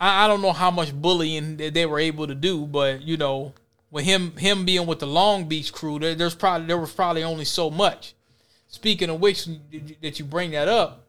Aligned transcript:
I, 0.00 0.24
I 0.24 0.28
don't 0.28 0.42
know 0.42 0.52
how 0.52 0.70
much 0.70 0.94
bullying 0.94 1.56
that 1.58 1.74
they 1.74 1.86
were 1.86 1.98
able 1.98 2.26
to 2.26 2.34
do, 2.34 2.66
but 2.66 3.02
you 3.02 3.16
know, 3.16 3.54
with 3.90 4.04
him 4.04 4.36
him 4.36 4.64
being 4.64 4.86
with 4.86 5.00
the 5.00 5.06
Long 5.06 5.46
Beach 5.48 5.72
crew, 5.72 5.98
there, 5.98 6.14
there's 6.14 6.34
probably 6.34 6.66
there 6.66 6.78
was 6.78 6.92
probably 6.92 7.24
only 7.24 7.44
so 7.44 7.70
much. 7.70 8.14
Speaking 8.68 9.10
of 9.10 9.20
which, 9.20 9.46
that 10.02 10.18
you 10.18 10.24
bring 10.24 10.50
that 10.52 10.68
up, 10.68 11.06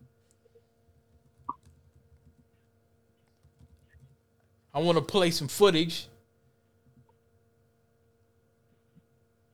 I 4.73 4.79
want 4.79 4.97
to 4.97 5.04
play 5.04 5.31
some 5.31 5.47
footage. 5.47 6.07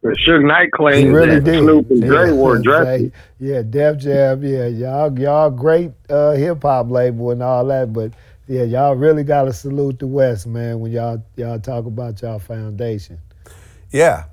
The 0.04 0.18
Suge 0.28 0.46
Knight 0.46 0.72
claims 0.72 1.12
really 1.12 1.26
that 1.26 1.44
did. 1.44 1.64
Snoop 1.64 1.90
and 1.92 2.04
Dre 2.04 2.30
Yeah, 2.30 2.32
wore 2.32 2.58
say, 2.78 3.06
dresses. 3.06 3.12
Yeah, 3.40 3.62
Def 3.64 3.98
Jam. 4.00 4.44
Yeah, 4.44 4.68
y'all, 4.68 5.18
y'all 5.20 5.50
great 5.50 5.92
uh, 6.10 6.34
hip 6.34 6.62
hop 6.64 6.90
label 6.92 7.32
and 7.32 7.42
all 7.44 7.66
that, 7.68 7.94
but 7.94 8.12
yeah, 8.48 8.64
y'all 8.64 8.96
really 8.96 9.24
got 9.24 9.46
to 9.46 9.54
salute 9.54 10.00
the 10.00 10.08
West, 10.08 10.48
man. 10.48 10.80
When 10.80 10.92
y'all 10.92 11.24
y'all 11.36 11.60
talk 11.60 11.86
about 11.86 12.22
y'all 12.22 12.40
foundation. 12.40 13.20
Yeah, 13.92 14.26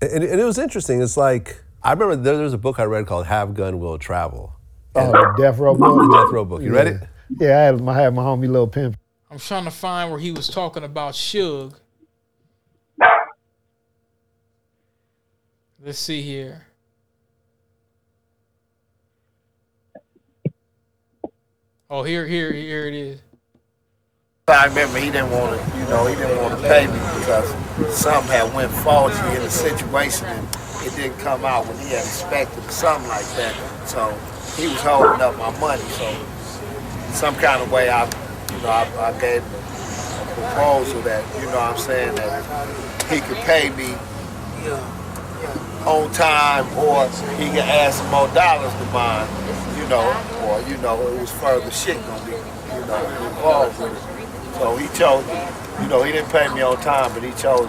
and, 0.00 0.24
and 0.24 0.40
it 0.40 0.44
was 0.44 0.58
interesting. 0.58 1.00
It's 1.00 1.16
like 1.16 1.62
I 1.82 1.92
remember 1.92 2.16
there, 2.16 2.34
there 2.34 2.44
was 2.44 2.52
a 2.52 2.58
book 2.58 2.78
I 2.80 2.84
read 2.84 3.06
called 3.06 3.26
"Have 3.26 3.54
Gun 3.54 3.78
Will 3.78 3.98
Travel." 3.98 4.52
Oh, 4.94 5.12
the 5.12 5.34
Death 5.38 5.58
Row 5.58 5.74
book. 5.74 5.96
The 5.96 6.24
Death 6.24 6.32
Row 6.32 6.44
book. 6.44 6.62
You 6.62 6.74
read 6.74 6.86
it? 6.86 7.02
Yeah, 7.38 7.58
I 7.58 7.62
had 7.62 7.80
my, 7.80 7.92
I 7.92 8.02
had 8.02 8.14
my 8.14 8.22
homie 8.22 8.48
Lil 8.48 8.66
Pimp. 8.66 8.96
I'm 9.30 9.38
trying 9.38 9.64
to 9.64 9.70
find 9.70 10.10
where 10.10 10.20
he 10.20 10.30
was 10.30 10.48
talking 10.48 10.84
about 10.84 11.14
Suge. 11.14 11.74
Let's 15.84 15.98
see 15.98 16.22
here. 16.22 16.66
Oh, 21.88 22.02
here, 22.02 22.26
here, 22.26 22.52
here 22.52 22.88
it 22.88 22.94
is. 22.94 23.20
I 24.48 24.66
remember 24.66 25.00
he 25.00 25.10
didn't 25.10 25.32
want 25.32 25.58
to, 25.58 25.76
you 25.76 25.84
know, 25.86 26.06
he 26.06 26.14
didn't 26.14 26.40
want 26.40 26.54
to 26.54 26.62
pay 26.68 26.86
me 26.86 26.92
because 27.18 27.50
something 27.92 28.30
had 28.30 28.54
went 28.54 28.70
faulty 28.70 29.18
in 29.34 29.42
the 29.42 29.50
situation 29.50 30.24
and 30.28 30.46
it 30.86 30.94
didn't 30.94 31.18
come 31.18 31.44
out 31.44 31.66
when 31.66 31.76
he 31.78 31.88
had 31.90 32.06
expected 32.06 32.62
or 32.62 32.70
something 32.70 33.08
like 33.08 33.26
that. 33.34 33.52
So 33.88 34.06
he 34.54 34.68
was 34.68 34.80
holding 34.80 35.20
up 35.20 35.36
my 35.36 35.50
money. 35.58 35.82
So 35.98 36.06
some 37.10 37.34
kind 37.42 37.60
of 37.60 37.72
way 37.72 37.90
I, 37.90 38.04
you 38.06 38.62
know, 38.62 38.70
I, 38.70 38.86
I 39.10 39.18
gave 39.18 39.42
a 39.42 40.34
proposal 40.38 41.02
that, 41.02 41.26
you 41.42 41.46
know 41.50 41.58
what 41.58 41.74
I'm 41.74 41.78
saying, 41.78 42.14
that 42.14 42.38
he 43.10 43.18
could 43.18 43.42
pay 43.42 43.70
me 43.70 43.98
on 45.90 46.06
time 46.12 46.70
or 46.78 47.10
he 47.34 47.50
could 47.50 47.66
add 47.66 47.92
some 47.92 48.08
more 48.12 48.28
dollars 48.30 48.70
to 48.78 48.84
mine, 48.94 49.26
you 49.74 49.88
know, 49.90 50.06
or, 50.46 50.62
you 50.70 50.76
know, 50.78 51.02
it 51.02 51.18
was 51.18 51.32
further 51.32 51.68
shit 51.72 51.98
gonna 52.06 52.24
be, 52.26 52.30
you 52.30 52.86
know, 52.86 53.26
involved 53.26 53.82
with 53.82 53.90
it. 53.90 54.15
So 54.58 54.76
he 54.76 54.88
chose, 54.96 55.24
you 55.82 55.88
know, 55.88 56.02
he 56.02 56.12
didn't 56.12 56.30
pay 56.30 56.48
me 56.54 56.62
on 56.62 56.76
time, 56.78 57.12
but 57.12 57.22
he 57.22 57.30
chose, 57.32 57.68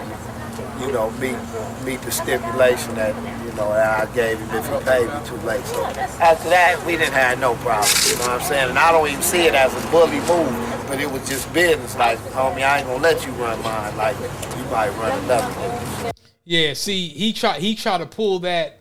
you 0.80 0.92
know, 0.92 1.12
meet 1.20 1.36
meet 1.84 2.02
the 2.02 2.12
stipulation 2.12 2.96
that, 2.96 3.16
you 3.46 3.52
know, 3.56 3.70
I 3.72 4.06
gave 4.14 4.40
him 4.40 4.50
if 4.52 4.66
he 4.66 4.86
paid 4.86 5.08
me 5.08 5.26
too 5.26 5.36
late. 5.46 5.66
So 5.66 5.84
after 5.86 6.50
that, 6.50 6.82
we 6.86 6.94
didn't 6.94 7.14
have 7.14 7.40
no 7.40 7.56
problem. 7.56 7.90
You 8.08 8.16
know 8.16 8.34
what 8.34 8.42
I'm 8.42 8.48
saying? 8.48 8.70
And 8.70 8.80
I 8.80 8.92
don't 8.92 9.08
even 9.08 9.22
see 9.22 9.48
it 9.48 9.54
as 9.54 9.74
a 9.74 9.92
bully 9.92 10.20
move, 10.22 10.86
but 10.88 11.00
it 11.00 11.12
was 11.12 11.28
just 11.28 11.54
business. 11.54 11.96
Like, 11.98 12.20
homie, 12.32 12.64
I 12.64 12.80
ain't 12.80 12.88
gonna 12.88 13.04
let 13.04 13.26
you 13.26 13.32
run 13.34 13.62
mine. 13.64 13.96
Like, 13.98 14.16
you 14.18 14.64
might 14.72 14.90
run 14.98 15.18
another. 15.26 16.14
Yeah, 16.46 16.74
see, 16.74 17.10
he 17.10 17.34
tried 17.34 17.60
he 17.60 17.76
tried 17.76 17.98
to 17.98 18.06
pull 18.06 18.40
that. 18.40 18.80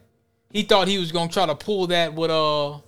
He 0.53 0.63
thought 0.63 0.87
he 0.87 0.99
was 0.99 1.11
gonna 1.11 1.31
try 1.31 1.47
to 1.47 1.57
pull 1.57 1.89
that 1.89 2.15
with 2.15 2.31
uh 2.31 2.79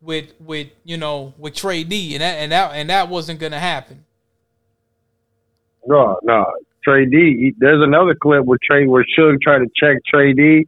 with 0.00 0.32
with 0.40 0.68
you 0.84 0.96
know 0.96 1.34
with 1.38 1.54
Trey 1.54 1.84
D 1.84 2.14
and 2.14 2.22
that 2.22 2.34
and 2.38 2.52
that 2.52 2.70
and 2.72 2.90
that 2.90 3.08
wasn't 3.08 3.40
gonna 3.40 3.58
happen. 3.58 4.04
No, 5.86 6.18
no. 6.22 6.44
Trey 6.84 7.06
D. 7.06 7.16
he- 7.36 7.54
There's 7.58 7.82
another 7.82 8.14
clip 8.14 8.44
where 8.44 8.58
Trey 8.62 8.86
where 8.86 9.04
Suge 9.18 9.40
tried 9.42 9.58
to 9.58 9.68
check 9.74 9.96
Trey 10.06 10.32
D 10.32 10.66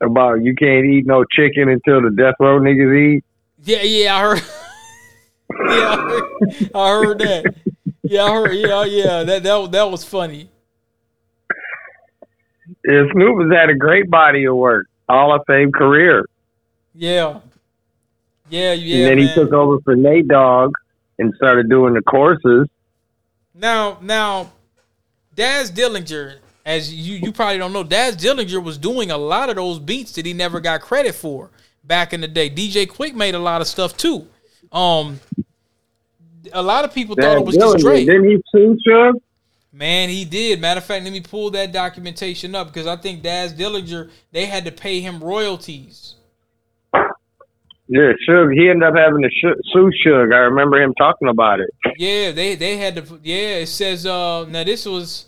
about 0.00 0.42
you 0.42 0.54
can't 0.54 0.86
eat 0.86 1.06
no 1.06 1.24
chicken 1.24 1.68
until 1.68 2.00
the 2.02 2.10
death 2.10 2.34
row 2.40 2.58
niggas 2.60 3.16
eat. 3.16 3.24
Yeah, 3.62 3.82
yeah, 3.82 4.16
I 4.16 4.20
heard. 4.20 4.42
yeah, 5.68 5.86
I 5.94 5.96
heard, 5.96 6.70
I 6.74 6.88
heard 7.04 7.18
that. 7.18 7.54
Yeah, 8.02 8.24
I 8.24 8.32
heard. 8.32 8.52
Yeah, 8.52 8.84
yeah, 8.84 9.22
that 9.24 9.42
that 9.42 9.72
that 9.72 9.90
was 9.90 10.04
funny. 10.04 10.48
And 12.84 13.10
Snoop 13.12 13.42
has 13.42 13.52
had 13.52 13.68
a 13.68 13.74
great 13.74 14.08
body 14.10 14.44
of 14.46 14.56
work, 14.56 14.86
Hall 15.08 15.34
of 15.34 15.42
Fame 15.46 15.70
career. 15.70 16.24
Yeah, 16.94 17.40
yeah, 18.50 18.72
yeah. 18.72 18.96
and 18.96 19.06
then 19.06 19.18
he 19.18 19.34
took 19.34 19.52
over 19.52 19.80
for 19.80 19.96
Nate 19.96 20.28
Dogg 20.28 20.74
and 21.18 21.34
started 21.36 21.68
doing 21.68 21.94
the 21.94 22.02
courses. 22.02 22.68
Now, 23.54 23.98
now, 24.00 24.52
Daz 25.34 25.70
Dillinger, 25.70 26.36
as 26.64 26.92
you 26.92 27.16
you 27.16 27.32
probably 27.32 27.58
don't 27.58 27.72
know, 27.72 27.84
Daz 27.84 28.16
Dillinger 28.16 28.62
was 28.62 28.78
doing 28.78 29.10
a 29.10 29.18
lot 29.18 29.48
of 29.50 29.56
those 29.56 29.78
beats 29.78 30.12
that 30.12 30.26
he 30.26 30.32
never 30.32 30.60
got 30.60 30.80
credit 30.80 31.14
for 31.14 31.50
back 31.84 32.12
in 32.12 32.20
the 32.20 32.28
day. 32.28 32.50
DJ 32.50 32.86
Quik 32.86 33.14
made 33.14 33.34
a 33.34 33.38
lot 33.38 33.60
of 33.60 33.66
stuff 33.66 33.96
too. 33.96 34.26
Um, 34.72 35.20
a 36.52 36.62
lot 36.62 36.84
of 36.84 36.94
people 36.94 37.16
thought 37.16 37.36
it 37.36 37.44
was 37.44 37.56
just 37.56 37.76
Dillinger, 37.76 37.80
Drake. 37.80 38.06
Didn't 38.06 38.30
he 38.30 38.42
sue 38.50 38.78
Suge? 38.86 39.12
Man, 39.72 40.08
he 40.08 40.24
did. 40.24 40.60
Matter 40.60 40.78
of 40.78 40.84
fact, 40.84 41.04
let 41.04 41.12
me 41.12 41.20
pull 41.20 41.50
that 41.50 41.72
documentation 41.72 42.54
up 42.54 42.68
because 42.68 42.86
I 42.86 42.96
think 42.96 43.22
Daz 43.22 43.52
Dillinger 43.52 44.10
they 44.32 44.46
had 44.46 44.64
to 44.64 44.72
pay 44.72 45.00
him 45.00 45.22
royalties. 45.22 46.16
Yeah, 47.92 48.12
Suge. 48.28 48.54
He 48.54 48.70
ended 48.70 48.88
up 48.88 48.94
having 48.94 49.20
to 49.20 49.28
sue 49.40 49.90
Suge. 50.06 50.32
I 50.32 50.38
remember 50.38 50.80
him 50.80 50.94
talking 50.94 51.26
about 51.26 51.58
it. 51.58 51.70
Yeah, 51.98 52.30
they 52.30 52.54
they 52.54 52.76
had 52.76 52.94
to. 52.94 53.20
Yeah, 53.20 53.56
it 53.56 53.66
says. 53.66 54.06
Uh, 54.06 54.46
now 54.48 54.62
this 54.62 54.86
was. 54.86 55.26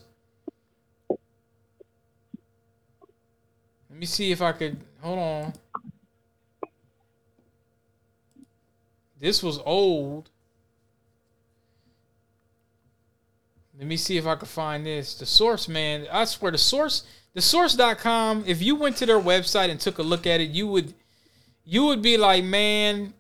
Let 3.91 3.99
me 3.99 4.07
see 4.07 4.31
if 4.31 4.41
I 4.41 4.53
could. 4.53 4.77
Hold 5.01 5.19
on. 5.19 5.53
This 9.19 9.43
was 9.43 9.59
old. 9.65 10.31
Let 13.77 13.89
me 13.89 13.97
see 13.97 14.19
if 14.19 14.27
I 14.27 14.37
can 14.37 14.47
find 14.47 14.87
this. 14.87 15.17
The 15.17 15.27
source, 15.27 15.67
man. 15.67 16.07
I 16.13 16.25
swear, 16.27 16.53
the 16.53 16.59
source, 16.59 17.03
the 17.35 17.43
source.com, 17.43 18.45
if 18.47 18.63
you 18.63 18.77
went 18.77 18.97
to 18.99 19.07
their 19.07 19.19
website 19.19 19.71
and 19.71 19.81
took 19.81 19.99
a 19.99 20.03
look 20.05 20.29
at 20.29 20.41
it, 20.41 20.51
you 20.51 20.69
would 20.69 20.95
you 21.65 21.87
would 21.87 22.03
be 22.03 22.17
like, 22.17 22.45
man, 22.45 23.15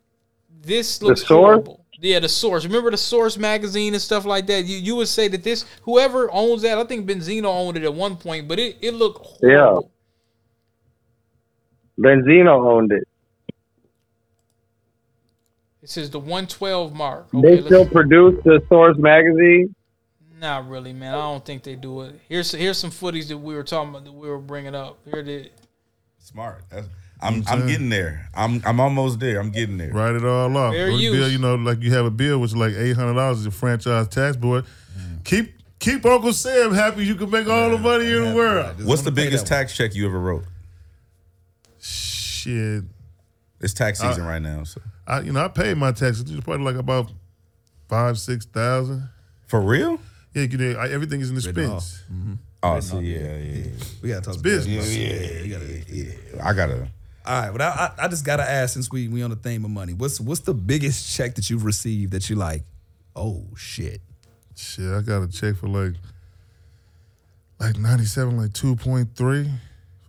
this 0.63 1.01
looks 1.03 1.21
Source? 1.21 1.29
horrible. 1.29 1.79
Yeah, 2.01 2.19
the 2.19 2.29
source. 2.29 2.65
Remember 2.65 2.91
the 2.91 2.97
source 2.97 3.39
magazine 3.39 3.93
and 3.95 4.03
stuff 4.03 4.25
like 4.25 4.49
that? 4.49 4.65
You 4.65 4.77
you 4.77 4.97
would 4.97 5.07
say 5.07 5.29
that 5.29 5.45
this 5.45 5.65
whoever 5.83 6.29
owns 6.33 6.63
that, 6.63 6.77
I 6.77 6.83
think 6.83 7.09
Benzino 7.09 7.45
owned 7.45 7.77
it 7.77 7.85
at 7.85 7.95
one 7.95 8.17
point, 8.17 8.49
but 8.49 8.59
it, 8.59 8.77
it 8.81 8.95
looked 8.95 9.25
horrible. 9.25 9.89
Benzino 12.01 12.67
owned 12.69 12.91
it. 12.91 13.05
This 15.81 15.97
is 15.97 16.11
the 16.11 16.19
112 16.19 16.95
mark. 16.95 17.27
they 17.33 17.61
still 17.61 17.87
produce 17.87 18.43
the 18.45 18.61
Source 18.69 18.97
magazine. 18.99 19.75
not 20.41 20.69
really, 20.69 20.93
man. 20.93 21.15
I 21.15 21.19
don't 21.19 21.45
think 21.45 21.63
they 21.63 21.75
do 21.77 22.03
it. 22.03 22.21
Here's 22.29 22.51
here's 22.53 22.79
some 22.79 22.91
footage 22.91 23.29
that 23.29 23.39
we 23.39 23.55
were 23.55 23.63
talking 23.65 23.91
about 23.91 24.05
that 24.05 24.13
we 24.13 24.29
were 24.29 24.39
bringing 24.39 24.75
up. 24.75 24.99
Here 25.05 25.21
it 25.21 25.29
is. 25.29 25.49
Smart. 26.19 26.65
That's, 26.71 26.89
I'm 27.23 27.45
I'm 27.47 27.67
getting 27.67 27.89
there. 27.89 28.29
I'm 28.35 28.61
I'm 28.65 28.81
almost 28.81 29.21
there. 29.21 29.39
I'm 29.41 29.51
getting 29.51 29.79
there. 29.79 29.93
Write 29.93 30.17
it 30.17 30.25
all 30.25 30.57
off. 30.57 30.75
Fair 30.75 30.91
use. 30.91 31.17
bill, 31.17 31.29
you 31.31 31.39
know, 31.39 31.55
like 31.55 31.81
you 31.81 31.93
have 31.93 32.05
a 32.05 32.11
bill 32.11 32.39
which 32.41 32.51
is 32.51 32.57
like 32.57 32.75
eight 32.75 32.97
hundred 32.97 33.15
dollars 33.15 33.39
is 33.39 33.45
your 33.45 33.53
franchise 33.53 34.09
tax 34.09 34.37
board. 34.37 34.65
Mm. 34.99 35.25
Keep 35.25 35.55
keep 35.79 36.05
Uncle 36.05 36.33
Sam 36.33 36.73
happy. 36.75 37.05
You 37.05 37.15
can 37.15 37.31
make 37.31 37.47
all 37.49 37.71
the 37.71 37.79
money 37.79 38.11
in 38.11 38.31
the 38.31 38.35
world. 38.35 38.85
What's 38.85 39.03
the 39.03 39.13
biggest 39.13 39.47
tax 39.47 39.77
check 39.77 39.95
you 39.95 40.07
ever 40.07 40.19
wrote? 40.19 40.45
Shit, 41.81 42.85
It's 43.61 43.73
tax 43.75 44.01
season 44.01 44.25
right 44.25 44.43
now. 44.43 44.65
So 44.65 44.81
I 45.07 45.21
you 45.21 45.33
know 45.33 45.45
I 45.45 45.49
paid 45.49 45.77
my 45.77 45.93
taxes. 45.93 46.23
It's 46.31 46.45
probably 46.45 46.65
like 46.65 46.77
about 46.77 47.11
five 47.89 48.19
six 48.19 48.45
thousand. 48.47 49.09
for 49.47 49.61
real? 49.61 50.01
Yeah, 50.35 50.45
you 50.45 50.57
know, 50.59 50.79
I- 50.81 50.89
everything 50.89 51.21
is 51.21 51.29
in 51.29 51.37
the 51.37 51.43
Written 51.43 51.71
off. 51.71 51.83
expense. 51.83 52.05
Mm-hmm. 52.11 52.35
Oh, 52.65 52.81
so 52.81 53.01
yeah, 53.01 53.19
yeah, 53.19 53.37
yeah. 53.37 53.65
We 54.03 54.09
gotta 54.09 54.21
talk 54.23 54.35
It's 54.35 54.37
about 54.37 54.43
business. 54.43 54.97
Yeah, 54.97 55.59
yeah, 55.59 55.59
you 55.89 56.13
yeah. 56.35 56.49
I 56.49 56.53
gotta. 56.53 56.89
All 57.25 57.41
right, 57.43 57.51
but 57.53 57.61
I, 57.63 57.69
I, 57.99 58.05
I 58.05 58.09
just 58.09 58.25
gotta 58.25 58.43
ask 58.49 58.75
since 58.75 58.91
we 58.91 59.09
we 59.09 59.23
on 59.23 59.31
the 59.31 59.37
theme 59.37 59.65
of 59.65 59.71
money, 59.71 59.93
what's 59.93 60.21
what's 60.21 60.41
the 60.41 60.55
biggest 60.55 61.15
check 61.17 61.35
that 61.37 61.49
you've 61.51 61.65
received 61.65 62.13
that 62.13 62.29
you 62.29 62.37
like? 62.37 62.63
Oh 63.15 63.45
shit! 63.57 64.01
Shit, 64.57 64.91
I 64.93 65.01
got 65.03 65.23
a 65.23 65.29
check 65.29 65.57
for 65.57 65.69
like 65.69 65.95
like 67.61 67.79
ninety 67.79 68.05
seven, 68.07 68.37
like 68.37 68.53
two 68.53 68.75
point 68.77 69.15
three 69.15 69.49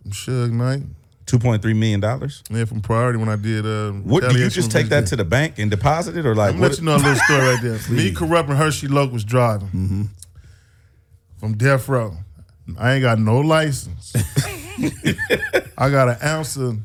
from 0.02 0.10
Suge 0.10 0.50
Knight. 0.50 0.82
Two 1.26 1.38
point 1.38 1.62
three 1.62 1.72
million 1.72 2.00
dollars. 2.00 2.42
Yeah, 2.50 2.64
from 2.66 2.80
Priority 2.82 3.18
when 3.18 3.28
I 3.30 3.36
did. 3.36 3.64
Uh, 3.64 3.92
What 3.92 4.28
do 4.28 4.38
you 4.38 4.50
just 4.50 4.70
take 4.70 4.88
that 4.88 5.00
Vince 5.00 5.10
to 5.10 5.16
the 5.16 5.24
bank 5.24 5.58
and 5.58 5.70
deposit 5.70 6.16
it, 6.18 6.26
or 6.26 6.34
like 6.34 6.54
I'm 6.54 6.60
what? 6.60 6.72
let 6.72 6.78
you 6.80 6.84
know 6.84 6.96
a 6.96 6.98
little 6.98 7.14
story 7.14 7.40
right 7.40 7.62
there. 7.62 7.78
Me, 7.90 8.12
corrupting 8.12 8.56
Hershey 8.56 8.88
Loke 8.88 9.10
was 9.12 9.24
driving 9.24 9.68
Mm-hmm. 9.68 10.02
from 11.38 11.56
Death 11.56 11.88
Row. 11.88 12.16
I 12.78 12.94
ain't 12.94 13.02
got 13.02 13.18
no 13.18 13.38
license. 13.40 14.12
I 15.78 15.88
got 15.90 16.08
an 16.08 16.16
ounce 16.22 16.56
of 16.56 16.78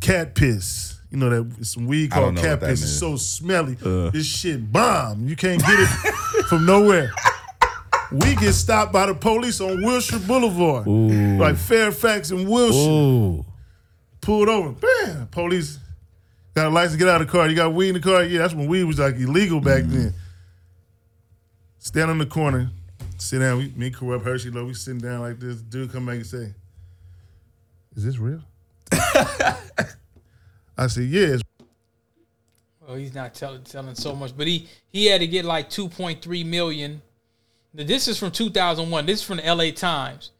cat 0.00 0.34
piss 0.34 1.00
You 1.10 1.18
know 1.18 1.30
that 1.30 1.64
some 1.66 1.86
weed 1.86 2.10
called 2.10 2.36
cat 2.36 2.60
piss 2.60 2.80
is 2.82 2.82
means. 2.82 2.98
so 2.98 3.16
smelly. 3.16 3.74
this 4.12 4.26
shit 4.26 4.72
bomb. 4.72 5.26
You 5.28 5.36
can't 5.36 5.60
get 5.60 5.76
it 5.78 5.86
from 6.48 6.64
nowhere. 6.66 7.10
We 8.10 8.36
get 8.36 8.54
stopped 8.54 8.92
by 8.92 9.06
the 9.06 9.14
police 9.14 9.60
on 9.60 9.82
Wilshire 9.84 10.18
Boulevard, 10.20 10.86
like 10.86 11.56
Fairfax 11.56 12.30
and 12.30 12.48
Wilshire. 12.48 12.90
Ooh. 12.90 13.44
Pulled 14.22 14.48
over, 14.48 14.72
bam. 14.72 15.26
Police 15.28 15.78
got 16.54 16.66
a 16.66 16.70
license. 16.70 16.92
To 16.94 16.98
get 16.98 17.08
out 17.08 17.20
of 17.20 17.26
the 17.26 17.30
car. 17.32 17.48
You 17.48 17.54
got 17.56 17.72
weed 17.74 17.88
in 17.88 17.94
the 17.94 18.00
car. 18.00 18.24
Yeah, 18.24 18.38
that's 18.38 18.54
when 18.54 18.66
weed 18.66 18.84
was 18.84 18.98
like 18.98 19.16
illegal 19.16 19.60
back 19.60 19.84
then. 19.84 20.14
Stand 21.78 22.10
on 22.10 22.18
the 22.18 22.26
corner, 22.26 22.70
sit 23.18 23.38
down. 23.38 23.58
We, 23.58 23.68
me, 23.76 23.90
Kurupt 23.90 24.24
Hershey, 24.24 24.50
low. 24.50 24.64
We 24.64 24.74
sitting 24.74 25.00
down 25.00 25.20
like 25.20 25.38
this. 25.38 25.56
Dude 25.60 25.92
come 25.92 26.06
back 26.06 26.16
and 26.16 26.26
say, 26.26 26.52
"Is 27.94 28.04
this 28.04 28.18
real?" 28.18 28.42
I 30.76 30.86
said, 30.86 31.04
yes. 31.04 31.42
Well, 32.86 32.96
he's 32.96 33.14
not 33.14 33.34
telling 33.34 33.64
telling 33.64 33.94
so 33.94 34.14
much, 34.14 34.34
but 34.36 34.46
he 34.46 34.66
he 34.90 35.06
had 35.06 35.20
to 35.20 35.26
get 35.26 35.44
like 35.44 35.68
2.3 35.68 36.46
million. 36.46 37.02
Now, 37.74 37.84
this 37.84 38.08
is 38.08 38.18
from 38.18 38.30
2001. 38.30 39.04
This 39.04 39.20
is 39.20 39.26
from 39.26 39.36
the 39.36 39.54
LA 39.54 39.70
Times. 39.72 40.30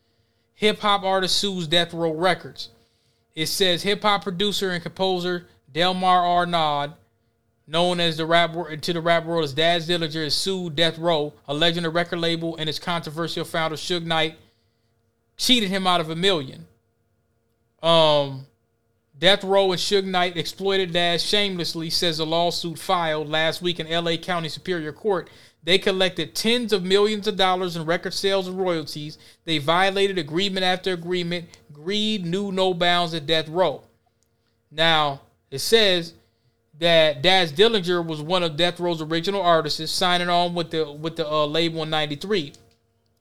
Hip 0.55 0.81
hop 0.81 1.03
artist 1.03 1.37
sues 1.37 1.67
Death 1.69 1.93
Row 1.93 2.13
Records. 2.13 2.71
It 3.35 3.47
says 3.47 3.83
hip 3.83 4.03
hop 4.03 4.23
producer 4.23 4.71
and 4.71 4.83
composer 4.83 5.47
Delmar 5.71 6.25
Arnaud, 6.27 6.95
known 7.67 8.01
as 8.01 8.17
the 8.17 8.25
rap 8.25 8.57
to 8.81 8.93
the 8.93 9.01
rap 9.01 9.27
world 9.27 9.45
as 9.45 9.53
Daz 9.53 9.87
Dillinger, 9.87 10.25
has 10.25 10.35
sued 10.35 10.75
Death 10.75 10.99
Row, 10.99 11.35
alleging 11.47 11.83
the 11.83 11.91
record 11.91 12.19
label 12.19 12.57
and 12.57 12.69
its 12.69 12.79
controversial 12.79 13.45
founder 13.45 13.77
Suge 13.77 14.05
Knight 14.05 14.37
cheated 15.37 15.69
him 15.69 15.87
out 15.87 16.01
of 16.01 16.11
a 16.11 16.17
million. 16.17 16.67
Um, 17.83 18.47
Death 19.19 19.43
Row 19.43 19.73
and 19.73 19.81
Suge 19.81 20.05
Knight 20.05 20.37
exploited 20.37 20.93
Daz 20.93 21.25
shamelessly, 21.25 21.91
says 21.91 22.19
a 22.19 22.25
lawsuit 22.25 22.79
filed 22.79 23.29
last 23.29 23.61
week 23.61 23.81
in 23.81 23.91
LA 23.91 24.17
County 24.17 24.49
Superior 24.49 24.93
Court. 24.93 25.29
They 25.65 25.79
collected 25.79 26.35
tens 26.35 26.73
of 26.73 26.85
millions 26.85 27.27
of 27.27 27.37
dollars 27.37 27.77
in 27.77 27.85
record 27.85 28.15
sales 28.15 28.47
and 28.47 28.59
royalties. 28.59 29.19
They 29.45 29.59
violated 29.59 30.19
agreement 30.19 30.65
after 30.65 30.93
agreement. 30.93 31.47
Greed 31.73 32.25
knew 32.25 32.53
no 32.53 32.75
bounds 32.75 33.13
at 33.13 33.27
Death 33.27 33.49
Row. 33.49 33.83
Now, 34.71 35.23
it 35.51 35.59
says 35.59 36.15
that 36.79 37.23
Daz 37.23 37.53
Dillinger 37.53 38.07
was 38.07 38.23
one 38.23 38.45
of 38.45 38.57
Death 38.57 38.79
Row's 38.79 39.03
original 39.03 39.43
artists, 39.43 39.91
signing 39.91 40.29
on 40.29 40.55
with 40.55 40.71
the 40.71 40.93
with 40.93 41.17
the 41.17 41.29
uh, 41.29 41.45
label 41.47 41.83
in 41.83 41.91
'93. 41.91 42.53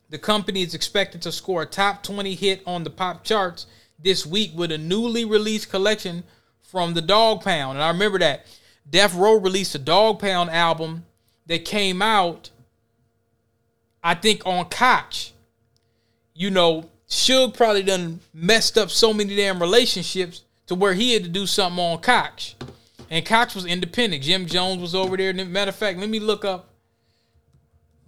The 0.10 0.20
company 0.20 0.62
is 0.62 0.76
expected 0.76 1.22
to 1.24 1.32
score 1.32 1.64
a 1.64 1.66
top 1.66 2.04
20 2.04 2.36
hit 2.36 2.62
on 2.66 2.84
the 2.84 2.90
pop 2.90 3.24
charts 3.24 3.66
this 4.00 4.26
week 4.26 4.52
with 4.56 4.72
a 4.72 4.78
newly 4.78 5.26
released 5.26 5.70
collection 5.70 6.24
from 6.62 6.94
the 6.94 7.02
Dog 7.02 7.44
Pound. 7.44 7.78
And 7.78 7.84
I 7.84 7.90
remember 7.90 8.20
that 8.20 8.46
Death 8.90 9.16
Row 9.16 9.36
released 9.40 9.76
a 9.76 9.80
Dog 9.80 10.20
Pound 10.20 10.50
album 10.50 11.06
that 11.48 11.66
came 11.66 12.02
out, 12.02 12.50
I 14.04 14.14
think, 14.14 14.46
on 14.46 14.66
Koch. 14.66 15.32
You 16.34 16.52
know, 16.52 16.90
Suge 17.10 17.56
probably 17.56 17.84
done 17.84 18.20
messed 18.34 18.78
up 18.78 18.90
so 18.90 19.14
many 19.14 19.36
damn 19.36 19.60
relationships 19.60 20.44
to 20.68 20.76
where 20.76 20.94
he 20.94 21.14
had 21.14 21.24
to 21.24 21.30
do 21.30 21.48
something 21.48 21.84
on 21.84 22.00
Koch. 22.00 22.56
And 23.10 23.26
Koch 23.26 23.56
was 23.56 23.66
independent. 23.66 24.24
Jim 24.24 24.46
Jones 24.46 24.82
was 24.82 24.94
over 24.94 25.16
there. 25.18 25.34
Matter 25.34 25.70
of 25.70 25.76
fact, 25.76 25.98
let 26.00 26.10
me 26.10 26.20
look 26.20 26.44
up 26.44 26.70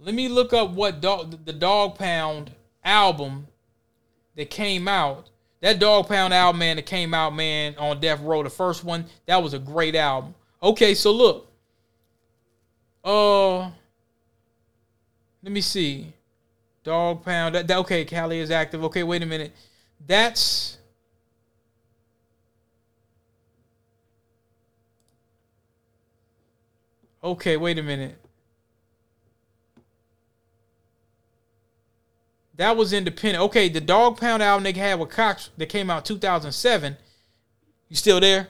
let 0.02 0.14
me 0.14 0.28
look 0.28 0.54
up 0.54 0.70
what 0.70 1.02
dog 1.02 1.44
the 1.44 1.52
Dog 1.52 1.98
Pound 1.98 2.52
album 2.82 3.48
that 4.34 4.48
came 4.48 4.88
out. 4.88 5.28
That 5.60 5.78
Dog 5.78 6.08
Pound 6.08 6.32
album, 6.32 6.58
man, 6.58 6.76
that 6.76 6.86
came 6.86 7.12
out, 7.12 7.34
man, 7.34 7.74
on 7.76 8.00
Death 8.00 8.20
Row, 8.20 8.42
the 8.42 8.50
first 8.50 8.82
one, 8.82 9.04
that 9.26 9.42
was 9.42 9.52
a 9.52 9.58
great 9.58 9.94
album. 9.94 10.34
Okay, 10.62 10.94
so 10.94 11.12
look. 11.12 11.46
Uh 13.04 13.70
let 15.42 15.52
me 15.52 15.60
see. 15.60 16.12
Dog 16.84 17.24
Pound. 17.24 17.54
That, 17.54 17.66
that 17.68 17.78
okay, 17.78 18.04
Cali 18.04 18.40
is 18.40 18.50
active. 18.50 18.84
Okay, 18.84 19.02
wait 19.02 19.22
a 19.22 19.26
minute. 19.26 19.52
That's 20.06 20.78
Okay, 27.22 27.56
wait 27.58 27.78
a 27.78 27.82
minute. 27.82 28.16
That 32.60 32.76
was 32.76 32.92
independent. 32.92 33.42
Okay, 33.44 33.70
the 33.70 33.80
Dog 33.80 34.20
Pound 34.20 34.42
album 34.42 34.64
they 34.64 34.78
had 34.78 35.00
with 35.00 35.08
Koch 35.08 35.48
that 35.56 35.70
came 35.70 35.88
out 35.88 36.04
2007. 36.04 36.94
You 37.88 37.96
still 37.96 38.20
there? 38.20 38.48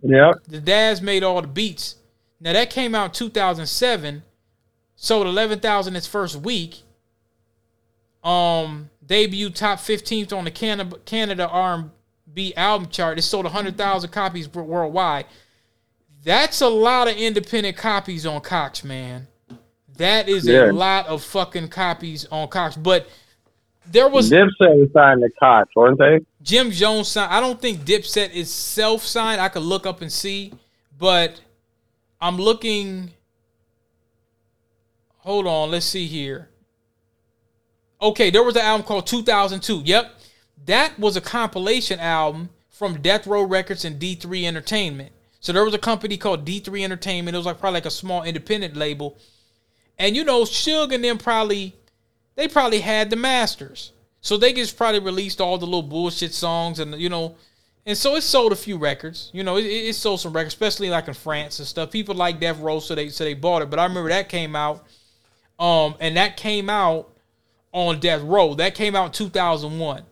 Yep. 0.00 0.44
The 0.48 0.62
Daz 0.62 1.02
made 1.02 1.22
all 1.22 1.42
the 1.42 1.46
beats. 1.46 1.96
Now 2.40 2.54
that 2.54 2.70
came 2.70 2.94
out 2.94 3.12
2007, 3.12 4.22
sold 4.94 5.26
11,000 5.26 5.94
its 5.94 6.06
first 6.06 6.36
week. 6.36 6.84
Um, 8.24 8.88
debuted 9.06 9.54
top 9.54 9.78
15th 9.78 10.32
on 10.32 10.44
the 10.44 10.50
Canada 10.50 10.96
Canada 11.04 11.48
R&B 11.48 12.54
album 12.54 12.88
chart. 12.88 13.18
It 13.18 13.22
sold 13.22 13.44
100,000 13.44 14.10
copies 14.10 14.48
worldwide. 14.48 15.26
That's 16.24 16.62
a 16.62 16.68
lot 16.68 17.08
of 17.08 17.16
independent 17.18 17.76
copies 17.76 18.24
on 18.24 18.40
Koch, 18.40 18.84
man. 18.84 19.28
That 19.96 20.28
is 20.28 20.46
Yeah. 20.46 20.70
a 20.70 20.72
lot 20.72 21.06
of 21.06 21.22
fucking 21.22 21.68
copies 21.68 22.26
on 22.30 22.48
Koch. 22.48 22.74
But 22.82 23.08
there 23.90 24.08
was 24.08 24.30
Dipset 24.30 24.78
was 24.78 24.92
signed 24.92 25.22
to 25.22 25.30
Koch, 25.40 25.68
weren't 25.74 25.98
they? 25.98 26.20
Jim 26.42 26.70
Jones 26.70 27.08
signed. 27.08 27.32
I 27.32 27.40
don't 27.40 27.60
think 27.60 27.80
Dipset 27.80 28.32
is 28.32 28.52
self 28.52 29.02
signed. 29.04 29.40
I 29.40 29.48
could 29.48 29.62
look 29.62 29.86
up 29.86 30.00
and 30.02 30.12
see, 30.12 30.52
but 30.98 31.40
I'm 32.20 32.36
looking. 32.36 33.12
Hold 35.18 35.46
on, 35.46 35.70
let's 35.70 35.86
see 35.86 36.06
here. 36.06 36.48
Okay, 38.00 38.30
there 38.30 38.42
was 38.42 38.54
an 38.56 38.62
album 38.62 38.86
called 38.86 39.06
2002. 39.06 39.82
Yep, 39.84 40.14
that 40.66 40.98
was 40.98 41.16
a 41.16 41.20
compilation 41.20 41.98
album 41.98 42.50
from 42.68 43.00
Death 43.00 43.26
Row 43.26 43.42
Records 43.42 43.84
and 43.84 43.98
D3 43.98 44.44
Entertainment. 44.44 45.12
So 45.40 45.52
there 45.52 45.64
was 45.64 45.74
a 45.74 45.78
company 45.78 46.16
called 46.16 46.44
D3 46.44 46.84
Entertainment. 46.84 47.34
It 47.34 47.38
was 47.38 47.46
like 47.46 47.58
probably 47.58 47.76
like 47.78 47.86
a 47.86 47.90
small 47.90 48.22
independent 48.22 48.76
label, 48.76 49.16
and 49.98 50.16
you 50.16 50.24
know, 50.24 50.42
Suge 50.42 50.92
and 50.94 51.02
them 51.04 51.18
probably 51.18 51.74
they 52.34 52.48
probably 52.48 52.80
had 52.80 53.10
the 53.10 53.16
masters. 53.16 53.92
So 54.20 54.36
they 54.36 54.52
just 54.52 54.76
probably 54.76 55.00
released 55.00 55.40
all 55.40 55.56
the 55.56 55.64
little 55.66 55.82
bullshit 55.82 56.34
songs 56.34 56.78
and 56.80 56.94
you 57.00 57.08
know, 57.08 57.36
and 57.86 57.96
so 57.96 58.16
it 58.16 58.22
sold 58.22 58.52
a 58.52 58.56
few 58.56 58.76
records. 58.76 59.30
You 59.32 59.44
know, 59.44 59.56
it, 59.56 59.64
it 59.64 59.94
sold 59.94 60.20
some 60.20 60.32
records, 60.32 60.54
especially 60.54 60.90
like 60.90 61.06
in 61.08 61.14
France 61.14 61.58
and 61.60 61.68
stuff. 61.68 61.90
People 61.90 62.14
like 62.14 62.40
Death 62.40 62.58
Row, 62.58 62.80
so 62.80 62.94
they 62.94 63.08
so 63.08 63.24
they 63.24 63.34
bought 63.34 63.62
it. 63.62 63.70
But 63.70 63.78
I 63.78 63.84
remember 63.84 64.08
that 64.08 64.28
came 64.28 64.56
out, 64.56 64.84
um, 65.58 65.94
and 66.00 66.16
that 66.16 66.36
came 66.36 66.68
out 66.68 67.08
on 67.72 68.00
Death 68.00 68.22
Row. 68.22 68.54
That 68.54 68.74
came 68.74 68.96
out 68.96 69.06
in 69.06 69.12
two 69.12 69.28
thousand 69.28 69.78
one. 69.78 70.02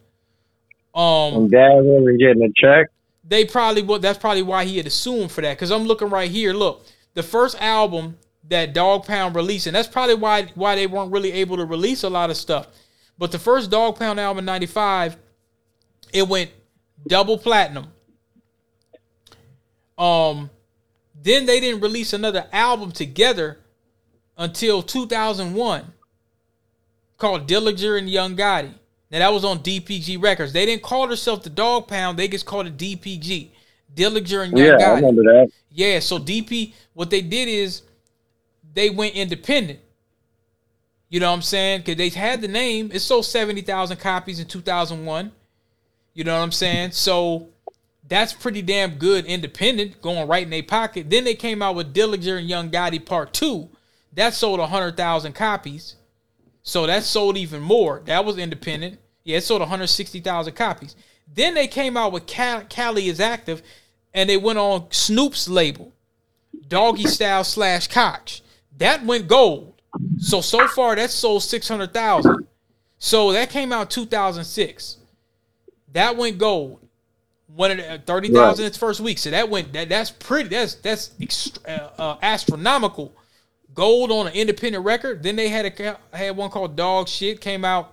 Um, 0.94 1.34
And 1.34 1.50
Daz 1.50 1.82
wasn't 1.82 2.20
getting 2.20 2.42
a 2.44 2.52
check. 2.54 2.86
they 3.26 3.44
probably 3.44 3.82
would. 3.82 4.00
That's 4.02 4.18
probably 4.18 4.42
why 4.42 4.64
he 4.64 4.76
had 4.76 4.86
assumed 4.86 5.32
for 5.32 5.40
that. 5.40 5.56
Because 5.56 5.72
I'm 5.72 5.84
looking 5.84 6.08
right 6.08 6.30
here. 6.30 6.52
Look, 6.52 6.86
the 7.14 7.22
first 7.24 7.60
album 7.60 8.16
that 8.48 8.74
Dog 8.74 9.06
Pound 9.06 9.34
release 9.34 9.66
and 9.66 9.74
that's 9.74 9.88
probably 9.88 10.14
why 10.16 10.50
why 10.54 10.74
they 10.74 10.86
weren't 10.86 11.12
really 11.12 11.32
able 11.32 11.56
to 11.56 11.64
release 11.64 12.02
a 12.02 12.10
lot 12.10 12.30
of 12.30 12.36
stuff. 12.36 12.68
But 13.18 13.32
the 13.32 13.38
first 13.38 13.70
Dog 13.70 13.98
Pound 13.98 14.18
album 14.20 14.40
in 14.40 14.44
'95, 14.44 15.16
it 16.12 16.28
went 16.28 16.50
double 17.06 17.38
platinum. 17.38 17.86
Um, 19.96 20.50
then 21.22 21.46
they 21.46 21.60
didn't 21.60 21.80
release 21.80 22.12
another 22.12 22.46
album 22.52 22.90
together 22.92 23.58
until 24.36 24.82
2001 24.82 25.92
called 27.16 27.46
Dillinger 27.48 27.96
and 27.98 28.10
Young 28.10 28.36
Gotti. 28.36 28.74
Now 29.10 29.20
that 29.20 29.32
was 29.32 29.44
on 29.44 29.60
DPG 29.60 30.20
Records. 30.20 30.52
They 30.52 30.66
didn't 30.66 30.82
call 30.82 31.06
themselves 31.06 31.44
the 31.44 31.50
Dog 31.50 31.86
Pound. 31.86 32.18
They 32.18 32.26
just 32.26 32.46
called 32.46 32.66
it 32.66 32.76
DPG. 32.76 33.50
Dillinger 33.94 34.44
and 34.44 34.58
Young 34.58 34.66
Yeah, 34.66 34.74
I 34.74 34.78
Gotti. 34.80 34.96
remember 34.96 35.22
that. 35.22 35.50
Yeah, 35.70 36.00
so 36.00 36.18
DP, 36.18 36.74
what 36.94 37.10
they 37.10 37.20
did 37.22 37.48
is 37.48 37.82
they 38.74 38.90
went 38.90 39.14
independent. 39.14 39.80
You 41.08 41.20
know 41.20 41.30
what 41.30 41.36
I'm 41.36 41.42
saying? 41.42 41.80
Because 41.80 41.96
they 41.96 42.08
had 42.08 42.40
the 42.40 42.48
name. 42.48 42.90
It 42.92 43.00
sold 43.00 43.24
70,000 43.24 43.98
copies 43.98 44.40
in 44.40 44.46
2001. 44.46 45.32
You 46.12 46.24
know 46.24 46.36
what 46.36 46.42
I'm 46.42 46.52
saying? 46.52 46.90
So 46.92 47.48
that's 48.08 48.32
pretty 48.32 48.62
damn 48.62 48.96
good 48.96 49.24
independent, 49.24 50.02
going 50.02 50.26
right 50.28 50.42
in 50.42 50.50
their 50.50 50.62
pocket. 50.62 51.10
Then 51.10 51.24
they 51.24 51.34
came 51.34 51.62
out 51.62 51.74
with 51.76 51.94
Dillinger 51.94 52.38
and 52.38 52.48
Young 52.48 52.70
Gotti 52.70 53.04
Part 53.04 53.32
2. 53.32 53.68
That 54.14 54.34
sold 54.34 54.60
100,000 54.60 55.32
copies. 55.34 55.96
So 56.62 56.86
that 56.86 57.02
sold 57.02 57.36
even 57.36 57.60
more. 57.60 58.02
That 58.06 58.24
was 58.24 58.38
independent. 58.38 58.98
Yeah, 59.24 59.38
it 59.38 59.44
sold 59.44 59.60
160,000 59.60 60.54
copies. 60.54 60.96
Then 61.32 61.54
they 61.54 61.66
came 61.66 61.96
out 61.96 62.12
with 62.12 62.26
Cal- 62.26 62.64
Cali 62.68 63.08
is 63.08 63.20
Active, 63.20 63.62
and 64.12 64.28
they 64.28 64.36
went 64.36 64.58
on 64.58 64.86
Snoop's 64.90 65.48
label, 65.48 65.92
Doggy 66.68 67.06
Style 67.06 67.44
slash 67.44 67.88
Koch. 67.88 68.40
That 68.78 69.04
went 69.04 69.28
gold. 69.28 69.74
So 70.18 70.40
so 70.40 70.66
far 70.68 70.96
that 70.96 71.10
sold 71.10 71.42
600,000. 71.42 72.46
So 72.98 73.32
that 73.32 73.50
came 73.50 73.72
out 73.72 73.90
2006. 73.90 74.98
That 75.92 76.16
went 76.16 76.38
gold. 76.38 76.80
One 77.46 77.70
of 77.70 77.76
the, 77.76 78.02
thirty 78.04 78.28
thousand 78.28 78.66
its 78.66 78.76
first 78.76 79.00
week. 79.00 79.18
So 79.18 79.30
that 79.30 79.48
went 79.48 79.72
that 79.74 79.88
that's 79.88 80.10
pretty 80.10 80.48
that's 80.48 80.74
that's 80.76 81.10
ext- 81.20 81.58
uh, 81.68 81.90
uh, 82.00 82.16
astronomical. 82.20 83.14
Gold 83.74 84.10
on 84.10 84.26
an 84.26 84.32
independent 84.32 84.84
record. 84.84 85.22
Then 85.22 85.36
they 85.36 85.48
had 85.48 85.66
a 85.66 85.98
had 86.16 86.36
one 86.36 86.50
called 86.50 86.74
Dog 86.74 87.08
Shit 87.08 87.40
came 87.40 87.64
out 87.64 87.92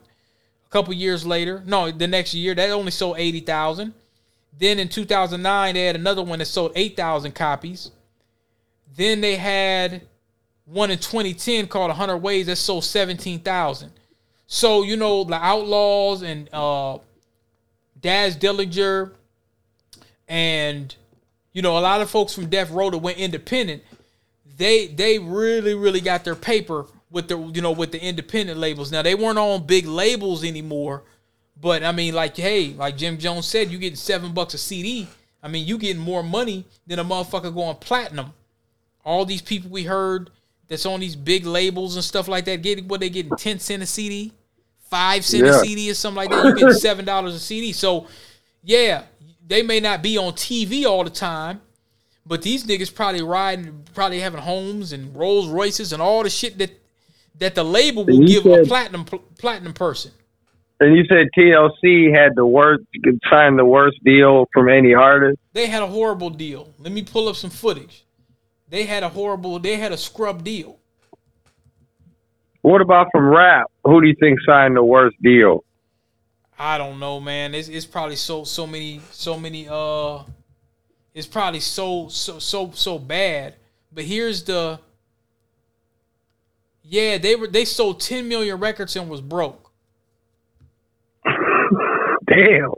a 0.66 0.70
couple 0.72 0.94
years 0.94 1.26
later. 1.28 1.62
No, 1.66 1.92
the 1.92 2.08
next 2.08 2.34
year 2.34 2.56
that 2.56 2.72
only 2.72 2.92
sold 2.92 3.18
eighty 3.20 3.42
thousand. 3.42 3.94
Then 4.58 4.80
in 4.80 4.90
two 4.90 5.06
thousand 5.06 5.44
nine 5.44 5.76
they 5.76 5.86
had 5.86 5.96
another 5.96 6.24
one 6.24 6.40
that 6.40 6.46
sold 6.46 6.72
eight 6.76 6.96
thousand 6.98 7.36
copies. 7.36 7.92
Then 8.96 9.22
they 9.22 9.36
had 9.36 10.02
one 10.72 10.92
in 10.92 10.98
2010 10.98 11.68
called 11.68 11.90
100 11.90 12.18
Ways 12.18 12.48
that 12.48 12.56
sold 12.56 12.84
17,000. 12.84 13.92
So, 14.48 14.84
you 14.84 14.98
know, 14.98 15.24
the 15.24 15.36
Outlawz 15.36 16.24
and 16.24 16.50
uh 16.54 17.00
Daz 18.00 18.38
Dillinger 18.38 19.12
and 20.28 20.96
you 21.54 21.62
know, 21.62 21.78
a 21.78 21.80
lot 21.80 22.00
of 22.00 22.10
folks 22.10 22.34
from 22.34 22.48
Death 22.48 22.72
Row 22.72 22.90
that 22.90 22.98
went 22.98 23.18
independent, 23.18 23.84
they 24.58 24.88
they 24.88 25.20
really 25.20 25.74
really 25.74 26.02
got 26.02 26.24
their 26.24 26.36
paper 26.36 26.86
with 27.10 27.28
the 27.28 27.38
you 27.38 27.62
know 27.62 27.72
with 27.72 27.92
the 27.92 28.02
independent 28.02 28.60
labels. 28.60 28.92
Now 28.92 29.02
they 29.02 29.16
weren't 29.16 29.38
on 29.38 29.66
big 29.66 29.86
labels 29.86 30.44
anymore, 30.44 31.04
but 31.60 31.84
I 31.84 31.92
mean 31.92 32.14
like 32.14 32.38
hey, 32.38 32.74
like 32.74 32.98
Jim 32.98 33.18
Jones 33.18 33.48
said, 33.48 33.70
you 33.70 33.78
getting 33.78 33.98
7 33.98 34.34
bucks 34.34 34.54
a 34.54 34.58
CD. 34.58 35.08
I 35.44 35.48
mean, 35.48 35.66
you 35.66 35.78
getting 35.78 36.02
more 36.02 36.22
money 36.22 36.66
than 36.86 37.00
a 37.00 37.04
motherfucker 37.04 37.54
going 37.54 37.76
platinum 37.78 38.34
all 39.04 39.26
these 39.26 39.42
people 39.42 39.70
we 39.70 39.84
heard 39.84 40.30
that's 40.72 40.86
on 40.86 41.02
these 41.02 41.18
big 41.18 41.46
labels 41.46 41.98
and 41.98 42.04
stuff 42.04 42.30
like 42.30 42.46
that 42.46 42.62
getting 42.62 42.88
what 42.88 43.02
they 43.02 43.10
getting 43.10 43.36
10 43.36 43.60
cent 43.60 43.84
a 43.84 43.86
CD, 43.86 44.32
5 44.90 45.26
cent 45.26 45.46
a 45.46 45.60
CD 45.60 45.92
or 45.92 45.94
something 45.94 46.16
like 46.16 46.30
that. 46.30 46.46
You 46.46 46.68
get 46.68 46.76
seven 46.76 47.04
dollars 47.04 47.36
a 47.36 47.40
CD. 47.40 47.74
So 47.74 48.08
yeah, 48.64 49.04
they 49.46 49.64
may 49.64 49.82
not 49.82 50.02
be 50.02 50.18
on 50.18 50.32
TV 50.32 50.86
all 50.86 51.04
the 51.04 51.10
time, 51.10 51.60
but 52.26 52.42
these 52.42 52.64
niggas 52.64 52.96
probably 52.96 53.22
riding 53.22 53.84
probably 53.94 54.22
having 54.22 54.40
homes 54.40 54.94
and 54.94 55.14
Rolls 55.14 55.50
Royces 55.50 55.92
and 55.92 56.02
all 56.02 56.24
the 56.24 56.30
shit 56.30 56.58
that 56.60 56.72
that 57.40 57.54
the 57.54 57.66
label 57.66 58.06
will 58.06 58.26
give 58.26 58.46
a 58.46 58.60
said- 58.60 58.68
platinum 58.68 59.04
platinum 59.38 59.74
person. 59.74 60.12
And 60.80 60.96
you 60.96 61.04
said 61.06 61.28
TLC 61.38 62.12
had 62.16 62.32
the 62.36 62.46
worst, 62.46 62.86
signed 63.30 63.60
the 63.60 63.66
worst 63.66 64.00
deal 64.04 64.48
from 64.52 64.68
any 64.68 64.96
artist. 64.96 65.38
They 65.54 65.68
had 65.68 65.84
a 65.84 65.88
horrible 65.88 66.32
deal. 66.32 66.74
Let 66.80 66.92
me 66.92 67.04
pull 67.04 67.28
up 67.28 67.36
some 67.36 67.52
footage. 67.52 68.04
They 68.72 68.86
had 68.86 69.04
a 69.04 69.10
horrible 69.10 69.60
they 69.60 69.76
had 69.76 69.92
a 69.92 69.98
scrub 69.98 70.44
deal. 70.46 70.80
What 72.62 72.80
about 72.80 73.08
from 73.12 73.26
rap? 73.26 73.70
Who 73.84 74.02
do 74.02 74.08
you 74.08 74.16
think 74.18 74.40
signed 74.48 74.78
the 74.78 74.84
worst 74.84 75.22
deal? 75.22 75.66
I 76.58 76.78
don't 76.78 76.98
know, 76.98 77.20
man. 77.20 77.54
It's 77.54 77.68
it's 77.68 77.86
probably 77.86 78.16
so 78.16 78.46
so 78.46 78.66
many 78.66 79.02
so 79.12 79.38
many 79.38 79.68
uh 79.70 80.20
it's 81.14 81.28
probably 81.28 81.60
so 81.60 82.08
so 82.08 82.40
so 82.40 82.72
so 82.74 82.98
bad. 82.98 83.56
But 83.92 84.06
here's 84.06 84.44
the 84.44 84.80
Yeah, 86.82 87.18
they 87.18 87.36
were 87.36 87.48
they 87.48 87.66
sold 87.66 88.00
10 88.00 88.26
million 88.30 88.58
records 88.58 88.96
and 88.96 89.10
was 89.10 89.20
broke. 89.20 89.70
Damn. 92.26 92.72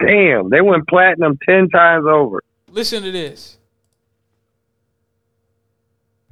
Damn, 0.00 0.48
they 0.48 0.62
went 0.62 0.88
platinum 0.88 1.38
10 1.46 1.68
times 1.68 2.06
over. 2.08 2.42
Listen 2.70 3.02
to 3.02 3.10
this. 3.10 3.56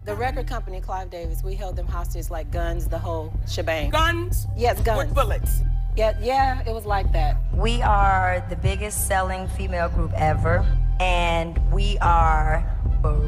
The 0.05 0.14
record 0.14 0.47
company, 0.47 0.81
Clive 0.81 1.11
Davis, 1.11 1.43
we 1.43 1.55
held 1.55 1.75
them 1.75 1.87
hostage 1.87 2.31
like 2.31 2.50
guns, 2.52 2.87
the 2.87 2.99
whole 2.99 3.33
shebang. 3.49 3.90
Guns? 3.90 4.47
Yes, 4.57 4.81
guns. 4.83 4.99
With 4.99 5.14
bullets. 5.14 5.62
Yeah, 5.97 6.16
yeah, 6.21 6.62
it 6.66 6.73
was 6.73 6.85
like 6.85 7.11
that. 7.12 7.38
We 7.52 7.83
are 7.83 8.45
the 8.49 8.57
biggest 8.57 9.09
selling 9.09 9.49
female 9.49 9.88
group 9.88 10.12
ever, 10.14 10.64
and 11.00 11.59
we 11.73 11.99
are 11.99 12.64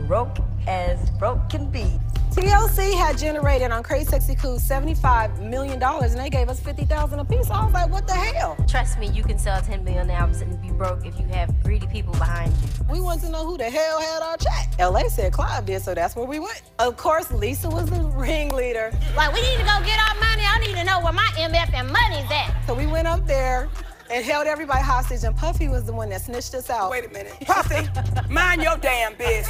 broke 0.07 0.37
as 0.67 1.11
broke 1.19 1.49
can 1.49 1.71
be. 1.71 1.99
TLC 2.39 2.95
had 2.95 3.19
generated 3.19 3.73
on 3.73 3.83
Crazy 3.83 4.05
Sexy 4.05 4.37
Cool 4.37 4.61
$75 4.61 5.41
million 5.41 5.83
and 5.83 6.13
they 6.13 6.31
gave 6.31 6.49
us 6.49 6.61
50000 6.61 7.19
a 7.19 7.25
piece. 7.25 7.51
I 7.51 7.65
was 7.65 7.75
like, 7.75 7.91
what 7.91 8.07
the 8.07 8.15
hell? 8.15 8.57
Trust 8.69 8.97
me, 9.01 9.09
you 9.09 9.25
can 9.25 9.41
sell 9.41 9.61
10 9.61 9.83
million 9.83 10.09
albums 10.09 10.41
and 10.41 10.63
be 10.63 10.71
broke 10.71 11.05
if 11.05 11.19
you 11.19 11.27
have 11.27 11.53
greedy 11.65 11.89
people 11.89 12.13
behind 12.13 12.53
you. 12.53 12.69
We 12.93 13.01
wanted 13.01 13.23
to 13.23 13.31
know 13.31 13.45
who 13.45 13.59
the 13.59 13.69
hell 13.69 14.01
had 14.01 14.23
our 14.23 14.37
check. 14.37 14.73
LA 14.79 15.09
said 15.09 15.33
Clive 15.33 15.67
did, 15.67 15.83
so 15.83 15.97
that's 15.97 16.15
where 16.15 16.27
we 16.27 16.39
went. 16.39 16.63
Of 16.79 16.97
course, 16.97 17.33
Lisa 17.33 17.69
was 17.69 17.91
the 17.91 18.01
ringleader. 18.17 18.93
Like, 19.17 19.35
we 19.35 19.41
need 19.41 19.57
to 19.57 19.65
go 19.65 19.77
get 19.85 19.99
our 20.09 20.15
money. 20.21 20.45
I 20.47 20.63
need 20.65 20.77
to 20.77 20.85
know 20.85 21.01
where 21.01 21.13
my 21.13 21.29
MF 21.35 21.75
and 21.75 21.89
money's 21.89 22.31
at. 22.31 22.55
So 22.69 22.75
we 22.75 22.87
went 22.87 23.09
up 23.09 23.27
there 23.27 23.69
and 24.13 24.25
held 24.25 24.47
everybody 24.47 24.81
hostage, 24.81 25.25
and 25.25 25.37
Puffy 25.37 25.67
was 25.67 25.87
the 25.87 25.93
one 25.93 26.09
that 26.11 26.21
snitched 26.23 26.55
us 26.55 26.71
out. 26.71 26.89
Wait 26.93 27.05
a 27.05 27.09
minute. 27.09 27.35
Puffy, 27.41 27.89
mind 28.33 28.63
your 28.63 28.77
damn 28.77 29.17
business. 29.17 29.49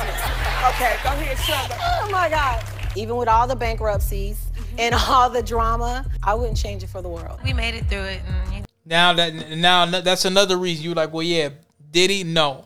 Okay, 0.70 0.96
go 1.04 1.10
ahead, 1.10 1.38
Sugar. 1.38 1.78
Oh 1.82 2.08
my 2.10 2.30
God. 2.30 2.64
Even 2.96 3.16
with 3.16 3.28
all 3.28 3.46
the 3.46 3.56
bankruptcies 3.56 4.38
mm-hmm. 4.54 4.80
and 4.80 4.94
all 5.08 5.30
the 5.30 5.42
drama, 5.42 6.04
I 6.22 6.34
wouldn't 6.34 6.56
change 6.56 6.82
it 6.82 6.88
for 6.88 7.02
the 7.02 7.08
world. 7.08 7.40
We 7.44 7.52
made 7.52 7.74
it 7.74 7.86
through 7.86 8.04
it. 8.04 8.20
And 8.52 8.66
Now 8.84 9.12
that 9.12 9.50
now 9.56 9.86
that's 9.86 10.24
another 10.24 10.56
reason 10.56 10.84
you 10.84 10.94
like, 10.94 11.12
well 11.12 11.22
yeah, 11.22 11.50
did 11.90 12.10
he? 12.10 12.24
No. 12.24 12.64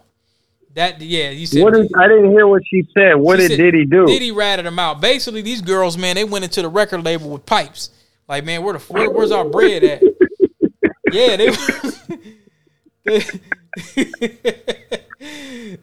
That 0.74 1.02
yeah, 1.02 1.30
you 1.30 1.46
said 1.46 1.62
What 1.62 1.76
is, 1.76 1.90
I 1.96 2.08
didn't 2.08 2.30
hear 2.30 2.46
what 2.46 2.62
she 2.66 2.88
said. 2.94 3.14
What 3.14 3.38
She 3.38 3.48
did 3.48 3.56
said 3.56 3.62
Diddy 3.62 3.84
do? 3.84 4.06
Diddy 4.06 4.32
ratted 4.32 4.64
them 4.64 4.78
out. 4.78 5.02
Basically, 5.02 5.42
these 5.42 5.60
girls, 5.60 5.98
man, 5.98 6.14
they 6.14 6.24
went 6.24 6.44
into 6.44 6.62
the 6.62 6.68
record 6.68 7.04
label 7.04 7.28
with 7.28 7.44
pipes. 7.44 7.90
Like, 8.26 8.44
man, 8.44 8.62
where 8.62 8.72
the 8.72 8.78
where, 8.78 9.10
where's 9.10 9.32
our 9.32 9.44
bread 9.44 9.84
at? 9.84 10.02
yeah, 11.12 11.36
they 11.36 11.50
they, 13.04 13.20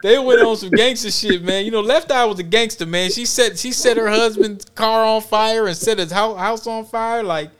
they 0.01 0.17
went 0.17 0.41
on 0.41 0.55
some 0.55 0.69
gangster 0.69 1.11
shit, 1.11 1.43
man. 1.43 1.65
You 1.65 1.71
know, 1.71 1.81
Left 1.81 2.11
Eye 2.11 2.25
was 2.25 2.39
a 2.39 2.43
gangster, 2.43 2.85
man. 2.85 3.11
She 3.11 3.25
set 3.25 3.57
she 3.57 3.71
set 3.71 3.97
her 3.97 4.09
husband's 4.09 4.65
car 4.65 5.03
on 5.03 5.21
fire 5.21 5.67
and 5.67 5.75
set 5.75 5.97
his 5.97 6.11
house 6.11 6.65
on 6.67 6.85
fire. 6.85 7.23
Like, 7.23 7.51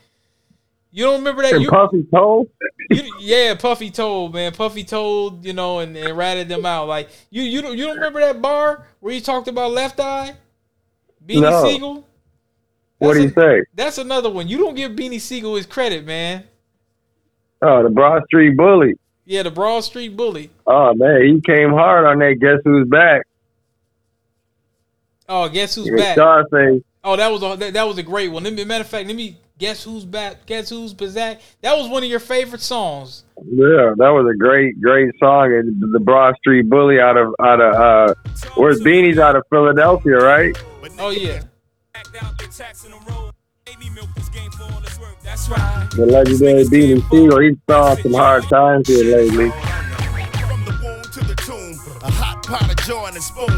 you 0.91 1.03
don't 1.05 1.19
remember 1.19 1.41
that? 1.43 1.53
And 1.53 1.63
You, 1.63 1.69
Puffy 1.69 2.03
told? 2.13 2.49
you, 2.89 3.13
yeah, 3.19 3.55
Puffy 3.55 3.91
told 3.91 4.33
man. 4.33 4.53
Puffy 4.53 4.83
told 4.83 5.45
you 5.45 5.53
know, 5.53 5.79
and, 5.79 5.95
and 5.97 6.17
ratted 6.17 6.47
them 6.47 6.65
out. 6.65 6.87
Like 6.87 7.09
you, 7.29 7.43
you 7.43 7.61
don't 7.61 7.77
you 7.77 7.85
don't 7.85 7.95
remember 7.95 8.19
that 8.21 8.41
bar 8.41 8.87
where 8.99 9.13
he 9.13 9.21
talked 9.21 9.47
about 9.47 9.71
Left 9.71 9.99
Eye, 9.99 10.35
Beanie 11.25 11.41
No. 11.41 11.63
Sigel. 11.63 12.05
What 12.99 13.13
do 13.13 13.21
you 13.21 13.29
say? 13.29 13.63
That's 13.75 13.97
another 13.97 14.29
one. 14.29 14.47
You 14.47 14.57
don't 14.57 14.75
give 14.75 14.91
Beanie 14.91 15.21
Sigel 15.21 15.55
his 15.55 15.65
credit, 15.65 16.05
man. 16.05 16.43
Oh, 17.61 17.83
the 17.83 17.89
Broad 17.89 18.23
Street 18.25 18.55
Bully. 18.57 18.95
Yeah, 19.29 19.43
the 19.43 19.51
Broad 19.51 19.81
Street 19.81 20.17
Bully. 20.17 20.49
Oh, 20.65 20.91
man, 20.95 21.21
he 21.21 21.39
came 21.41 21.69
hard 21.69 22.03
on 22.07 22.17
that. 22.17 22.39
Guess 22.41 22.61
who's 22.63 22.87
back? 22.87 23.27
Oh, 25.29 25.47
guess 25.47 25.75
who's 25.75 25.85
With 25.85 25.99
back? 25.99 26.15
Scarface. 26.15 26.81
Oh, 27.03 27.15
that 27.15 27.31
was 27.31 27.43
a 27.43 27.55
that, 27.57 27.73
that 27.73 27.87
was 27.87 27.99
a 27.99 28.03
great 28.03 28.29
one. 28.31 28.43
Let 28.43 28.53
me, 28.53 28.65
matter 28.65 28.81
of 28.81 28.89
fact, 28.89 29.05
let 29.05 29.15
me 29.15 29.37
guess 29.59 29.83
who's 29.83 30.03
back. 30.03 30.47
Guess 30.47 30.71
who's 30.71 30.95
back? 30.95 31.41
That 31.61 31.77
was 31.77 31.87
one 31.87 32.01
of 32.01 32.09
your 32.09 32.19
favorite 32.19 32.61
songs. 32.61 33.23
Yeah, 33.37 33.93
that 33.97 34.09
was 34.09 34.27
a 34.33 34.35
great, 34.35 34.81
great 34.81 35.13
song. 35.19 35.53
And 35.53 35.93
the 35.93 35.99
Broad 35.99 36.35
Street 36.37 36.67
Bully 36.67 36.99
out 36.99 37.15
of 37.15 37.35
out 37.39 37.61
of 37.61 37.75
uh, 37.75 38.15
where's 38.55 38.81
Beanie's 38.81 39.19
out 39.19 39.35
of 39.35 39.43
Philadelphia, 39.51 40.17
right? 40.17 40.57
Oh 40.97 41.11
yeah. 41.11 41.43
That's 45.23 45.49
right. 45.49 45.87
The 45.91 46.05
legendary 46.05 46.63
Beanie 46.65 47.01
Sigel. 47.09 47.39
He's 47.39 47.57
saw 47.69 47.95
some 47.95 48.13
hard 48.13 48.43
times 48.49 48.87
here 48.87 49.17
lately. 49.17 49.51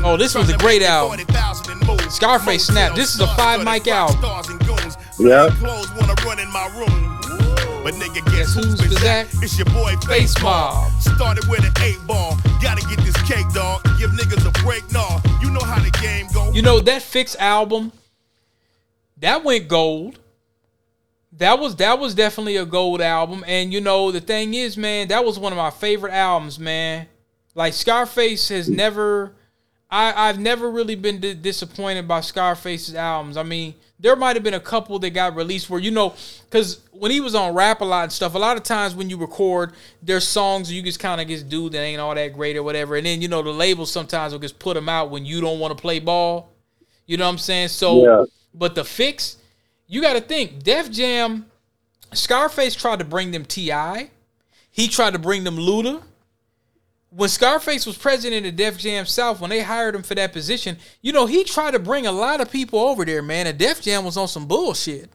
Oh, 0.03 0.17
this 0.17 0.35
was 0.35 0.49
a 0.49 0.57
great 0.57 0.81
album. 0.81 1.19
Scarface 2.09 2.67
Snap. 2.67 2.95
This 2.95 3.15
is 3.15 3.21
a 3.21 3.27
five 3.35 3.63
mic 3.63 3.87
album. 3.87 4.19
Yeah. 5.19 5.49
But 7.83 7.95
nigga, 7.95 8.23
guess 8.31 8.53
who's 8.53 9.01
back? 9.01 9.27
It's 9.41 9.57
your 9.57 9.65
boy 9.65 9.95
Face 10.07 10.39
Mob. 10.43 10.91
Started 11.01 11.47
with 11.47 11.63
an 11.63 11.73
eight 11.81 11.97
ball. 12.05 12.37
Gotta 12.61 12.85
get 12.87 12.99
this 12.99 13.15
cake, 13.23 13.47
dog. 13.53 13.81
Give 13.97 14.11
niggas 14.11 14.45
a 14.47 14.51
break, 14.63 14.83
nah. 14.91 15.19
You 15.41 15.49
know 15.49 15.61
how 15.61 15.81
the 15.81 15.89
game 16.01 16.27
go. 16.33 16.51
You 16.51 16.61
know 16.61 16.79
that 16.81 17.01
Fix 17.01 17.35
album, 17.37 17.91
that 19.21 19.43
went 19.43 19.67
gold. 19.67 20.19
That 21.37 21.59
was 21.59 21.77
that 21.77 21.97
was 21.97 22.13
definitely 22.13 22.57
a 22.57 22.65
gold 22.65 23.01
album. 23.01 23.43
And 23.47 23.71
you 23.71 23.79
know 23.79 24.11
the 24.11 24.19
thing 24.19 24.53
is, 24.53 24.75
man, 24.75 25.07
that 25.07 25.23
was 25.23 25.39
one 25.39 25.53
of 25.53 25.57
my 25.57 25.69
favorite 25.69 26.11
albums, 26.11 26.59
man. 26.59 27.07
Like 27.55 27.73
Scarface 27.73 28.49
has 28.49 28.69
never, 28.69 29.33
I 29.89 30.29
I've 30.29 30.39
never 30.39 30.69
really 30.69 30.95
been 30.95 31.19
di- 31.19 31.33
disappointed 31.33 32.07
by 32.07 32.21
Scarface's 32.21 32.95
albums. 32.95 33.37
I 33.37 33.43
mean, 33.43 33.75
there 33.99 34.15
might 34.15 34.35
have 34.35 34.43
been 34.43 34.55
a 34.55 34.59
couple 34.59 34.99
that 34.99 35.11
got 35.11 35.35
released 35.35 35.69
where 35.69 35.79
you 35.79 35.91
know, 35.91 36.13
because 36.45 36.81
when 36.91 37.11
he 37.11 37.21
was 37.21 37.35
on 37.35 37.53
rap 37.53 37.81
a 37.81 37.85
lot 37.85 38.03
and 38.03 38.11
stuff, 38.11 38.35
a 38.35 38.39
lot 38.39 38.57
of 38.57 38.63
times 38.63 38.95
when 38.95 39.09
you 39.09 39.17
record, 39.17 39.73
there's 40.01 40.27
songs 40.27 40.71
you 40.71 40.81
just 40.81 40.99
kind 40.99 41.21
of 41.21 41.27
just 41.27 41.47
do 41.47 41.69
that 41.69 41.79
ain't 41.79 42.01
all 42.01 42.13
that 42.15 42.33
great 42.33 42.57
or 42.57 42.63
whatever, 42.63 42.95
and 42.95 43.05
then 43.05 43.21
you 43.21 43.27
know 43.27 43.41
the 43.41 43.51
labels 43.51 43.91
sometimes 43.91 44.33
will 44.33 44.39
just 44.39 44.59
put 44.59 44.73
them 44.73 44.89
out 44.89 45.11
when 45.11 45.25
you 45.25 45.39
don't 45.39 45.59
want 45.59 45.75
to 45.75 45.81
play 45.81 45.99
ball. 45.99 46.49
You 47.05 47.17
know 47.17 47.25
what 47.25 47.31
I'm 47.31 47.37
saying? 47.37 47.69
So, 47.69 48.03
Yeah. 48.03 48.25
But 48.53 48.75
the 48.75 48.83
fix, 48.83 49.37
you 49.87 50.01
got 50.01 50.13
to 50.13 50.21
think, 50.21 50.63
Def 50.63 50.91
Jam, 50.91 51.45
Scarface 52.13 52.75
tried 52.75 52.99
to 52.99 53.05
bring 53.05 53.31
them 53.31 53.45
Ti. 53.45 54.09
He 54.71 54.87
tried 54.87 55.13
to 55.13 55.19
bring 55.19 55.43
them 55.43 55.57
Luda. 55.57 56.01
When 57.09 57.27
Scarface 57.27 57.85
was 57.85 57.97
president 57.97 58.45
of 58.45 58.55
Def 58.55 58.77
Jam 58.77 59.05
South, 59.05 59.41
when 59.41 59.49
they 59.49 59.61
hired 59.61 59.95
him 59.95 60.03
for 60.03 60.15
that 60.15 60.31
position, 60.31 60.77
you 61.01 61.11
know, 61.11 61.25
he 61.25 61.43
tried 61.43 61.71
to 61.71 61.79
bring 61.79 62.07
a 62.07 62.11
lot 62.11 62.39
of 62.39 62.49
people 62.49 62.79
over 62.79 63.03
there, 63.03 63.21
man. 63.21 63.47
And 63.47 63.57
Def 63.57 63.81
Jam 63.81 64.05
was 64.05 64.15
on 64.15 64.29
some 64.29 64.47
bullshit. 64.47 65.09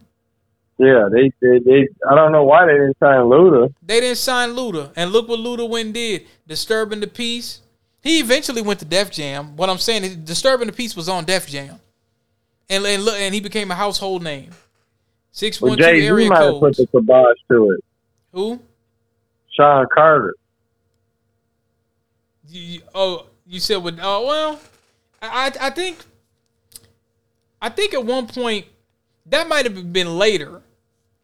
Yeah, 0.79 1.09
they, 1.11 1.33
they, 1.41 1.59
they 1.59 1.89
I 2.07 2.15
don't 2.15 2.33
know 2.33 2.45
why 2.45 2.67
they 2.67 2.73
didn't 2.73 2.99
sign 2.99 3.21
Luda. 3.21 3.73
They 3.81 4.01
didn't 4.01 4.19
sign 4.19 4.51
Luda. 4.51 4.93
And 4.95 5.11
look 5.11 5.27
what 5.27 5.41
Luda 5.41 5.67
went 5.67 5.87
and 5.87 5.95
did. 5.95 6.27
Disturbing 6.47 7.01
the 7.01 7.07
Peace. 7.07 7.63
He 8.03 8.19
eventually 8.21 8.61
went 8.61 8.81
to 8.81 8.85
Def 8.85 9.11
Jam. 9.11 9.57
What 9.57 9.71
I'm 9.71 9.79
saying 9.79 10.05
is 10.05 10.17
Disturbing 10.17 10.67
the 10.67 10.75
Peace 10.75 10.95
was 10.95 11.09
on 11.09 11.25
Def 11.25 11.47
Jam. 11.49 11.81
And 12.69 12.85
and, 12.85 13.05
look, 13.05 13.17
and 13.17 13.35
he 13.35 13.41
became 13.41 13.71
a 13.71 13.75
household 13.75 14.23
name. 14.23 14.51
Six 15.33 15.61
one 15.61 15.79
two 15.79 15.85
area 15.85 16.29
might 16.29 16.39
code. 16.39 16.61
put 16.61 16.77
the 16.77 16.87
kibosh 16.87 17.37
to 17.51 17.71
it. 17.73 17.85
Who? 18.33 18.61
Sean 19.53 19.87
Carter. 19.95 20.35
You, 22.49 22.81
oh, 22.95 23.27
you 23.47 23.61
said 23.61 23.77
with 23.77 23.99
oh 24.03 24.27
well, 24.27 24.61
I 25.21 25.53
I 25.61 25.71
think 25.71 25.99
I 27.61 27.69
think 27.69 27.95
at 27.95 28.05
one 28.05 28.27
point 28.27 28.67
that 29.27 29.49
might 29.49 29.65
have 29.65 29.93
been 29.93 30.19
later. 30.19 30.63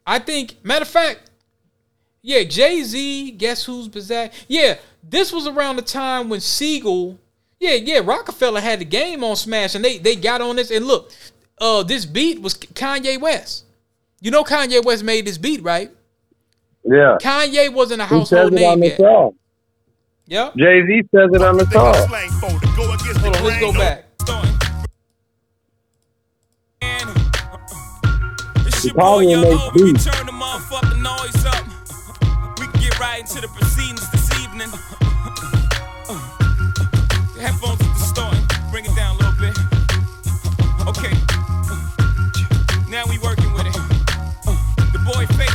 I 0.07 0.19
think 0.19 0.65
matter 0.65 0.83
of 0.83 0.89
fact, 0.89 1.31
yeah, 2.23 2.43
Jay 2.45 2.83
Z. 2.83 3.33
Guess 3.33 3.65
who's 3.65 3.89
back? 3.89 4.33
Yeah, 4.49 4.79
this 5.03 5.33
was 5.33 5.47
around 5.47 5.77
the 5.77 5.83
time 5.83 6.29
when 6.29 6.41
Sigel. 6.41 7.19
Yeah, 7.61 7.75
yeah, 7.75 8.01
Rockefeller 8.05 8.61
had 8.61 8.81
the 8.81 8.85
game 8.85 9.23
on 9.23 9.37
Smash, 9.37 9.75
and 9.75 9.85
they 9.85 9.99
they 9.99 10.17
got 10.17 10.41
on 10.41 10.57
this. 10.57 10.71
And 10.71 10.87
look, 10.87 11.13
uh, 11.63 11.83
this 11.85 12.05
beat 12.05 12.43
was 12.43 12.55
Kanye 12.55 13.19
West. 13.21 13.65
You 14.21 14.31
know 14.31 14.43
Kanye 14.45 14.85
West 14.85 15.05
made 15.05 15.27
this 15.27 15.39
beat, 15.39 15.63
right? 15.63 15.91
Yeah. 16.85 17.17
Kanye 17.21 17.73
wasn't 17.73 18.03
a 18.03 18.07
He 18.07 18.11
says 18.25 18.29
household 18.31 18.53
it 18.55 18.65
on 18.65 18.81
name 18.81 18.81
the 18.81 18.87
yet. 18.89 18.97
song. 18.99 19.35
Yep. 20.27 20.57
Jay 20.57 20.87
Z 20.87 21.03
says 21.15 21.31
it 21.33 21.43
on 21.43 21.57
the 21.57 21.67
song. 21.71 21.95
Hold 23.21 23.37
on, 23.37 23.45
let's 23.45 23.61
go 23.61 23.73
back. 23.73 24.05
He 28.83 28.91
probably 28.91 29.37
makes 29.37 29.71
beats. 29.75 30.09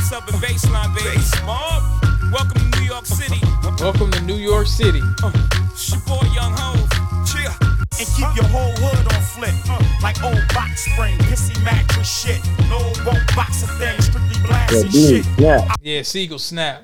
Boy 0.08 0.14
face 0.14 0.22
up 0.22 0.28
in 0.28 0.34
baseline, 0.40 0.94
baby. 0.94 1.20
Mob. 1.44 2.32
Welcome 2.32 2.70
to 2.70 2.80
New 2.80 2.86
York 2.86 3.04
City. 3.04 3.40
Welcome 3.80 4.10
to 4.12 4.22
New 4.22 4.36
York 4.36 4.66
City. 4.66 5.00
Uh, 5.22 5.32
it's 5.72 5.90
your 5.90 6.00
boy 6.06 6.24
Young 6.34 6.52
Hove. 6.56 6.88
Cheer. 7.26 7.50
and 7.60 8.08
keep 8.16 8.36
your 8.36 8.48
whole 8.48 8.72
hood 8.76 9.12
on 9.12 9.22
flip. 9.22 9.54
Uh. 9.68 9.82
Like 10.02 10.22
old 10.22 10.42
box 10.54 10.90
spring, 10.90 11.16
pissy 11.18 11.62
mattress 11.62 12.08
shit. 12.08 12.40
No 12.70 12.78
won't 13.04 13.36
box 13.36 13.62
a 13.64 13.66
thing, 13.66 14.00
strictly 14.00 14.36
Yeah, 14.40 14.46
blasting 14.46 14.88
Beanie 14.90 15.16
shit. 15.16 15.24
snap. 15.36 15.78
Yeah, 15.82 16.02
Sigel 16.02 16.38
snap. 16.38 16.82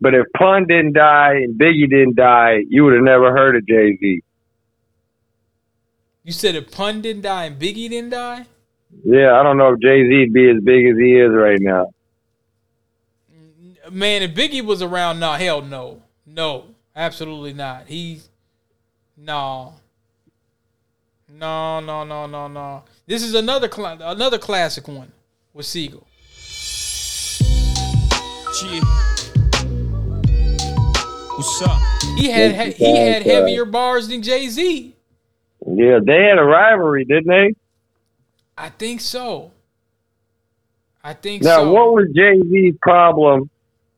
But 0.00 0.14
if 0.14 0.26
Pun 0.36 0.66
didn't 0.66 0.94
die 0.94 1.34
and 1.34 1.58
Biggie 1.58 1.88
didn't 1.88 2.16
die, 2.16 2.64
you 2.68 2.84
would 2.84 2.94
have 2.94 3.04
never 3.04 3.30
heard 3.30 3.54
of 3.56 3.66
Jay 3.66 3.96
Z. 4.00 4.20
You 6.24 6.32
said 6.32 6.56
if 6.56 6.72
Pun 6.72 7.02
didn't 7.02 7.22
die 7.22 7.44
and 7.44 7.60
Biggie 7.60 7.88
didn't 7.88 8.10
die? 8.10 8.46
Yeah, 9.04 9.38
I 9.38 9.42
don't 9.44 9.56
know 9.58 9.74
if 9.74 9.80
Jay 9.80 10.02
Z'd 10.08 10.32
be 10.32 10.50
as 10.50 10.62
big 10.62 10.86
as 10.86 10.96
he 10.98 11.16
is 11.18 11.30
right 11.32 11.60
now. 11.60 11.91
Man, 13.90 14.22
if 14.22 14.34
Biggie 14.34 14.64
was 14.64 14.80
around, 14.80 15.18
no, 15.18 15.32
hell 15.32 15.60
no. 15.62 16.02
No, 16.24 16.66
absolutely 16.94 17.52
not. 17.52 17.86
He, 17.88 18.20
no. 19.16 19.74
No, 21.28 21.80
no, 21.80 22.04
no, 22.04 22.26
no, 22.26 22.46
no. 22.46 22.84
This 23.06 23.22
is 23.22 23.34
another 23.34 23.68
cla- 23.68 23.98
another 24.00 24.38
classic 24.38 24.86
one 24.86 25.10
with 25.52 25.66
Sigel. 25.66 26.06
Cheer. 28.54 28.82
What's 31.36 31.62
up? 31.62 31.80
He 32.16 32.30
had 32.30 32.74
he 32.74 32.96
had 32.96 33.22
heavier 33.22 33.64
bars 33.64 34.08
than 34.08 34.22
Jay 34.22 34.48
Z. 34.48 34.94
Yeah, 35.66 35.98
they 36.04 36.24
had 36.24 36.38
a 36.38 36.44
rivalry, 36.44 37.04
didn't 37.04 37.28
they? 37.28 37.54
I 38.56 38.68
think 38.68 39.00
so. 39.00 39.50
I 41.02 41.14
think 41.14 41.42
so. 41.42 41.48
Now, 41.48 41.56
so. 41.64 41.72
what 41.72 41.94
was 41.94 42.08
Jay 42.14 42.40
Z's 42.48 42.74
problem 42.80 43.50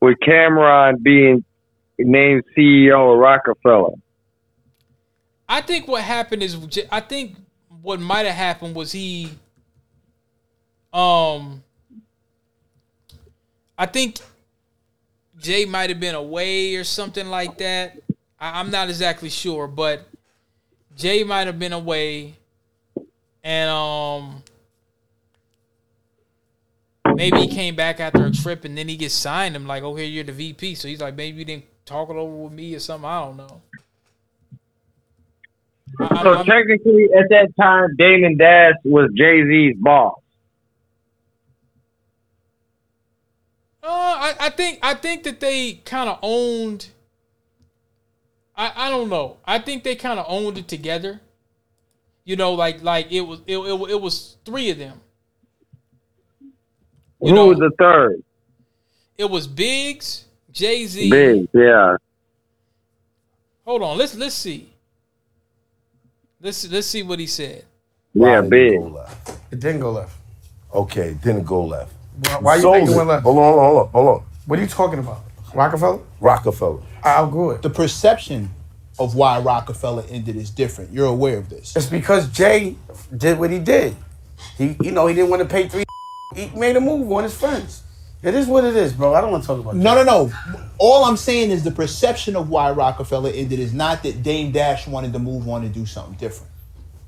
with 0.05 0.19
Cam'ron 0.21 1.03
being 1.03 1.45
named 1.99 2.45
CEO 2.57 3.13
of 3.13 3.19
Rockefeller? 3.19 3.95
I 5.49 5.63
think 5.63 5.89
what 5.89 6.03
happened 6.03 6.43
is 6.43 6.57
I 6.93 7.01
think 7.01 7.37
what 7.83 8.01
might 8.01 8.27
have 8.27 8.35
happened 8.35 8.75
was 8.75 8.93
he 8.93 9.31
um 10.93 11.63
I 13.77 13.87
think 13.87 14.21
Jay 15.39 15.65
might 15.65 15.91
have 15.91 16.01
been 16.01 16.15
away 16.15 16.77
or 16.77 16.85
something 16.85 17.29
like 17.29 17.59
that. 17.59 17.99
I, 18.39 18.61
I'm 18.61 18.71
not 18.71 18.89
exactly 18.89 19.31
sure, 19.31 19.67
but 19.67 20.07
Jay 20.97 21.25
might 21.25 21.47
have 21.47 21.59
been 21.59 21.73
away 21.73 22.37
and 23.43 23.71
um 23.71 24.44
maybe 27.15 27.39
he 27.39 27.49
came 27.49 27.75
back 27.77 28.01
after 28.01 28.27
a 28.27 28.31
trip 28.31 28.65
and 28.65 28.77
then 28.77 28.89
he 28.89 28.97
gets 28.97 29.15
signed 29.15 29.57
him 29.57 29.67
like, 29.67 29.83
oh 29.83 29.95
here 29.95 30.07
you're 30.07 30.25
the 30.25 30.33
VP. 30.33 30.75
So 30.75 30.89
he's 30.89 31.01
like, 31.01 31.17
maybe 31.17 31.39
you 31.39 31.45
didn't 31.45 31.65
talk 31.87 32.11
it 32.11 32.17
over 32.17 32.35
with 32.35 32.53
me 32.53 32.75
or 32.75 32.81
something. 32.81 33.09
I 33.09 33.25
don't 33.25 33.37
know. 33.37 33.63
So 35.99 36.43
technically, 36.43 37.09
at 37.17 37.29
that 37.31 37.53
time, 37.61 37.95
Damon 37.97 38.37
Dash 38.37 38.75
was 38.85 39.11
Jay 39.17 39.43
Z's 39.45 39.77
boss. 39.79 40.19
Uh, 43.83 43.87
I, 43.87 44.35
I 44.41 44.51
think 44.51 44.79
I 44.83 44.95
think 44.95 45.25
that 45.25 45.41
they 45.41 45.75
kind 45.85 46.09
of 46.09 46.19
owned. 46.23 46.89
I, 48.57 48.73
I 48.75 48.91
don't 48.91 49.09
know. 49.09 49.37
I 49.45 49.59
think 49.59 49.85
they 49.85 49.95
kind 49.95 50.19
of 50.19 50.27
owned 50.29 50.59
it 50.59 50.69
together. 50.69 51.21
You 52.25 52.37
know, 52.37 52.55
like 52.55 52.83
like 52.83 53.13
it 53.13 53.21
was 53.21 53.41
it, 53.47 53.59
it, 53.59 53.91
it 53.91 54.01
was 54.01 54.37
three 54.45 54.71
of 54.71 54.79
them. 54.79 55.01
Who 57.31 57.47
was 57.49 57.59
the 57.59 57.71
third? 57.79 58.23
It 59.17 59.31
was 59.31 59.47
Biggs, 59.47 60.25
Jay 60.53 60.87
Z. 60.87 61.09
Biggs, 61.11 61.49
yeah. 61.55 61.97
Hold 63.65 63.83
on, 63.83 63.97
let's 63.97 64.15
let's 64.15 64.35
see. 64.35 64.69
Let's 66.41 66.71
let's 66.71 66.87
see 66.87 67.03
what 67.03 67.19
he 67.19 67.27
said. 67.27 67.65
Yeah, 68.13 68.43
big. 68.43 68.81
It 69.51 69.61
didn't 69.61 69.81
go 69.81 69.93
left. 69.93 70.17
Okay, 70.75 71.17
didn't 71.23 71.45
go 71.45 71.65
left. 71.65 71.93
Why, 72.29 72.39
why 72.41 72.55
you 72.57 72.63
Sold 72.63 72.77
think 72.77 72.89
it 72.89 72.93
it. 72.93 72.97
went 72.97 73.09
left? 73.09 73.23
Hold 73.23 73.39
on, 73.39 73.55
hold 73.55 73.79
on, 73.79 73.89
hold 73.89 74.09
on. 74.09 74.27
What 74.47 74.59
are 74.59 74.63
you 74.63 74.69
talking 74.69 74.99
about? 74.99 75.21
Rockefeller? 75.55 76.01
Rockefeller. 76.21 76.83
I'll 77.03 77.31
go 77.31 77.51
it. 77.51 77.63
The 77.63 77.71
perception 77.71 78.51
of 78.99 79.15
why 79.15 79.39
Rockefeller 79.41 80.05
ended 80.11 80.37
is 80.37 80.51
different. 80.51 80.93
You're 80.93 81.07
aware 81.07 81.39
of 81.39 81.49
this. 81.49 81.75
It's 81.77 81.87
because 81.87 82.29
Jay 82.29 82.77
did 83.17 83.39
what 83.39 83.51
he 83.51 83.59
did. 83.59 83.97
He, 84.59 84.77
you 84.83 84.91
know, 84.91 85.07
he 85.07 85.15
didn't 85.15 85.31
want 85.31 85.43
to 85.43 85.49
pay 85.49 85.69
three. 85.69 85.84
He 86.35 86.47
made 86.59 86.77
a 86.77 86.81
move 86.81 87.11
on 87.13 87.23
his 87.25 87.37
friends. 87.37 87.83
It 88.23 88.35
is 88.35 88.47
what 88.47 88.65
it 88.65 88.75
is, 88.75 88.93
bro. 88.95 89.13
I 89.15 89.21
don't 89.21 89.31
want 89.33 89.43
to 89.43 89.47
talk 89.47 89.59
about. 89.61 89.75
It. 89.75 89.79
No, 89.79 89.95
no, 89.95 90.03
no. 90.03 90.33
All 90.79 91.05
I'm 91.05 91.17
saying 91.17 91.51
is 91.51 91.63
the 91.63 91.71
perception 91.71 92.37
of 92.37 92.49
why 92.49 92.71
Rockefeller 92.71 93.31
ended 93.35 93.59
is 93.59 93.75
not 93.75 94.03
that 94.03 94.23
Dame 94.23 94.51
Dash 94.51 94.87
wanted 94.87 95.13
to 95.13 95.19
move 95.19 95.47
on 95.49 95.63
and 95.63 95.75
do 95.75 95.85
something 95.85 96.15
different. 96.15 96.51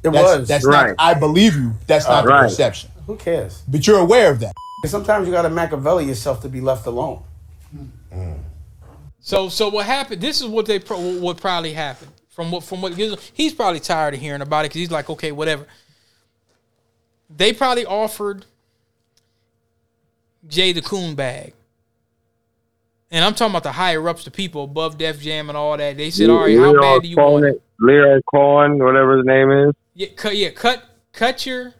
It 0.02 0.10
That's- 0.12 0.38
was. 0.40 0.48
That's 0.48 0.66
Right. 0.66 0.88
not. 0.88 0.96
I 0.98 1.14
believe 1.14 1.56
you. 1.56 1.72
That's 1.86 2.06
not 2.06 2.24
Uh, 2.26 2.28
right. 2.28 2.42
the 2.42 2.48
perception. 2.48 2.90
Who 3.06 3.16
cares? 3.16 3.62
But 3.66 3.86
you're 3.86 3.98
aware 3.98 4.30
of 4.30 4.40
that. 4.40 4.52
Sometimes 4.84 5.26
you 5.26 5.32
got 5.32 5.42
to 5.42 5.48
Machiavelli 5.50 6.04
yourself 6.04 6.42
to 6.42 6.48
be 6.48 6.60
left 6.60 6.86
alone. 6.86 7.20
So 9.20 9.48
so 9.48 9.68
what 9.68 9.86
happened? 9.86 10.20
This 10.20 10.40
is 10.40 10.46
what 10.46 10.66
they 10.66 10.78
pro- 10.78 11.18
what 11.18 11.38
probably 11.38 11.72
happened 11.72 12.12
from 12.28 12.50
what 12.52 12.62
from 12.62 12.80
what 12.82 12.92
he's 12.94 13.52
probably 13.54 13.80
tired 13.80 14.14
of 14.14 14.20
hearing 14.20 14.42
about 14.42 14.60
it 14.64 14.68
because 14.68 14.80
he's 14.80 14.90
like 14.90 15.10
okay 15.10 15.32
whatever. 15.32 15.66
They 17.34 17.52
probably 17.52 17.84
offered 17.86 18.44
Jay 20.48 20.72
the 20.72 20.82
Coon 20.82 21.14
bag, 21.14 21.54
and 23.10 23.24
I'm 23.24 23.34
talking 23.34 23.52
about 23.52 23.62
the 23.62 23.72
higher 23.72 24.08
ups, 24.08 24.24
the 24.24 24.30
people 24.30 24.64
above 24.64 24.98
Def 24.98 25.20
Jam 25.20 25.48
and 25.48 25.56
all 25.56 25.76
that. 25.76 25.96
They 25.96 26.10
said, 26.10 26.30
all 26.30 26.40
right, 26.40 26.58
how 26.58 26.80
bad 26.80 27.02
do 27.02 27.08
you 27.08 27.16
want? 27.16 27.44
It?" 27.44 27.62
Cohen, 28.32 28.78
whatever 28.78 29.18
his 29.18 29.26
name 29.26 29.50
is. 29.50 29.74
Yeah, 29.94 30.08
cut 30.14 30.36
yeah 30.36 30.50
cut 30.50 30.84
cut 31.12 31.46
your 31.46 31.74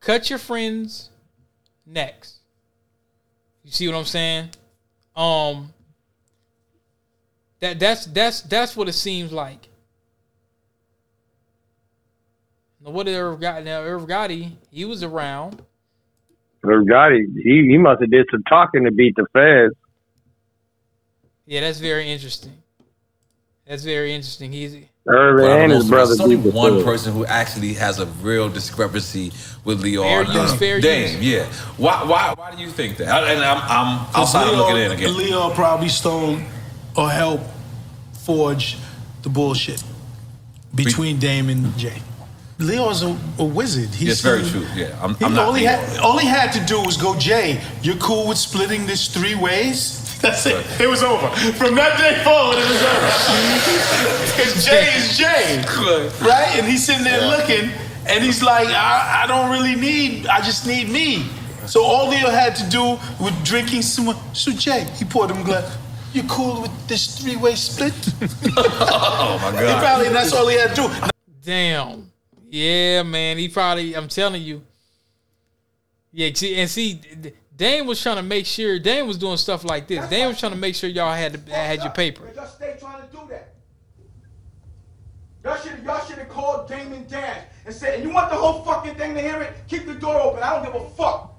cut 0.00 0.30
your 0.30 0.38
friends 0.38 1.10
necks. 1.86 2.38
You 3.64 3.72
see 3.72 3.88
what 3.88 3.96
I'm 3.96 4.04
saying? 4.04 4.50
Um 5.16 5.72
that 7.60 7.78
that's 7.78 8.06
that's 8.06 8.42
that's 8.42 8.76
what 8.76 8.88
it 8.88 8.94
seems 8.94 9.32
like. 9.32 9.68
Now 12.80 12.90
what 12.90 13.06
did 13.06 13.16
Irv 13.16 13.40
Gotti 13.40 13.64
now 13.64 13.80
Irv 13.82 14.06
Gotti, 14.06 14.52
he 14.70 14.84
was 14.84 15.02
around. 15.02 15.62
Or 16.62 16.82
God, 16.84 17.12
he 17.12 17.66
he 17.68 17.78
must 17.78 18.00
have 18.02 18.10
did 18.10 18.26
some 18.30 18.42
talking 18.44 18.84
to 18.84 18.90
beat 18.90 19.16
the 19.16 19.26
feds. 19.32 19.74
Yeah, 21.46 21.60
that's 21.62 21.78
very 21.80 22.10
interesting. 22.10 22.52
That's 23.66 23.82
very 23.84 24.12
interesting. 24.12 24.52
He's 24.52 24.76
Urban 25.06 25.44
But 25.44 25.50
I 25.50 25.58
and 25.60 25.70
don't 25.70 25.80
his 25.80 25.84
know, 25.86 25.90
brother. 25.90 26.06
There's 26.08 26.20
only 26.20 26.36
one 26.36 26.72
two. 26.78 26.84
person 26.84 27.12
who 27.12 27.24
actually 27.24 27.72
has 27.74 27.98
a 27.98 28.06
real 28.06 28.48
discrepancy 28.48 29.32
with 29.64 29.82
Lyor. 29.82 30.26
Fair 30.26 30.42
use, 30.42 30.54
fair 30.54 30.80
Dame, 30.80 31.16
use. 31.22 31.24
yeah. 31.24 31.44
Why, 31.76 32.04
why, 32.04 32.34
why 32.36 32.54
do 32.54 32.60
you 32.62 32.68
think 32.68 32.96
that? 32.98 33.08
I- 33.08 33.32
And 33.32 33.42
I'm, 33.42 33.56
I'm 33.58 34.06
outside 34.14 34.48
of 34.48 34.54
Lyor, 34.54 34.58
looking 34.58 34.76
in 34.76 34.92
again. 34.92 35.10
Lyor 35.14 35.54
probably 35.54 35.88
stole 35.88 36.38
or 36.96 37.10
helped 37.10 37.44
forge 38.18 38.76
the 39.22 39.28
bullshit 39.30 39.82
between 40.74 41.18
Dame 41.18 41.48
and 41.48 41.76
Jay. 41.78 42.02
Lyor's 42.60 43.02
a, 43.02 43.16
a 43.38 43.44
wizard. 43.44 43.88
He's 43.94 44.10
It's 44.12 44.20
very 44.20 44.42
true. 44.42 44.66
Yeah, 44.74 44.96
I'm, 45.02 45.14
He 45.16 45.24
I'm 45.24 45.34
not. 45.34 45.48
only 45.48 45.62
Lyor. 45.62 45.78
had, 45.78 45.98
all 46.00 46.18
he 46.18 46.26
had 46.26 46.52
to 46.52 46.60
do 46.66 46.80
was 46.82 46.96
go, 46.96 47.16
Jay, 47.18 47.60
you're 47.82 47.96
cool 47.96 48.28
with 48.28 48.38
splitting 48.38 48.86
this 48.86 49.08
three 49.08 49.34
ways? 49.34 49.98
That's 50.20 50.44
it. 50.46 50.64
It 50.80 50.86
was 50.88 51.02
over. 51.02 51.28
From 51.56 51.74
that 51.76 51.96
day 51.98 52.22
forward, 52.22 52.58
it 52.58 52.68
was 52.68 52.82
over. 52.82 53.10
Because 54.36 54.64
Jay 54.66 54.86
is 54.96 55.16
Jay. 55.18 55.62
Right? 56.20 56.48
And 56.56 56.66
he's 56.66 56.84
sitting 56.84 57.04
there 57.04 57.20
looking, 57.28 57.70
and 58.06 58.22
he's 58.24 58.42
like, 58.42 58.68
I, 58.68 59.22
I 59.24 59.26
don't 59.26 59.50
really 59.50 59.74
need, 59.74 60.26
I 60.26 60.40
just 60.40 60.66
need 60.66 60.88
me. 60.88 61.26
So 61.66 61.82
all 61.84 62.10
Lyor 62.12 62.30
had 62.30 62.54
to 62.56 62.68
do 62.70 62.98
was 63.22 63.32
drinking 63.44 63.82
some. 63.82 64.14
So 64.32 64.50
Jay, 64.52 64.84
he 64.96 65.04
poured 65.04 65.30
him 65.30 65.38
a 65.42 65.44
glass. 65.44 65.76
You 66.12 66.22
cool 66.24 66.62
with 66.62 66.88
this 66.88 67.18
three-way 67.20 67.54
split? 67.54 67.94
oh 68.58 69.38
my 69.42 69.52
god! 69.52 69.74
He 69.74 69.80
probably, 69.86 70.08
that's 70.08 70.32
all 70.32 70.48
he 70.48 70.56
had 70.56 70.74
to 70.74 70.82
do. 70.82 70.90
Damn. 71.44 72.09
Yeah, 72.50 73.04
man. 73.04 73.38
He 73.38 73.48
probably. 73.48 73.94
I'm 73.94 74.08
telling 74.08 74.42
you. 74.42 74.62
Yeah, 76.12 76.30
see, 76.34 76.56
and 76.56 76.68
see, 76.68 76.94
D- 76.94 77.32
Dame 77.56 77.86
was 77.86 78.02
trying 78.02 78.16
to 78.16 78.22
make 78.22 78.44
sure. 78.44 78.80
Dame 78.80 79.06
was 79.06 79.16
doing 79.16 79.36
stuff 79.36 79.64
like 79.64 79.86
this. 79.86 80.08
Dame 80.08 80.26
was 80.28 80.40
trying 80.40 80.52
to 80.52 80.58
make 80.58 80.74
sure 80.74 80.90
y'all 80.90 81.14
had 81.14 81.48
had 81.48 81.80
your 81.80 81.92
paper. 81.92 82.24
Y'all 82.34 82.46
stay 82.46 82.76
trying 82.80 83.06
to 83.06 83.16
do 83.16 83.20
that. 83.30 83.54
Y'all 85.44 85.56
should 85.56 85.84
y'all 85.84 86.04
should 86.06 86.18
have 86.18 86.28
called 86.28 86.68
Damon 86.68 87.06
Dash 87.08 87.44
and 87.64 87.74
said, 87.74 87.94
and 87.94 88.02
you 88.02 88.12
want 88.12 88.30
the 88.30 88.36
whole 88.36 88.64
fucking 88.64 88.96
thing 88.96 89.14
to 89.14 89.20
hear 89.20 89.40
it? 89.40 89.54
Keep 89.68 89.86
the 89.86 89.94
door 89.94 90.20
open. 90.20 90.42
I 90.42 90.56
don't 90.56 90.64
give 90.64 90.82
a 90.82 90.90
fuck. 90.90 91.38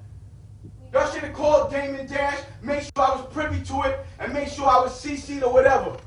Y'all 0.93 1.11
should 1.11 1.23
have 1.23 1.33
called 1.33 1.71
Damon 1.71 2.07
Dash, 2.07 2.39
make 2.61 2.81
sure 2.81 2.91
I 2.97 3.15
was 3.15 3.33
privy 3.33 3.61
to 3.65 3.81
it, 3.83 3.99
and 4.19 4.33
make 4.33 4.47
sure 4.49 4.67
I 4.67 4.79
was 4.81 4.91
CC'd 4.91 5.43
or 5.43 5.51
whatever. 5.51 5.97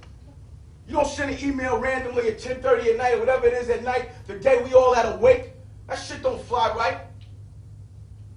You 0.86 0.94
don't 0.94 1.06
send 1.06 1.30
an 1.30 1.42
email 1.42 1.78
randomly 1.78 2.28
at 2.28 2.38
10:30 2.38 2.90
at 2.90 2.96
night 2.98 3.14
or 3.14 3.20
whatever 3.20 3.46
it 3.46 3.54
is 3.54 3.68
at 3.70 3.82
night, 3.82 4.10
the 4.26 4.34
day 4.34 4.62
we 4.62 4.74
all 4.74 4.94
had 4.94 5.06
awake. 5.14 5.52
That 5.86 5.96
shit 5.96 6.22
don't 6.22 6.42
fly 6.42 6.74
right. 6.74 6.98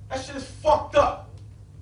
That 0.10 0.24
shit 0.24 0.36
is 0.36 0.46
fucked 0.46 0.96
up. 0.96 1.30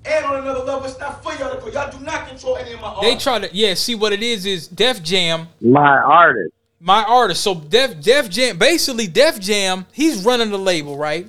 And 0.04 0.24
on 0.24 0.36
another 0.36 0.64
level, 0.64 0.84
it's 0.84 0.98
not 0.98 1.22
for 1.22 1.32
y'all 1.34 1.54
to 1.54 1.60
go. 1.60 1.68
Y'all 1.68 1.90
do 1.90 2.04
not 2.04 2.28
control 2.28 2.56
any 2.56 2.72
of 2.72 2.80
my 2.80 2.88
art. 2.88 3.02
They 3.02 3.16
try 3.16 3.40
to. 3.40 3.54
Yeah, 3.54 3.74
see 3.74 3.94
what 3.94 4.12
it 4.12 4.22
is 4.22 4.46
is 4.46 4.68
Def 4.68 5.02
Jam. 5.02 5.48
My 5.60 5.98
artist. 5.98 6.52
my 6.80 7.02
artist. 7.04 7.42
So 7.42 7.54
Def 7.54 8.00
Def 8.00 8.28
Jam, 8.30 8.58
basically 8.58 9.06
Def 9.06 9.40
Jam, 9.40 9.86
he's 9.92 10.24
running 10.24 10.50
the 10.50 10.58
label, 10.58 10.96
right? 10.96 11.28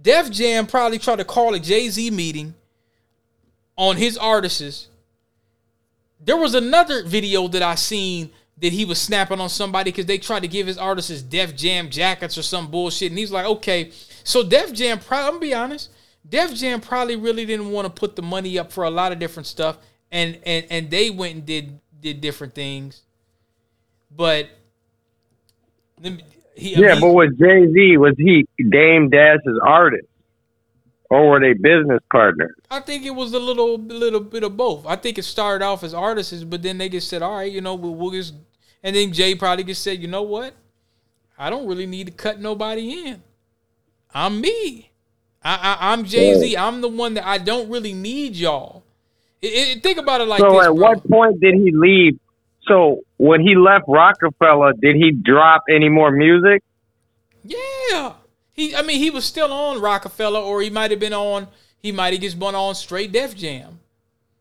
Def 0.00 0.30
Jam 0.30 0.66
probably 0.66 0.98
tried 0.98 1.16
to 1.16 1.24
call 1.24 1.54
a 1.54 1.60
Jay 1.60 1.88
Z 1.88 2.10
meeting 2.10 2.54
on 3.76 3.96
his 3.96 4.16
artists. 4.16 4.88
There 6.24 6.36
was 6.36 6.54
another 6.54 7.04
video 7.04 7.48
that 7.48 7.62
I 7.62 7.74
seen 7.74 8.30
that 8.62 8.72
he 8.72 8.84
was 8.84 9.00
snapping 9.00 9.40
on 9.40 9.48
somebody 9.48 9.90
because 9.90 10.06
they 10.06 10.16
tried 10.16 10.40
to 10.40 10.48
give 10.48 10.66
his 10.66 10.78
artists 10.78 11.20
Def 11.20 11.54
Jam 11.54 11.90
jackets 11.90 12.38
or 12.38 12.42
some 12.42 12.70
bullshit, 12.70 13.10
and 13.10 13.18
he's 13.18 13.32
like, 13.32 13.44
okay, 13.44 13.90
so 14.24 14.42
Def 14.42 14.72
Jam, 14.72 14.98
probably, 14.98 15.24
I'm 15.26 15.32
gonna 15.32 15.40
be 15.40 15.54
honest, 15.54 15.90
Def 16.26 16.54
Jam 16.54 16.80
probably 16.80 17.16
really 17.16 17.44
didn't 17.44 17.70
want 17.70 17.86
to 17.86 17.90
put 17.90 18.16
the 18.16 18.22
money 18.22 18.58
up 18.58 18.72
for 18.72 18.84
a 18.84 18.90
lot 18.90 19.12
of 19.12 19.18
different 19.18 19.46
stuff, 19.46 19.78
and 20.10 20.38
and 20.46 20.64
and 20.70 20.90
they 20.90 21.10
went 21.10 21.34
and 21.34 21.44
did 21.44 21.80
did 22.00 22.20
different 22.20 22.54
things, 22.54 23.02
but 24.14 24.48
he, 26.54 26.76
I 26.76 26.80
yeah, 26.80 26.92
mean, 26.92 27.00
but 27.00 27.12
was 27.12 27.30
Jay 27.38 27.66
Z 27.72 27.96
was 27.96 28.14
he 28.16 28.46
Dame 28.70 29.10
Dash's 29.10 29.58
artist, 29.62 30.06
or 31.10 31.30
were 31.30 31.40
they 31.40 31.54
business 31.54 32.00
partners? 32.12 32.54
I 32.70 32.80
think 32.80 33.04
it 33.04 33.10
was 33.10 33.32
a 33.32 33.40
little 33.40 33.78
little 33.78 34.20
bit 34.20 34.44
of 34.44 34.56
both. 34.56 34.86
I 34.86 34.96
think 34.96 35.18
it 35.18 35.24
started 35.24 35.64
off 35.64 35.82
as 35.82 35.94
artists, 35.94 36.44
but 36.44 36.62
then 36.62 36.78
they 36.78 36.88
just 36.88 37.08
said, 37.08 37.22
"All 37.22 37.36
right, 37.36 37.50
you 37.50 37.60
know, 37.60 37.74
we'll, 37.74 37.94
we'll 37.94 38.10
just," 38.10 38.34
and 38.82 38.94
then 38.96 39.12
Jay 39.12 39.34
probably 39.34 39.64
just 39.64 39.82
said, 39.82 39.98
"You 40.00 40.08
know 40.08 40.22
what? 40.22 40.54
I 41.38 41.50
don't 41.50 41.66
really 41.66 41.86
need 41.86 42.06
to 42.06 42.12
cut 42.12 42.40
nobody 42.40 43.06
in. 43.06 43.22
I'm 44.14 44.40
me. 44.40 44.90
I, 45.42 45.54
I 45.80 45.92
I'm 45.92 46.04
Jay 46.04 46.34
Z. 46.38 46.56
I'm 46.56 46.80
the 46.80 46.88
one 46.88 47.14
that 47.14 47.26
I 47.26 47.38
don't 47.38 47.68
really 47.70 47.92
need 47.94 48.36
y'all. 48.36 48.84
It, 49.40 49.46
it- 49.78 49.82
think 49.82 49.98
about 49.98 50.20
it 50.20 50.28
like 50.28 50.40
this. 50.40 50.50
so 50.50 50.58
this, 50.58 50.66
at 50.68 50.74
bro. 50.74 50.88
what 50.90 51.08
point 51.08 51.40
did 51.40 51.54
he 51.54 51.70
leave? 51.72 52.18
So 52.68 53.00
when 53.16 53.40
he 53.40 53.56
left 53.56 53.86
Rockefeller, 53.88 54.72
did 54.74 54.94
he 54.96 55.10
drop 55.10 55.64
any 55.68 55.88
more 55.88 56.10
music? 56.12 56.62
Yeah. 57.42 58.12
He 58.52 58.76
I 58.76 58.82
mean 58.82 58.98
he 58.98 59.10
was 59.10 59.24
still 59.24 59.52
on 59.52 59.80
Rockefeller 59.80 60.38
or 60.40 60.60
he 60.62 60.70
might 60.70 60.90
have 60.90 61.00
been 61.00 61.12
on 61.14 61.48
he 61.82 61.90
might 61.90 62.12
have 62.12 62.22
just 62.22 62.38
been 62.38 62.54
on 62.54 62.74
straight 62.74 63.10
Def 63.10 63.34
Jam. 63.34 63.80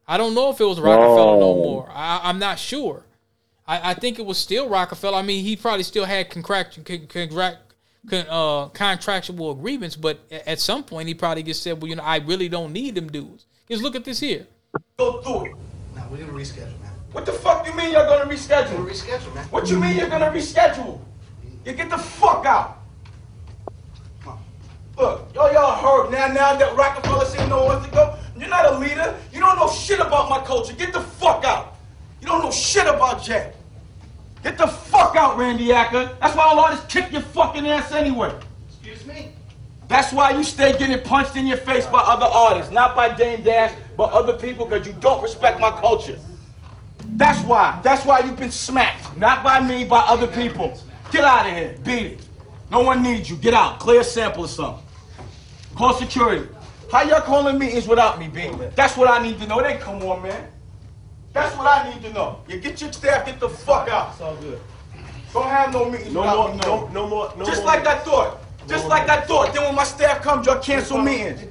I 0.08 0.18
don't 0.18 0.36
know 0.36 0.52
if 0.52 0.60
it 0.62 0.66
was 0.66 0.80
Rockefeller 0.80 1.40
no 1.40 1.52
Oh. 1.52 1.56
more. 1.56 1.90
I, 1.92 2.20
I'm 2.24 2.38
not 2.38 2.60
sure. 2.60 3.04
I, 3.68 3.92
I 3.92 3.94
think 3.94 4.20
it 4.20 4.26
was 4.26 4.38
still 4.38 4.70
Rockefeller. 4.70 5.18
I 5.18 5.22
mean, 5.22 5.44
he 5.44 5.56
probably 5.56 5.84
still 5.84 6.06
had 6.06 6.30
contract, 6.30 6.84
con, 6.84 7.08
contract, 7.08 7.58
con, 8.10 8.26
uh, 8.30 8.70
contractual 8.70 9.52
agreements, 9.52 9.96
but 9.96 10.20
at 10.32 10.60
some 10.60 10.84
point 10.84 11.08
he 11.08 11.14
probably 11.14 11.44
just 11.44 11.64
said, 11.64 11.82
"Well, 11.82 11.90
you 11.90 11.96
know, 11.96 12.04
I 12.04 12.18
really 12.18 12.50
don't 12.50 12.74
need 12.74 12.96
them 12.96 13.08
dudes." 13.08 13.46
Because 13.68 13.82
look 13.82 13.96
at 13.96 14.04
this 14.04 14.20
here. 14.20 14.48
Go 14.98 15.22
through 15.22 15.46
it. 15.46 15.56
Now 15.96 16.08
we're 16.12 16.18
gonna 16.18 16.34
reschedule, 16.34 16.80
man. 16.82 16.92
What 17.12 17.26
the 17.26 17.34
fuck 17.34 17.66
you 17.68 17.74
mean 17.74 17.92
you're 17.92 18.06
gonna 18.06 18.30
reschedule? 18.30 18.80
We're 18.80 18.92
reschedule, 18.92 19.34
man. 19.36 19.46
What 19.46 19.70
you 19.70 19.80
mean 19.80 19.98
you're 19.98 20.10
gonna 20.10 20.32
reschedule? 20.32 21.00
You 21.66 21.74
get 21.74 21.90
the 21.90 21.98
fuck 21.98 22.46
out. 22.46 22.80
Look, 24.98 25.34
y'all, 25.34 25.52
y'all 25.52 25.76
heard 25.78 26.12
now, 26.12 26.28
now 26.28 26.56
that 26.56 26.76
Rockefeller 26.76 27.26
said 27.26 27.50
no 27.50 27.66
one 27.66 27.82
to 27.84 27.90
go. 27.92 28.16
You're 28.38 28.50
not 28.50 28.74
a 28.74 28.78
leader. 28.78 29.18
You 29.32 29.40
don't 29.40 29.56
know 29.56 29.70
shit 29.70 30.00
about 30.00 30.30
my 30.30 30.44
culture. 30.44 30.74
Get 30.74 30.94
the 30.94 31.02
fuck 31.02 31.44
out. 31.46 31.71
You 32.22 32.28
don't 32.28 32.44
know 32.44 32.52
shit 32.52 32.88
about 32.88 33.24
Jay. 33.24 33.52
Get 34.44 34.58
the 34.58 34.68
fuck 34.68 35.16
out, 35.16 35.38
Randy 35.38 35.72
Acker. 35.72 36.16
That's 36.20 36.36
why 36.36 36.44
all 36.44 36.60
artists 36.60 36.86
kick 36.92 37.12
your 37.12 37.22
fucking 37.22 37.68
ass 37.68 37.92
anyway. 37.92 38.34
Excuse 38.70 39.06
me. 39.06 39.32
That's 39.88 40.14
why 40.14 40.32
you 40.32 40.44
stay 40.44 40.78
getting 40.78 41.02
punched 41.02 41.36
in 41.36 41.46
your 41.46 41.58
face 41.58 41.86
by 41.86 42.00
other 42.00 42.26
artists, 42.26 42.72
not 42.72 42.96
by 42.96 43.14
Dame 43.14 43.44
Dash, 43.44 43.74
but 43.98 44.12
other 44.12 44.34
people 44.34 44.66
because 44.66 44.88
you 44.88 44.94
don't 45.00 45.22
respect 45.22 45.60
my 45.60 45.72
culture. 45.72 46.18
That's 47.18 47.44
why. 47.46 47.80
That's 47.84 48.06
why 48.06 48.20
you've 48.20 48.38
been 48.38 48.52
smacked. 48.52 49.18
Not 49.18 49.44
by 49.44 49.60
me, 49.60 49.84
by 49.84 50.00
other 50.00 50.28
people. 50.28 50.78
Get 51.12 51.24
out 51.24 51.46
of 51.46 51.54
here. 51.54 51.76
Beat 51.84 52.06
it. 52.14 52.28
No 52.72 52.80
one 52.82 53.04
needs 53.04 53.30
you. 53.30 53.36
Get 53.36 53.54
out. 53.54 53.80
Clear 53.80 54.02
a 54.02 54.04
sample 54.04 54.46
or 54.46 54.48
something. 54.48 54.84
Call 55.76 55.94
security. 55.94 56.48
How 56.92 57.02
y'all 57.04 57.22
calling 57.22 57.60
meetings 57.60 57.88
without 57.88 58.18
me, 58.18 58.28
B? 58.28 58.50
That's 58.76 58.96
what 58.96 59.10
I 59.10 59.22
need 59.22 59.40
to 59.40 59.48
know. 59.48 59.62
They 59.62 59.78
come 59.78 60.02
on, 60.04 60.24
man. 60.24 60.48
That's 61.34 61.56
what 61.56 61.68
I 61.68 61.90
need 61.94 62.02
to 62.04 62.14
know. 62.14 62.40
You 62.48 62.60
get 62.60 62.82
your 62.82 62.92
staff, 62.92 63.26
get 63.26 63.40
the 63.40 63.50
fuck 63.50 63.90
out. 63.90 64.12
It's 64.12 64.22
all 64.22 64.36
good. 64.36 64.60
Don't 65.34 65.48
have 65.48 65.72
no 65.72 65.90
meetings 65.90 66.14
No 66.14 66.24
more- 66.24 66.52
me. 66.52 66.58
no- 66.58 66.88
no 66.92 67.08
more- 67.08 67.32
no 67.38 67.46
Just 67.46 67.64
more 67.64 67.68
like 67.74 67.88
I 67.88 67.98
thought. 68.00 68.38
Just 68.68 68.88
like 68.88 69.10
I 69.10 69.22
thought. 69.22 69.54
Then 69.54 69.64
when 69.64 69.76
my 69.76 69.84
staff 69.84 70.22
comes, 70.22 70.46
y'all 70.46 70.60
cancel 70.60 70.98
meetings. 70.98 71.42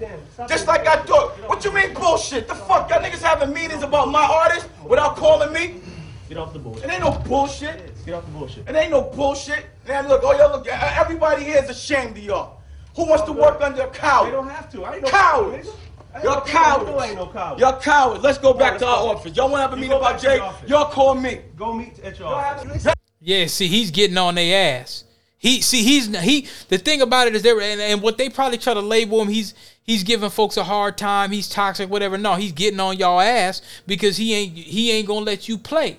Just 0.49 0.67
like 0.67 0.87
I 0.87 0.97
thought. 0.97 1.33
What 1.49 1.65
you 1.65 1.73
mean 1.73 1.93
bullshit? 1.95 2.47
The 2.47 2.55
fuck? 2.55 2.89
Y'all 2.91 3.01
niggas 3.03 3.23
having 3.23 3.53
meetings 3.53 3.83
about 3.83 4.09
my 4.11 4.23
artist 4.23 4.69
without 4.87 5.17
calling 5.17 5.53
me? 5.53 5.81
Get 6.29 6.39
off 6.39 6.53
the 6.53 6.59
bullshit. 6.61 6.85
It 6.85 6.91
ain't 6.93 7.01
no 7.03 7.11
bullshit. 7.27 8.05
Get 8.07 8.15
off 8.15 8.25
the 8.25 8.31
bullshit. 8.31 8.69
It 8.69 8.77
ain't 8.77 8.91
no 8.93 9.03
bullshit. 9.03 9.67
Man, 9.89 10.09
look, 10.09 10.21
oh 10.25 10.33
y'all 10.37 10.51
look, 10.53 10.67
everybody 10.69 11.45
here 11.45 11.59
is 11.63 11.69
ashamed 11.71 12.17
of 12.17 12.23
y'all. 12.23 12.61
Who 12.97 13.07
wants 13.07 13.25
to 13.25 13.33
work 13.33 13.61
under 13.61 13.83
a 13.83 13.89
coward? 13.89 14.29
They 14.29 14.33
don't 14.33 14.49
have 14.49 14.71
to. 14.73 14.85
I 14.85 14.95
ain't 14.95 15.03
no 15.03 15.09
cowards. 15.09 15.69
I 16.15 16.23
Y'all 16.23 16.35
ain't 16.37 16.47
no- 16.47 16.53
cowards. 16.53 16.91
I 16.91 17.07
ain't 17.07 17.17
no 17.17 17.27
coward. 17.27 17.59
Y'all 17.61 17.81
cowards. 17.81 18.23
Let's 18.23 18.39
go 18.39 18.53
back 18.53 18.73
let's 18.73 18.83
to 18.83 18.89
our 18.89 19.03
go. 19.03 19.11
office. 19.11 19.37
Y'all 19.37 19.49
want 19.51 19.59
to 19.59 19.63
have 19.63 19.73
a 19.73 19.77
You 19.77 19.81
meeting 19.83 19.91
go 19.97 19.99
about 19.99 20.21
back 20.21 20.23
Jay? 20.23 20.67
Y'all 20.67 20.91
call 20.91 21.15
me. 21.15 21.41
Go 21.57 21.73
meet 21.73 21.99
at 22.01 22.19
your 22.19 22.29
office. 22.29 22.87
Yeah, 23.21 23.47
see, 23.47 23.67
he's 23.69 23.91
getting 23.91 24.17
on 24.19 24.35
their 24.35 24.81
ass. 24.81 25.05
He 25.39 25.63
see 25.63 25.83
he's 25.83 26.15
he 26.21 26.49
the 26.69 26.77
thing 26.77 27.01
about 27.01 27.27
it 27.27 27.35
is 27.35 27.41
there 27.41 27.59
and, 27.63 27.81
and 27.81 28.03
what 28.03 28.19
they 28.19 28.29
probably 28.29 28.59
try 28.59 28.75
to 28.75 28.81
label 28.81 29.23
him 29.23 29.29
he's 29.29 29.55
he's 29.83 30.05
giving 30.05 30.29
folks 30.29 30.59
a 30.59 30.65
hard 30.65 30.99
time 30.99 31.31
he's 31.31 31.49
toxic 31.49 31.89
whatever 31.89 32.19
no 32.19 32.35
he's 32.35 32.53
getting 32.53 32.79
on 32.79 32.99
y'all 32.99 33.19
ass 33.23 33.63
because 33.87 34.19
he 34.19 34.35
ain't 34.35 34.55
he 34.55 34.91
ain't 34.91 35.09
gonna 35.09 35.25
let 35.25 35.49
you 35.49 35.57
play 35.57 35.97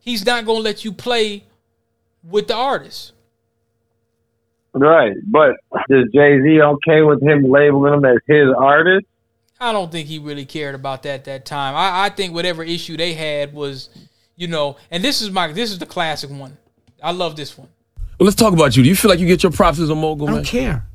he's 0.00 0.26
not 0.26 0.44
gonna 0.46 0.58
let 0.58 0.84
you 0.84 0.90
play 0.90 1.44
with 2.24 2.48
the 2.48 2.54
artist 2.56 3.12
Right, 4.72 5.16
but 5.26 5.56
is 5.88 6.06
Jay 6.14 6.40
Z 6.40 6.60
okay 6.62 7.02
with 7.02 7.22
him 7.22 7.44
labeling 7.44 7.94
him 7.94 8.04
as 8.04 8.18
his 8.26 8.48
artist? 8.56 9.06
I 9.60 9.72
don't 9.72 9.92
think 9.92 10.08
he 10.08 10.18
really 10.18 10.46
cared 10.46 10.74
about 10.74 11.02
that 11.02 11.24
that 11.24 11.44
time 11.44 11.74
I, 11.76 12.06
I 12.06 12.08
think 12.08 12.32
whatever 12.32 12.64
issue 12.64 12.96
they 12.96 13.12
had 13.12 13.52
was 13.52 13.90
you 14.34 14.48
know 14.48 14.78
and 14.90 15.04
this 15.04 15.20
is 15.20 15.30
my 15.30 15.52
this 15.52 15.70
is 15.70 15.78
the 15.78 15.84
classic 15.86 16.30
one 16.30 16.56
I 17.02 17.12
love 17.12 17.36
this 17.36 17.58
one 17.58 17.68
Well, 18.18 18.24
let's 18.24 18.36
talk 18.36 18.54
about 18.54 18.74
you. 18.76 18.82
Do 18.82 18.88
you 18.88 18.96
feel 18.96 19.10
like 19.10 19.18
you 19.20 19.26
get 19.26 19.42
your 19.42 19.52
props 19.52 19.78
as 19.78 19.90
a 19.90 19.94
mogul? 19.94 20.30
I 20.30 20.32
don't 20.32 20.46
care. 20.46 20.86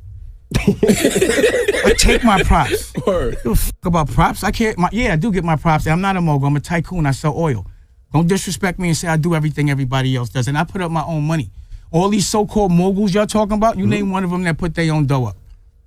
I 0.58 1.94
take 1.98 2.24
my 2.24 2.42
props. 2.44 2.94
Word. 3.06 3.38
Give 3.44 3.52
a 3.52 3.56
fuck 3.56 3.86
about 3.86 4.10
props. 4.10 4.44
I 4.44 4.52
care. 4.52 4.74
My, 4.78 4.90
yeah, 4.92 5.14
I 5.14 5.16
do 5.16 5.32
get 5.32 5.44
my 5.44 5.56
props. 5.56 5.86
I'm 5.88 6.02
not 6.02 6.16
a 6.16 6.22
mogul. 6.22 6.48
I'm 6.48 6.56
a 6.56 6.60
tycoon. 6.60 7.06
I 7.06 7.12
sell 7.12 7.36
oil. 7.38 7.66
Don't 8.14 8.28
disrespect 8.28 8.80
me 8.80 8.90
and 8.90 8.98
say 8.98 9.08
I 9.08 9.18
do 9.18 9.36
everything 9.36 9.70
everybody 9.70 10.16
else 10.16 10.30
does. 10.30 10.48
And 10.48 10.58
I 10.58 10.64
put 10.64 10.82
up 10.82 10.92
my 10.92 11.04
own 11.04 11.24
money. 11.24 11.52
All 11.92 12.10
these 12.10 12.28
so-called 12.28 12.72
moguls 12.72 13.14
y'all 13.14 13.26
talking 13.28 13.54
about, 13.58 13.78
you 13.78 13.84
Mm-hmm. 13.84 13.90
name 13.92 14.12
one 14.12 14.24
of 14.24 14.30
them 14.32 14.44
that 14.44 14.58
put 14.58 14.76
their 14.76 14.94
own 14.94 15.06
dough 15.06 15.26
up. 15.26 15.38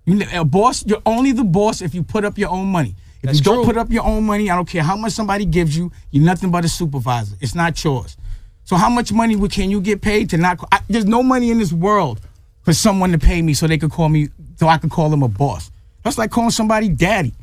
You 0.07 0.23
a 0.33 0.45
boss, 0.45 0.87
you're 0.87 1.03
only 1.05 1.33
the 1.33 1.45
boss 1.45 1.83
if 1.83 1.95
you 1.95 2.03
put 2.03 2.25
up 2.25 2.39
your 2.39 2.49
own 2.51 2.67
money. 2.69 2.95
If 3.17 3.23
That's 3.23 3.39
you 3.39 3.45
don't 3.45 3.57
true. 3.57 3.65
put 3.65 3.77
up 3.77 3.91
your 3.91 4.05
own 4.05 4.25
money, 4.25 4.49
I 4.51 4.55
don't 4.57 4.69
care 4.69 4.83
how 4.83 4.97
much 4.97 5.13
somebody 5.13 5.45
gives 5.45 5.77
you, 5.77 5.93
you're 6.11 6.25
nothing 6.25 6.51
but 6.51 6.65
a 6.65 6.69
supervisor. 6.69 7.37
It's 7.41 7.55
not 7.55 7.83
yours. 7.85 8.17
So 8.65 8.77
how 8.77 8.89
much 8.89 9.13
money 9.13 9.37
can 9.49 9.71
you 9.71 9.81
get 9.81 10.01
paid 10.01 10.31
to 10.31 10.37
not? 10.39 10.59
I, 10.73 10.81
there's 10.89 11.05
no 11.05 11.23
money 11.23 11.51
in 11.51 11.59
this 11.59 11.73
world 11.73 12.21
for 12.63 12.73
someone 12.73 13.13
to 13.13 13.19
pay 13.19 13.43
me 13.43 13.55
so 13.55 13.67
they 13.67 13.77
could 13.79 13.91
call 13.91 14.09
me, 14.09 14.29
so 14.57 14.69
I 14.69 14.79
could 14.79 14.91
call 14.91 15.11
them 15.11 15.23
a 15.23 15.29
boss. 15.29 15.71
That's 16.05 16.17
like 16.17 16.31
calling 16.31 16.51
somebody 16.51 16.89
daddy. 16.89 17.35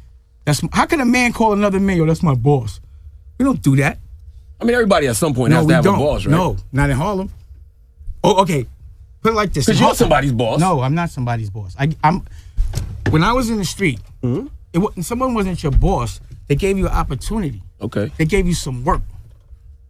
That's 0.46 0.62
how 0.72 0.86
can 0.86 1.02
a 1.02 1.06
man 1.06 1.34
call 1.34 1.54
another 1.54 1.80
man? 1.80 1.98
Yo, 1.98 2.06
that's 2.06 2.24
my 2.24 2.36
boss. 2.36 2.80
We 3.38 3.44
don't 3.44 3.62
do 3.62 3.76
that. 3.78 4.00
I 4.62 4.64
mean, 4.64 4.74
everybody 4.76 5.08
at 5.08 5.16
some 5.18 5.34
point 5.34 5.52
no, 5.52 5.58
has 5.58 5.68
to 5.68 5.74
have 5.74 5.84
don't. 5.84 5.96
a 5.96 5.98
boss, 6.00 6.26
right? 6.26 6.32
No, 6.32 6.58
not 6.72 6.90
in 6.90 6.96
Harlem. 6.96 7.32
Oh, 8.26 8.42
okay. 8.42 8.66
Put 9.22 9.34
it 9.34 9.36
like 9.36 9.54
this. 9.54 9.66
'Cause 9.66 9.76
In 9.76 9.80
you're 9.80 9.88
Har- 9.90 9.96
somebody's 9.96 10.32
boss. 10.32 10.60
No, 10.60 10.82
I'm 10.82 10.96
not 10.96 11.10
somebody's 11.10 11.50
boss. 11.50 11.76
I, 11.80 11.90
I'm. 12.04 12.24
When 13.12 13.24
I 13.24 13.34
was 13.34 13.50
in 13.50 13.58
the 13.58 13.66
street, 13.66 14.00
Mm-hmm. 14.24 14.48
it, 14.74 14.80
wa- 14.80 14.92
someone 15.02 15.34
wasn't 15.34 15.62
your 15.64 15.72
boss. 15.72 16.20
They 16.48 16.56
gave 16.56 16.78
you 16.78 16.88
an 16.88 16.94
opportunity. 16.94 17.62
Okay. 17.82 18.12
They 18.18 18.26
gave 18.26 18.48
you 18.48 18.54
some 18.54 18.84
work. 18.84 19.02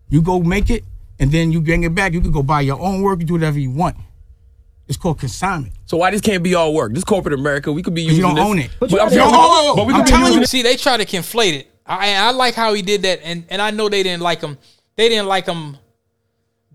You 0.10 0.22
go 0.22 0.40
make 0.40 0.70
it, 0.70 0.84
and 1.20 1.32
then 1.32 1.52
you 1.52 1.62
bring 1.62 1.84
it 1.84 1.94
back. 1.96 2.14
You 2.14 2.22
can 2.22 2.32
go 2.32 2.44
buy 2.44 2.62
your 2.62 2.80
own 2.80 3.02
work. 3.02 3.20
You 3.20 3.26
do 3.26 3.34
whatever 3.34 3.60
you 3.60 3.72
want. 3.72 3.96
It's 4.88 4.98
called 4.98 5.20
consignment. 5.20 5.74
So 5.86 5.98
why 5.98 6.12
this 6.12 6.22
can't 6.22 6.44
be 6.44 6.54
all 6.56 6.74
work? 6.74 6.94
This 6.94 7.04
corporate 7.04 7.34
America, 7.34 7.72
we 7.72 7.82
could 7.82 7.96
be 7.96 8.04
using 8.04 8.18
you 8.18 8.22
don't 8.24 8.36
this- 8.36 8.44
own 8.46 8.60
it. 8.60 8.70
But, 8.80 8.92
But 8.92 9.02
I'm 9.02 9.08
you 9.10 9.16
saying- 9.16 9.30
oh, 9.34 9.72
oh, 9.72 9.76
but 9.76 9.88
we 9.88 9.94
I'm 9.94 10.06
telling 10.06 10.34
you- 10.34 10.42
it- 10.42 10.50
See, 10.50 10.62
they 10.62 10.76
try 10.78 10.98
to 10.98 11.06
conflate 11.06 11.54
it. 11.54 11.68
I 11.88 12.16
I 12.16 12.32
like 12.32 12.54
how 12.56 12.74
he 12.74 12.82
did 12.82 13.02
that, 13.04 13.20
and 13.24 13.46
and 13.50 13.62
I 13.62 13.72
know 13.72 13.90
they 13.90 14.04
didn't 14.04 14.22
like 14.24 14.42
him. 14.42 14.58
They 14.96 15.08
didn't 15.10 15.28
like 15.28 15.46
him. 15.46 15.78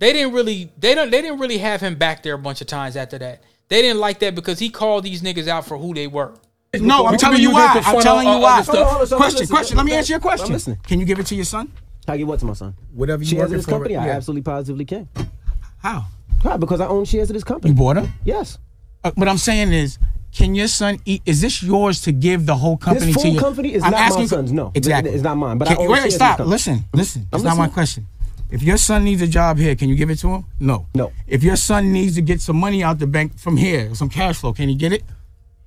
They 0.00 0.12
didn't 0.12 0.32
really. 0.32 0.72
They 0.78 0.94
don't. 0.94 1.10
They 1.10 1.22
didn't 1.22 1.38
really 1.38 1.58
have 1.58 1.80
him 1.80 1.94
back 1.94 2.22
there 2.22 2.34
a 2.34 2.38
bunch 2.38 2.60
of 2.60 2.66
times 2.66 2.96
after 2.96 3.18
that. 3.18 3.42
They 3.68 3.82
didn't 3.82 4.00
like 4.00 4.18
that 4.20 4.34
because 4.34 4.58
he 4.58 4.68
called 4.68 5.04
these 5.04 5.22
niggas 5.22 5.46
out 5.46 5.66
for 5.66 5.78
who 5.78 5.94
they 5.94 6.08
were. 6.08 6.34
No, 6.74 7.06
I'm 7.06 7.18
telling 7.18 7.40
you 7.40 7.52
why. 7.52 7.80
I'm 7.84 8.00
telling 8.00 8.26
you 8.26 8.40
why. 8.40 8.54
other 8.54 8.64
stuff. 8.64 8.76
Hold 8.76 8.86
on, 8.86 8.90
hold 8.90 9.00
on, 9.00 9.06
so 9.06 9.16
Question, 9.16 9.46
question. 9.46 9.76
Let 9.76 9.86
me 9.86 9.92
I'm 9.92 9.98
answer 9.98 10.12
your 10.14 10.20
question. 10.20 10.52
listening. 10.52 10.78
Can 10.86 11.00
you 11.00 11.06
give 11.06 11.18
it 11.18 11.26
to 11.26 11.34
your 11.34 11.44
son? 11.44 11.70
I 12.08 12.16
give 12.16 12.26
what 12.26 12.40
to 12.40 12.46
my 12.46 12.54
son? 12.54 12.74
Whatever 12.94 13.22
you 13.22 13.36
want. 13.36 13.50
shares 13.50 13.50
working 13.50 13.54
of 13.54 13.58
this 13.58 13.64
for, 13.66 13.70
company, 13.72 13.96
I 13.96 14.06
yeah. 14.06 14.12
absolutely 14.16 14.42
positively 14.42 14.84
can. 14.84 15.08
How? 15.78 16.06
Why? 16.42 16.56
Because 16.56 16.80
I 16.80 16.86
own 16.86 17.04
shares 17.04 17.28
of 17.30 17.34
this 17.34 17.44
company. 17.44 17.72
You 17.72 17.78
bought 17.78 17.94
them? 17.94 18.12
Yes. 18.24 18.58
Uh, 19.04 19.10
what 19.14 19.28
I'm 19.28 19.38
saying 19.38 19.72
is, 19.72 19.98
can 20.32 20.54
your 20.54 20.68
son 20.68 20.98
eat? 21.04 21.22
Is 21.26 21.40
this 21.40 21.62
yours 21.62 22.00
to 22.02 22.12
give 22.12 22.46
the 22.46 22.56
whole 22.56 22.76
company 22.76 23.12
This 23.12 23.16
to 23.16 23.22
full 23.22 23.32
your 23.32 23.40
company 23.42 23.74
is 23.74 23.82
I'm 23.82 23.90
not 23.90 24.18
my 24.18 24.26
son's. 24.26 24.52
No, 24.52 24.72
exactly. 24.74 25.12
it's 25.12 25.22
not 25.22 25.36
mine. 25.36 25.58
But 25.58 25.68
Can- 25.68 25.76
I 25.76 25.80
own 25.80 25.88
wait, 25.90 25.96
shares 25.96 26.04
wait, 26.04 26.08
of 26.08 26.12
stop. 26.14 26.30
this 26.30 26.36
company. 26.38 26.50
Listen, 26.50 26.84
listen. 26.94 27.22
I'm 27.22 27.28
That's 27.30 27.44
not 27.44 27.58
my 27.58 27.68
question. 27.68 28.06
If 28.50 28.62
your 28.62 28.76
son 28.76 29.04
needs 29.04 29.22
a 29.22 29.26
job 29.26 29.58
here, 29.58 29.74
can 29.76 29.88
you 29.88 29.94
give 29.94 30.10
it 30.10 30.18
to 30.20 30.28
him? 30.28 30.44
No. 30.58 30.86
No. 30.94 31.12
If 31.26 31.42
your 31.42 31.56
son 31.56 31.92
needs 31.92 32.14
to 32.16 32.22
get 32.22 32.40
some 32.40 32.56
money 32.56 32.82
out 32.82 32.98
the 32.98 33.06
bank 33.06 33.38
from 33.38 33.56
here, 33.56 33.94
some 33.94 34.08
cash 34.08 34.38
flow, 34.38 34.52
can 34.52 34.68
he 34.68 34.74
get 34.74 34.92
it? 34.92 35.02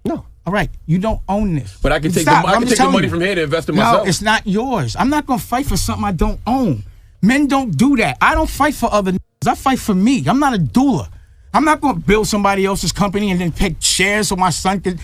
No. 0.05 0.25
All 0.45 0.51
right. 0.51 0.69
You 0.85 0.99
don't 0.99 1.21
own 1.29 1.55
this. 1.55 1.77
But 1.81 1.93
I 1.93 1.99
can 1.99 2.11
take 2.11 2.25
the- 2.25 2.31
Stop. 2.31 2.45
I 2.45 2.53
can 2.53 2.55
I'm 2.55 2.61
just 2.61 2.71
take 2.71 2.77
the 2.77 2.81
telling 2.83 2.93
money 2.93 3.05
you. 3.05 3.09
from 3.11 3.21
here 3.21 3.35
to 3.35 3.43
invest 3.43 3.69
in 3.69 3.75
no, 3.75 3.81
myself. 3.83 4.07
it's 4.07 4.21
not 4.21 4.45
yours. 4.45 4.95
I'm 4.97 5.09
not 5.09 5.25
gonna 5.25 5.39
fight 5.39 5.65
for 5.65 5.77
something 5.77 6.03
I 6.03 6.11
don't 6.11 6.39
own. 6.45 6.83
Men 7.21 7.47
don't 7.47 7.71
do 7.77 7.95
that. 7.97 8.17
I 8.19 8.35
don't 8.35 8.49
fight 8.49 8.73
for 8.75 8.93
other. 8.93 9.13
niggas. 9.13 9.47
I 9.47 9.55
fight 9.55 9.79
for 9.79 9.95
me. 9.95 10.25
I'm 10.27 10.39
not 10.39 10.53
a 10.53 10.57
doula. 10.57 11.07
I'm 11.53 11.63
not 11.63 11.79
gonna 11.79 11.99
build 11.99 12.27
somebody 12.27 12.65
else's 12.65 12.91
company 12.91 13.31
and 13.31 13.39
then 13.39 13.51
pick 13.53 13.75
shares 13.79 14.27
so 14.27 14.35
my 14.35 14.49
son 14.49 14.81
can. 14.81 14.99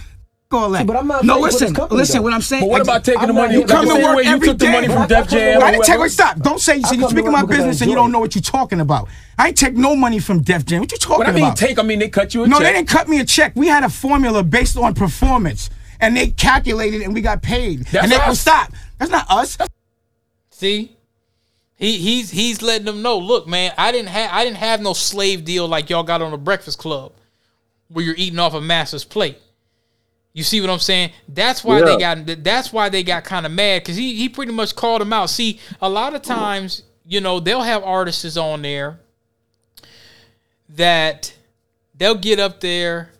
All 0.51 0.71
that. 0.71 0.87
but 0.87 0.95
I'm 0.95 1.05
not 1.05 1.23
no, 1.23 1.33
fighting 1.35 1.43
for 1.43 1.51
this 1.51 1.61
listen, 1.61 1.75
company, 1.75 1.97
listen. 1.99 2.17
though. 2.17 2.21
What 2.23 2.33
I'm 2.33 2.41
saying. 2.41 2.63
But 2.63 2.69
what 2.69 2.81
about 2.81 3.03
taking 3.03 3.21
I'm 3.21 3.27
the 3.27 3.33
money? 3.33 3.53
You 3.53 3.59
here- 3.59 3.67
come 3.67 3.87
the 3.87 3.93
to 3.93 4.03
work 4.03 4.17
way 4.17 4.23
you 4.23 4.29
every 4.31 4.47
took 4.47 4.57
the 4.57 4.71
money 4.71 4.87
from 4.87 4.97
I- 4.97 5.03
I 5.03 5.07
Def 5.07 5.27
Jam. 5.29 5.57
work- 5.59 5.63
I 5.67 5.71
didn't 5.71 5.83
take. 5.83 5.87
whoever. 5.89 6.01
Wait, 6.01 6.11
stop! 6.11 6.39
Don't 6.39 6.59
say. 6.59 6.81
I 6.83 6.91
you 6.93 7.05
are 7.05 7.09
speaking 7.11 7.31
my 7.31 7.45
business 7.45 7.81
and 7.81 7.89
you 7.91 7.95
don't 7.95 8.11
know 8.11 8.17
what 8.17 8.33
you're 8.33 8.41
talking 8.41 8.79
about. 8.79 9.09
I 9.37 9.49
ain't 9.49 9.57
take 9.57 9.75
no 9.75 9.95
money 9.95 10.17
from 10.17 10.41
Def 10.41 10.65
Jam. 10.65 10.79
What 10.79 10.91
you 10.91 10.97
talking 10.97 11.19
When 11.19 11.27
I 11.27 11.31
mean 11.33 11.43
about? 11.43 11.57
take, 11.57 11.77
I 11.77 11.83
mean 11.83 11.99
they 11.99 12.09
cut 12.09 12.33
you 12.33 12.45
a 12.45 12.47
no, 12.47 12.55
check. 12.55 12.61
No, 12.61 12.65
they 12.65 12.73
didn't 12.73 12.87
cut 12.89 13.07
me 13.07 13.19
a 13.19 13.25
check. 13.25 13.51
We 13.55 13.67
had 13.67 13.83
a 13.83 13.89
formula 13.89 14.41
based 14.43 14.75
on 14.75 14.95
performance, 14.95 15.69
and 15.99 16.17
they 16.17 16.29
calculated, 16.29 17.03
and 17.03 17.13
we 17.13 17.21
got 17.21 17.43
paid. 17.43 17.85
That's 17.85 18.05
and 18.05 18.11
they 18.11 18.15
us. 18.15 18.23
oh, 18.29 18.33
stop. 18.33 18.71
That's 18.97 19.11
not 19.11 19.27
us. 19.29 19.55
See, 20.49 20.97
he 21.75 21.97
he's 21.97 22.31
he's 22.31 22.63
letting 22.63 22.85
them 22.87 23.03
know. 23.03 23.19
Look, 23.19 23.47
man, 23.47 23.71
I 23.77 23.91
didn't 23.91 24.09
have 24.09 24.31
I 24.33 24.45
didn't 24.45 24.57
have 24.57 24.81
no 24.81 24.93
slave 24.93 25.45
deal 25.45 25.67
like 25.67 25.91
y'all 25.91 26.01
got 26.01 26.23
on 26.23 26.31
the 26.31 26.37
Breakfast 26.39 26.79
Club, 26.79 27.11
where 27.89 28.03
you're 28.03 28.15
eating 28.17 28.39
off 28.39 28.55
a 28.55 28.61
master's 28.61 29.03
plate. 29.03 29.37
You 30.33 30.43
see 30.43 30.61
what 30.61 30.69
I'm 30.69 30.79
saying? 30.79 31.11
That's 31.27 31.63
why 31.63 31.81
they 31.81 31.97
got. 31.97 32.43
That's 32.43 32.71
why 32.71 32.89
they 32.89 33.03
got 33.03 33.23
kind 33.23 33.45
of 33.45 33.51
mad 33.51 33.81
because 33.81 33.95
he 33.95 34.15
he 34.15 34.29
pretty 34.29 34.51
much 34.51 34.75
called 34.75 35.01
them 35.01 35.11
out. 35.11 35.29
See, 35.29 35.59
a 35.81 35.89
lot 35.89 36.13
of 36.13 36.21
times, 36.21 36.83
you 37.05 37.19
know, 37.19 37.39
they'll 37.39 37.63
have 37.63 37.83
artists 37.83 38.37
on 38.37 38.61
there 38.61 38.99
that 40.69 41.35
they'll 41.95 42.15
get 42.15 42.39
up 42.39 42.59
there, 42.61 43.11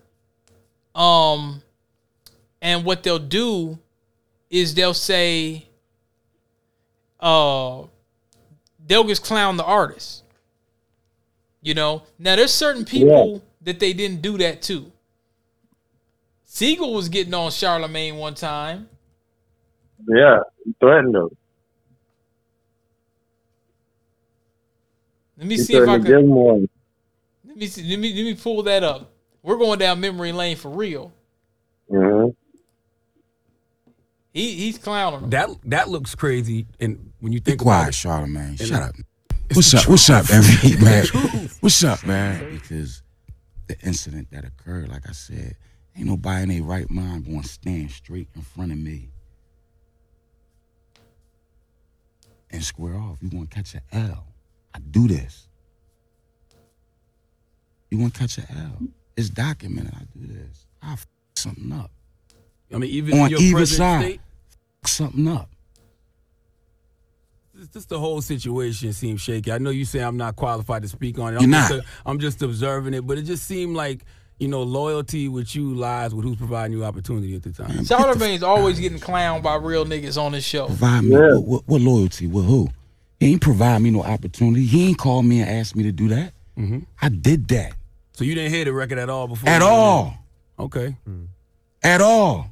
um, 0.94 1.62
and 2.62 2.84
what 2.84 3.02
they'll 3.02 3.18
do 3.18 3.78
is 4.48 4.74
they'll 4.74 4.94
say, 4.94 5.66
uh, 7.18 7.82
they'll 8.86 9.04
just 9.04 9.24
clown 9.24 9.56
the 9.56 9.64
artist. 9.64 10.22
You 11.60 11.74
know, 11.74 12.04
now 12.18 12.36
there's 12.36 12.54
certain 12.54 12.84
people 12.84 13.42
that 13.62 13.80
they 13.80 13.92
didn't 13.92 14.22
do 14.22 14.38
that 14.38 14.62
to. 14.62 14.90
Sigel 16.52 16.92
was 16.92 17.08
getting 17.08 17.32
on 17.32 17.52
Charlemagne 17.52 18.16
one 18.16 18.34
time. 18.34 18.88
Yeah, 20.08 20.40
he 20.64 20.74
threatened 20.80 21.14
him. 21.14 21.28
Let 25.38 25.46
me 25.46 25.54
He 25.54 25.62
see 25.62 25.74
if 25.74 25.82
I 25.82 25.84
threatened 25.84 26.06
give 26.06 26.16
can. 26.16 26.24
him 26.24 26.30
one. 26.34 26.68
Let 27.46 27.56
me 27.56 27.66
see. 27.68 27.82
Let 27.88 28.00
me 28.00 28.08
let 28.14 28.24
me 28.24 28.34
pull 28.34 28.64
that 28.64 28.82
up. 28.82 29.12
We're 29.44 29.58
going 29.58 29.78
down 29.78 30.00
memory 30.00 30.32
lane 30.32 30.56
for 30.56 30.70
real. 30.72 31.12
Mhm. 31.88 32.34
He 34.34 34.54
he's 34.56 34.76
clowning 34.78 35.20
him. 35.20 35.30
That 35.30 35.50
that 35.66 35.88
looks 35.88 36.16
crazy, 36.16 36.66
and 36.80 37.12
when 37.20 37.32
you 37.32 37.38
think 37.38 37.60
about 37.62 37.70
quiet, 37.70 37.88
it, 37.90 37.94
Charlemagne. 37.94 38.56
Shut 38.56 38.70
it- 38.70 38.74
up. 38.74 38.94
What's 39.54 39.72
up? 39.72 39.88
What's 39.88 40.10
up, 40.10 40.28
every 40.30 40.84
man? 40.84 41.02
It's 41.04 41.12
the 41.12 41.18
truth. 41.28 41.58
What's 41.60 41.84
up, 41.84 42.04
man? 42.04 42.54
Because 42.54 43.02
the 43.68 43.78
incident 43.82 44.32
that 44.32 44.44
occurred, 44.44 44.88
like 44.88 45.08
I 45.08 45.12
said, 45.12 45.54
ain't 45.96 46.06
nobody 46.06 46.42
in 46.42 46.48
their 46.48 46.62
right 46.62 46.90
mind 46.90 47.24
going 47.26 47.42
to 47.42 47.48
stand 47.48 47.90
straight 47.90 48.28
in 48.34 48.42
front 48.42 48.72
of 48.72 48.78
me 48.78 49.10
and 52.50 52.62
square 52.64 52.96
off. 52.96 53.18
you 53.22 53.28
gonna 53.30 53.46
catch 53.46 53.74
an 53.74 53.80
L? 53.92 54.26
I 54.74 54.78
do 54.78 55.08
this. 55.08 55.46
You 57.90 57.98
want 57.98 58.14
to 58.14 58.20
catch 58.20 58.38
an 58.38 58.46
L? 58.56 58.88
It's 59.16 59.30
documented. 59.30 59.92
I 59.94 60.04
do 60.18 60.26
this. 60.26 60.66
I 60.82 60.92
f- 60.92 61.06
something 61.36 61.72
up 61.72 61.90
I 62.72 62.78
mean, 62.78 62.90
even 62.90 63.18
on 63.18 63.30
your 63.30 63.40
either 63.40 63.56
present 63.58 63.78
side. 63.78 64.02
state, 64.02 64.20
F- 64.84 64.90
something 64.90 65.28
up. 65.28 65.50
this, 67.54 67.68
this 67.68 67.84
the 67.86 67.98
whole 67.98 68.20
situation 68.22 68.92
seems 68.92 69.20
shaky. 69.20 69.50
I 69.52 69.58
know 69.58 69.70
you 69.70 69.84
say 69.84 70.00
I'm 70.00 70.16
not 70.16 70.36
qualified 70.36 70.82
to 70.82 70.88
speak 70.88 71.18
on 71.18 71.28
it. 71.28 71.32
You're 71.34 71.42
I'm 71.44 71.50
not. 71.50 71.70
Just 71.70 71.82
a, 71.84 71.86
I'm 72.06 72.18
just 72.20 72.42
observing 72.42 72.94
it, 72.94 73.06
but 73.06 73.18
it 73.18 73.22
just 73.22 73.44
seemed 73.44 73.74
like 73.76 74.04
you 74.40 74.48
know 74.48 74.62
loyalty 74.62 75.28
with 75.28 75.54
you 75.54 75.74
lies 75.74 76.14
with 76.14 76.24
who's 76.24 76.36
providing 76.38 76.76
you 76.76 76.84
opportunity 76.84 77.36
at 77.36 77.42
the 77.42 77.52
time. 77.52 77.84
Charlemagne's 77.84 78.42
always 78.42 78.80
getting 78.80 78.98
clowned 78.98 79.42
by 79.42 79.54
real 79.56 79.84
niggas 79.84 80.20
on 80.20 80.32
his 80.32 80.44
show. 80.44 80.66
Provide 80.66 81.04
me 81.04 81.16
what, 81.16 81.44
what, 81.44 81.62
what 81.68 81.80
loyalty? 81.82 82.26
With 82.26 82.46
who? 82.46 82.70
He 83.20 83.32
ain't 83.32 83.42
provide 83.42 83.82
me 83.82 83.90
no 83.90 84.02
opportunity. 84.02 84.64
He 84.64 84.88
ain't 84.88 84.98
called 84.98 85.26
me 85.26 85.40
and 85.42 85.50
asked 85.50 85.76
me 85.76 85.82
to 85.84 85.92
do 85.92 86.08
that. 86.08 86.32
Mm-hmm. 86.58 86.78
I 87.00 87.08
did 87.10 87.48
that 87.48 87.74
So 88.14 88.24
you 88.24 88.34
didn't 88.34 88.52
hear 88.52 88.64
the 88.64 88.72
record 88.72 88.98
at 88.98 89.08
all 89.10 89.28
before? 89.28 89.48
at 89.48 89.54
you 89.56 89.60
did 89.60 89.66
all, 89.68 90.04
that? 90.58 90.62
Okay. 90.64 90.96
at 91.82 92.00
all. 92.00 92.50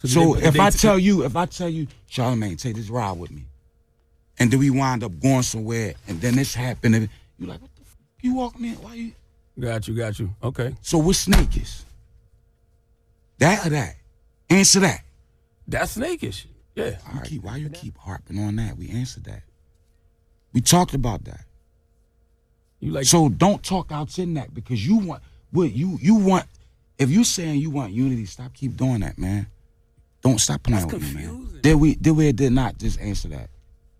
So 0.00 0.08
So, 0.08 0.34
they- 0.34 0.46
if 0.48 0.52
did 0.54 0.60
I 0.60 0.70
they- 0.70 0.78
tell 0.78 0.98
you, 0.98 1.24
if 1.24 1.34
I 1.36 1.46
tell 1.46 1.68
you, 1.68 1.86
Charlemagne, 2.08 2.56
take 2.56 2.76
this 2.76 2.88
ride 2.90 3.12
with 3.18 3.30
me, 3.30 3.44
and 4.38 4.50
then 4.50 4.58
we 4.60 4.68
wind 4.70 5.02
up 5.04 5.18
going 5.20 5.42
somewhere, 5.42 5.94
and 6.08 6.20
then 6.20 6.34
this 6.36 6.54
happened, 6.54 6.94
and 6.94 7.08
you 7.38 7.46
like, 7.46 7.60
what 7.62 7.70
the 7.76 7.82
f- 7.82 7.96
you 8.20 8.34
walking 8.34 8.64
in? 8.66 8.74
Why 8.74 8.94
you? 8.94 9.12
Got 9.58 9.86
you, 9.86 9.94
got 9.94 10.18
you. 10.18 10.34
Okay. 10.42 10.74
So 10.80 10.98
what 10.98 11.16
snake 11.16 11.56
is? 11.56 11.84
That 13.38 13.66
or 13.66 13.70
that? 13.70 13.96
Answer 14.48 14.80
that. 14.80 15.02
That's 15.66 15.96
snakish. 15.96 16.46
Yeah. 16.74 16.96
You 17.14 17.20
keep, 17.22 17.42
why 17.42 17.56
you 17.56 17.68
keep 17.68 17.96
harping 17.98 18.38
on 18.38 18.56
that? 18.56 18.76
We 18.76 18.90
answered 18.90 19.24
that. 19.24 19.42
We 20.52 20.60
talked 20.60 20.94
about 20.94 21.24
that. 21.24 21.44
You 22.80 22.92
like 22.92 23.04
so 23.06 23.28
don't 23.28 23.62
talk 23.62 23.92
out 23.92 24.16
your 24.18 24.26
neck 24.26 24.50
because 24.52 24.84
you 24.84 24.96
want 24.96 25.22
what 25.50 25.72
you 25.72 25.98
you 26.00 26.16
want. 26.16 26.46
If 26.98 27.10
you 27.10 27.24
saying 27.24 27.60
you 27.60 27.70
want 27.70 27.92
unity, 27.92 28.26
stop 28.26 28.52
keep 28.54 28.76
doing 28.76 29.00
that, 29.00 29.18
man. 29.18 29.46
Don't 30.20 30.40
stop 30.40 30.62
playing 30.62 30.88
with 30.88 31.14
me, 31.14 31.22
man. 31.22 31.60
Did 31.62 31.76
we 31.76 31.94
did 31.94 32.12
we 32.12 32.32
did 32.32 32.52
not 32.52 32.78
just 32.78 33.00
answer 33.00 33.28
that? 33.28 33.50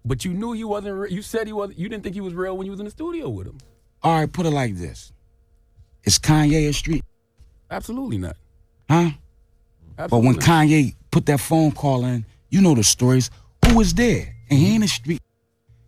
But 0.04 0.24
you 0.24 0.32
knew 0.32 0.52
he 0.52 0.64
wasn't. 0.64 0.96
Re- 0.98 1.10
you 1.10 1.22
said 1.22 1.46
he 1.46 1.52
was. 1.52 1.72
You 1.76 1.88
didn't 1.88 2.02
think 2.02 2.14
he 2.14 2.20
was 2.20 2.34
real 2.34 2.56
when 2.56 2.66
you 2.66 2.72
was 2.72 2.80
in 2.80 2.86
the 2.86 2.90
studio 2.90 3.28
with 3.28 3.46
him. 3.46 3.58
All 4.02 4.18
right, 4.18 4.30
put 4.30 4.46
it 4.46 4.50
like 4.50 4.76
this: 4.76 5.12
Is 6.04 6.18
Kanye 6.18 6.68
a 6.68 6.72
street? 6.72 7.04
Absolutely 7.70 8.18
not. 8.18 8.36
Huh? 8.88 9.10
But 9.96 10.10
when 10.10 10.36
Absolutely. 10.36 10.42
Kanye 10.42 10.94
put 11.10 11.26
that 11.26 11.40
phone 11.40 11.72
call 11.72 12.04
in, 12.04 12.24
you 12.50 12.60
know 12.60 12.74
the 12.74 12.82
stories. 12.84 13.30
Who 13.64 13.76
was 13.76 13.94
there? 13.94 14.34
And 14.50 14.58
he 14.58 14.74
ain't 14.74 14.84
a 14.84 14.88
street. 14.88 15.20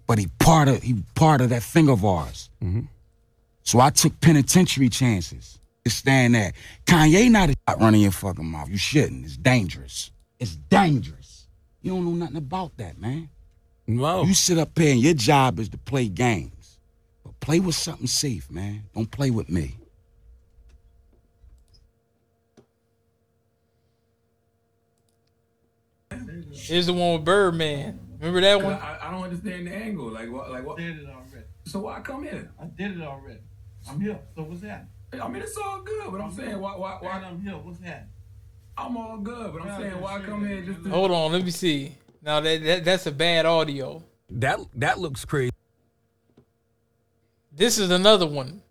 but 0.06 0.18
he 0.18 0.28
part 0.38 0.68
of 0.68 0.82
he 0.82 1.02
part 1.14 1.40
of 1.40 1.50
that 1.50 1.62
thing 1.62 1.88
of 1.88 2.04
ours. 2.04 2.50
Mm-hmm. 2.62 2.82
So 3.62 3.80
I 3.80 3.90
took 3.90 4.18
penitentiary 4.20 4.88
chances 4.88 5.58
to 5.84 5.90
stand 5.90 6.34
there. 6.34 6.52
Kanye 6.86 7.30
not 7.30 7.50
a 7.50 7.54
shot 7.68 7.80
running 7.80 8.02
your 8.02 8.10
fucking 8.12 8.44
mouth. 8.44 8.68
You 8.68 8.78
shouldn't. 8.78 9.24
It's 9.24 9.36
dangerous. 9.36 10.10
It's 10.38 10.56
dangerous. 10.56 11.46
You 11.82 11.92
don't 11.92 12.04
know 12.04 12.12
nothing 12.12 12.36
about 12.36 12.76
that, 12.78 12.98
man. 12.98 13.28
No. 13.86 14.24
You 14.24 14.34
sit 14.34 14.58
up 14.58 14.78
here 14.78 14.92
and 14.92 15.00
your 15.00 15.14
job 15.14 15.58
is 15.58 15.68
to 15.70 15.78
play 15.78 16.08
games. 16.08 16.78
But 17.22 17.38
play 17.40 17.60
with 17.60 17.74
something 17.74 18.06
safe, 18.06 18.50
man. 18.50 18.84
Don't 18.94 19.10
play 19.10 19.30
with 19.30 19.48
me. 19.50 19.76
Here's 26.54 26.86
the 26.86 26.92
one 26.92 27.14
with 27.14 27.24
Birdman. 27.24 28.00
Remember 28.18 28.40
that 28.40 28.62
one? 28.62 28.74
I, 28.74 28.98
I 29.02 29.10
don't 29.10 29.24
understand 29.24 29.66
the 29.66 29.72
angle. 29.72 30.10
Like 30.10 30.30
what? 30.30 30.50
Like 30.50 30.64
what? 30.64 30.78
I 30.78 30.82
did 30.82 30.98
it 31.00 31.08
already. 31.08 31.46
So 31.66 31.80
why 31.80 32.00
come 32.00 32.22
here? 32.24 32.50
I 32.60 32.66
did 32.66 32.98
it 32.98 33.02
already. 33.02 33.40
I'm 33.88 34.00
here. 34.00 34.18
So 34.34 34.42
what's 34.42 34.60
that? 34.62 34.88
I 35.12 35.28
mean, 35.28 35.42
it's 35.42 35.56
all 35.56 35.82
good, 35.82 36.10
but 36.10 36.20
I'm 36.20 36.32
saying 36.32 36.58
why? 36.58 36.76
Why? 36.76 36.98
why 37.00 37.10
I'm 37.10 37.40
here. 37.40 37.52
What's 37.52 37.78
that? 37.80 38.08
I'm 38.76 38.96
all 38.96 39.18
good, 39.18 39.52
but 39.52 39.62
I'm 39.62 39.80
saying 39.80 40.00
why 40.00 40.20
come 40.20 40.46
here 40.46 40.62
just 40.62 40.82
to 40.82 40.90
Hold 40.90 41.10
on, 41.10 41.32
let 41.32 41.44
me 41.44 41.50
see. 41.50 41.96
Now 42.22 42.40
that, 42.40 42.62
that 42.64 42.84
that's 42.84 43.06
a 43.06 43.12
bad 43.12 43.46
audio. 43.46 44.02
That 44.30 44.60
that 44.74 44.98
looks 44.98 45.24
crazy. 45.24 45.52
This 47.52 47.78
is 47.78 47.90
another 47.90 48.26
one. 48.26 48.62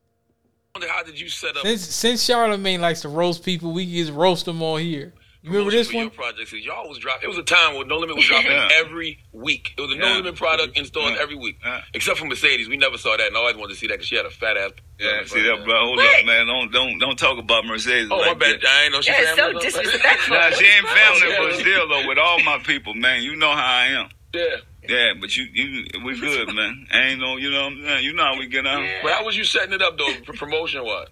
How 0.75 1.03
did 1.03 1.19
you 1.19 1.29
set 1.29 1.55
up? 1.55 1.63
Since 1.63 1.81
since 1.81 2.23
Charlemagne 2.23 2.81
likes 2.81 3.01
to 3.01 3.09
roast 3.09 3.45
people, 3.45 3.71
we 3.71 3.85
can 3.85 3.93
just 3.93 4.11
roast 4.11 4.45
them 4.45 4.61
all 4.61 4.77
here. 4.77 5.13
You 5.43 5.51
remember 5.51 5.71
this 5.71 5.89
for 5.89 5.95
one? 5.97 6.03
Your 6.05 6.11
projects? 6.11 6.53
Y'all 6.53 6.87
was 6.87 6.99
dropping. 6.99 7.25
It 7.25 7.27
was 7.27 7.37
a 7.37 7.43
time 7.43 7.75
when 7.75 7.89
No 7.89 7.97
Limit 7.97 8.15
was 8.15 8.25
dropping 8.25 8.49
Yeah. 8.49 8.69
every 8.75 9.19
week. 9.33 9.73
It 9.77 9.81
was 9.81 9.91
a 9.91 9.95
No 9.95 10.07
Yeah. 10.07 10.15
Limit 10.15 10.35
product 10.37 10.77
in 10.77 10.85
stores 10.85 11.17
every 11.19 11.35
week, 11.35 11.59
except 11.93 12.17
for 12.17 12.23
Mercedes. 12.25 12.69
We 12.69 12.77
never 12.77 12.97
saw 12.97 13.17
that, 13.17 13.27
and 13.27 13.35
I 13.35 13.39
always 13.41 13.57
wanted 13.57 13.73
to 13.73 13.79
see 13.79 13.87
that 13.87 13.95
because 13.95 14.07
she 14.07 14.15
had 14.15 14.25
a 14.25 14.29
fat 14.29 14.55
ass. 14.55 14.71
Yeah, 14.99 15.25
see 15.25 15.41
that, 15.41 15.65
bro. 15.65 15.77
Hold 15.83 15.99
up, 15.99 16.25
man. 16.25 16.47
Don't 16.47 16.71
don't 16.71 16.97
don't 16.97 17.19
talk 17.19 17.37
about 17.37 17.65
Mercedes. 17.65 18.07
Oh, 18.09 18.19
my 18.25 18.33
bad. 18.35 18.61
that. 18.61 18.65
I 18.69 18.83
ain't 18.85 18.93
know 18.93 19.01
she 19.01 19.11
Yeah, 19.11 19.17
it's 19.19 19.31
family. 19.31 19.53
so 19.59 19.59
disrespectful. 19.81 20.33
Nah, 20.37 20.49
she 20.51 20.65
ain't 20.65 20.87
family, 20.87 21.35
but 21.37 21.53
still 21.59 21.89
though, 21.89 22.07
with 22.07 22.17
all 22.17 22.41
my 22.43 22.59
people, 22.59 22.93
man, 22.93 23.21
you 23.21 23.35
know 23.35 23.51
how 23.51 23.65
I 23.65 23.85
am. 23.87 24.09
Yeah. 24.33 24.55
Yeah, 24.87 25.13
but 25.19 25.35
you, 25.37 25.45
you, 25.53 25.85
we 26.03 26.19
good, 26.19 26.53
man. 26.53 26.87
Ain't 26.91 27.19
no, 27.21 27.37
you 27.37 27.49
know, 27.51 27.63
what 27.65 27.71
I'm 27.73 27.83
saying? 27.85 28.03
you 28.03 28.13
know 28.13 28.23
how 28.23 28.37
we 28.37 28.47
get 28.47 28.65
out. 28.67 28.85
But 29.01 29.11
how 29.13 29.25
was 29.25 29.37
you 29.37 29.43
setting 29.45 29.73
it 29.73 29.81
up 29.81 29.97
though, 29.97 30.11
for 30.25 30.33
promotion 30.33 30.83
wise? 30.83 31.07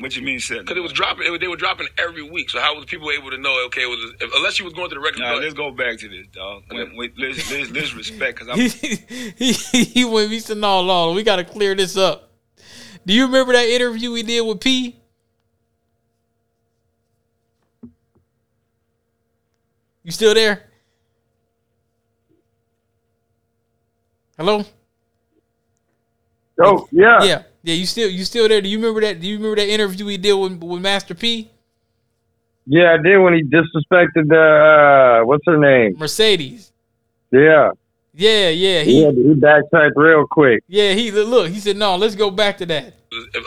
What 0.00 0.16
you 0.16 0.22
mean 0.22 0.40
setting? 0.40 0.64
Because 0.64 0.78
it 0.78 0.80
was 0.80 0.92
dropping. 0.92 1.26
It, 1.26 1.30
was- 1.30 1.40
they 1.40 1.48
were 1.48 1.56
dropping 1.56 1.88
every 1.98 2.22
week. 2.28 2.50
So 2.50 2.58
how 2.60 2.74
was 2.74 2.86
people 2.86 3.10
able 3.10 3.30
to 3.30 3.38
know? 3.38 3.64
Okay, 3.66 3.82
it 3.82 3.86
was 3.88 4.14
if, 4.20 4.30
unless 4.34 4.58
you 4.58 4.64
was 4.64 4.74
going 4.74 4.88
to 4.88 4.94
the 4.94 5.00
record. 5.00 5.20
Nah, 5.20 5.34
let's 5.34 5.54
go 5.54 5.70
back 5.70 5.98
to 5.98 6.08
this, 6.08 6.26
dog. 6.32 6.62
Wait, 6.70 6.88
wait, 6.96 7.12
let's, 7.18 7.50
let's, 7.52 7.70
let's 7.70 7.94
respect, 7.94 8.38
cause 8.38 8.48
I'm. 8.48 8.58
he, 8.58 8.68
he, 9.52 9.52
he 9.84 10.04
went. 10.04 10.30
He 10.30 10.40
said, 10.40 10.56
"No, 10.56 10.82
no, 10.84 11.12
we 11.12 11.22
got 11.22 11.36
to 11.36 11.44
clear 11.44 11.74
this 11.74 11.96
up." 11.96 12.30
Do 13.04 13.14
you 13.14 13.26
remember 13.26 13.52
that 13.52 13.66
interview 13.68 14.12
we 14.12 14.22
did 14.22 14.40
with 14.42 14.60
P? 14.60 14.96
You 20.02 20.10
still 20.12 20.34
there? 20.34 20.64
Hello? 24.38 24.64
Oh, 26.62 26.88
yeah. 26.90 27.22
Yeah. 27.22 27.42
Yeah, 27.62 27.74
you 27.74 27.86
still 27.86 28.08
you 28.08 28.24
still 28.24 28.48
there. 28.48 28.60
Do 28.60 28.68
you 28.68 28.78
remember 28.78 29.00
that 29.02 29.20
do 29.20 29.26
you 29.28 29.36
remember 29.36 29.56
that 29.56 29.68
interview 29.68 30.06
we 30.06 30.16
did 30.16 30.32
with, 30.34 30.62
with 30.62 30.80
Master 30.80 31.14
P? 31.14 31.50
Yeah, 32.66 32.94
I 32.98 33.02
did 33.02 33.18
when 33.18 33.34
he 33.34 33.42
disrespected 33.42 34.28
the 34.28 35.20
uh, 35.22 35.26
what's 35.26 35.44
her 35.46 35.58
name? 35.58 35.96
Mercedes. 35.98 36.72
Yeah, 37.32 37.70
Yeah, 38.14 38.48
yeah. 38.48 38.82
yeah. 38.82 38.82
He 38.82 39.04
He 39.28 39.34
backtracked 39.34 39.96
real 39.96 40.26
quick. 40.26 40.62
yeah, 40.68 40.92
he 40.94 41.10
look, 41.10 41.48
he 41.50 41.60
said, 41.60 41.76
No, 41.76 41.96
let's 41.96 42.14
go 42.14 42.30
back 42.30 42.58
to 42.58 42.66
that. 42.66 42.94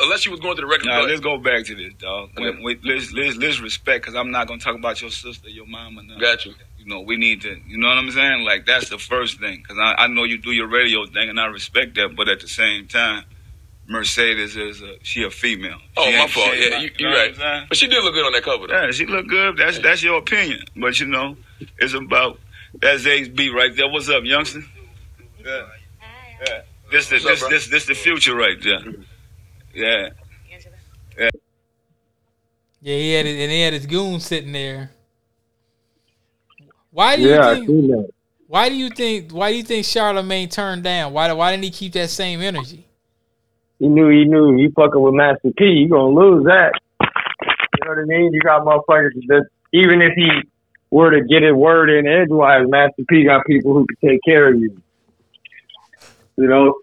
unless 0.04 0.26
you 0.26 0.32
was 0.32 0.40
going 0.42 0.56
to 0.58 0.62
the 0.62 0.68
record. 0.68 0.86
Nah, 0.88 1.02
let's 1.02 1.20
go 1.22 1.38
back 1.38 1.66
to 1.66 1.76
this, 1.76 1.94
dog. 2.00 2.30
Wait, 2.38 2.62
wait, 2.62 2.80
let's, 2.86 3.12
let's, 3.14 3.36
let's 3.38 3.60
respect, 3.62 4.06
cause 4.06 4.16
I'm 4.16 4.32
not 4.32 4.48
gonna 4.48 4.60
talk 4.60 4.76
about 4.76 5.02
your 5.02 5.12
sister, 5.12 5.50
your 5.50 5.66
mama. 5.68 6.04
Nothing. 6.04 6.20
Got 6.20 6.46
you. 6.46 6.54
You 6.80 6.86
know, 6.90 7.00
we 7.02 7.16
need 7.18 7.42
to. 7.42 7.58
You 7.68 7.78
know 7.78 7.88
what 7.88 7.98
I'm 7.98 8.12
saying? 8.12 8.44
Like 8.44 8.66
that's 8.66 8.90
the 8.90 8.98
first 8.98 9.40
thing, 9.40 9.64
cause 9.68 9.78
I, 9.80 9.96
I 10.00 10.08
know 10.08 10.24
you 10.26 10.38
do 10.38 10.52
your 10.52 10.68
radio 10.68 11.06
thing, 11.06 11.30
and 11.30 11.40
I 11.40 11.46
respect 11.46 11.96
that. 11.96 12.16
But 12.16 12.28
at 12.30 12.42
the 12.42 12.48
same 12.50 12.88
time, 12.88 13.24
Mercedes 13.88 14.56
is 14.56 14.82
a 14.82 14.96
she 15.04 15.24
a 15.24 15.30
female. 15.30 15.78
Oh, 15.98 16.06
She 16.10 16.18
my 16.18 16.28
fault. 16.28 16.48
she 16.48 16.52
ain't 16.52 16.60
Yeah, 16.72 16.78
like- 16.78 16.82
you, 16.84 16.90
you 17.00 17.10
you're 17.10 17.12
right. 17.18 17.40
I'm? 17.42 17.66
But 17.68 17.78
she 17.78 17.88
did 17.88 18.04
look 18.04 18.14
good 18.14 18.26
on 18.26 18.32
that 18.34 18.44
cover 18.44 18.68
though. 18.68 18.82
Yeah, 18.86 18.92
she 18.92 19.06
look 19.06 19.28
good. 19.28 19.58
That's 19.58 19.80
that's 19.80 20.02
your 20.02 20.18
opinion. 20.20 20.64
But 20.76 21.00
you 21.00 21.08
know, 21.08 21.36
it's 21.80 21.94
about 21.94 22.40
that's 22.80 23.06
Ace 23.06 23.28
B 23.28 23.50
right 23.50 23.76
there. 23.76 23.90
What's 23.90 24.10
up, 24.10 24.24
youngster? 24.24 24.62
Yeah. 25.46 25.62
Yeah. 26.48 26.62
This 26.92 27.10
the, 27.10 27.16
What's 27.16 27.26
up, 27.26 27.32
this, 27.32 27.40
bro? 27.42 27.50
this 27.50 27.68
this 27.68 27.86
the 27.88 27.94
future 27.96 28.36
right 28.36 28.58
there. 28.64 28.80
Yeah. 29.74 30.10
Yeah. 31.18 31.30
Yeah, 32.82 32.96
he 32.98 33.14
had 33.14 33.26
it, 33.26 33.40
and 33.40 33.52
he 33.52 33.62
had 33.62 33.74
his 33.74 33.86
goon 33.86 34.20
sitting 34.20 34.52
there. 34.52 34.92
Why 36.92 37.16
do 37.16 37.22
you 37.24 37.30
Yeah, 37.30 37.50
I 37.50 37.54
think? 37.56 37.68
seen 37.68 37.88
that. 37.88 38.10
Why 38.48 38.70
do 38.70 38.76
you 38.76 38.90
think? 38.90 39.32
Why 39.32 39.52
do 39.52 39.58
you 39.58 39.64
think 39.64 39.86
Charlemagne 39.86 40.50
turned 40.50 40.84
down? 40.84 41.14
Why? 41.14 41.32
Why 41.34 41.52
didn't 41.52 41.64
he 41.64 41.72
keep 41.72 41.94
that 41.94 42.10
same 42.10 42.42
energy? 42.42 42.86
He 43.84 43.90
knew 43.90 44.08
he 44.08 44.24
knew 44.24 44.56
he 44.56 44.70
fucking 44.70 45.02
with 45.02 45.14
Master 45.14 45.52
P, 45.58 45.66
you 45.66 45.90
gonna 45.90 46.08
lose 46.08 46.46
that. 46.46 46.72
You 47.02 47.84
know 47.84 47.90
what 47.90 48.00
I 48.00 48.06
mean? 48.06 48.32
You 48.32 48.40
got 48.40 48.62
motherfuckers 48.62 49.12
that 49.28 49.46
even 49.74 50.02
if 50.02 50.14
he 50.16 50.30
were 50.90 51.12
to 51.12 51.22
get 51.26 51.44
a 51.44 51.54
word 51.54 51.90
in 51.90 52.08
edgewise, 52.08 52.66
Master 52.70 53.04
P 53.10 53.26
got 53.26 53.46
people 53.46 53.74
who 53.74 53.86
can 53.86 54.10
take 54.10 54.22
care 54.24 54.54
of 54.54 54.58
you. 54.58 54.82
You 56.38 56.48
know, 56.48 56.76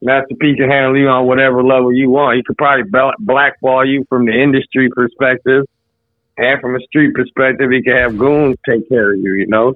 Master 0.00 0.34
P 0.40 0.56
can 0.56 0.68
handle 0.68 0.98
you 0.98 1.06
on 1.06 1.28
whatever 1.28 1.62
level 1.62 1.94
you 1.94 2.10
want. 2.10 2.36
He 2.36 2.42
could 2.42 2.58
probably 2.58 2.90
blackball 3.20 3.86
you 3.86 4.04
from 4.08 4.26
the 4.26 4.32
industry 4.32 4.88
perspective, 4.90 5.66
and 6.36 6.60
from 6.60 6.74
a 6.74 6.80
street 6.80 7.14
perspective, 7.14 7.70
he 7.70 7.80
could 7.80 7.94
have 7.94 8.18
goons 8.18 8.56
take 8.68 8.88
care 8.88 9.14
of 9.14 9.20
you. 9.20 9.34
You 9.34 9.46
know, 9.46 9.74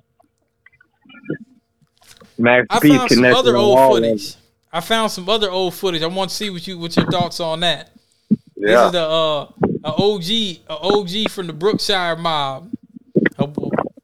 Master 2.37 2.67
I 2.69 2.81
P 2.81 2.89
found 2.97 3.11
some 3.13 3.25
other 3.27 3.57
old 3.57 3.95
footage. 3.95 4.35
I 4.77 4.81
found 4.81 5.11
some 5.11 5.27
other 5.27 5.51
old 5.51 5.73
footage. 5.73 6.03
I 6.03 6.07
want 6.07 6.29
to 6.29 6.37
see 6.37 6.51
what 6.51 6.67
you 6.67 6.79
what 6.79 6.95
your 6.97 7.07
thoughts 7.07 7.41
on 7.41 7.61
that. 7.61 7.93
This 8.29 8.79
is 8.79 8.93
the 8.93 9.01
uh, 9.01 9.49
a 9.83 9.95
OG, 9.95 10.31
a 10.69 10.77
OG 10.77 11.31
from 11.31 11.47
the 11.47 11.55
Brookshire 11.55 12.15
mob, 12.17 12.71
a 13.39 13.49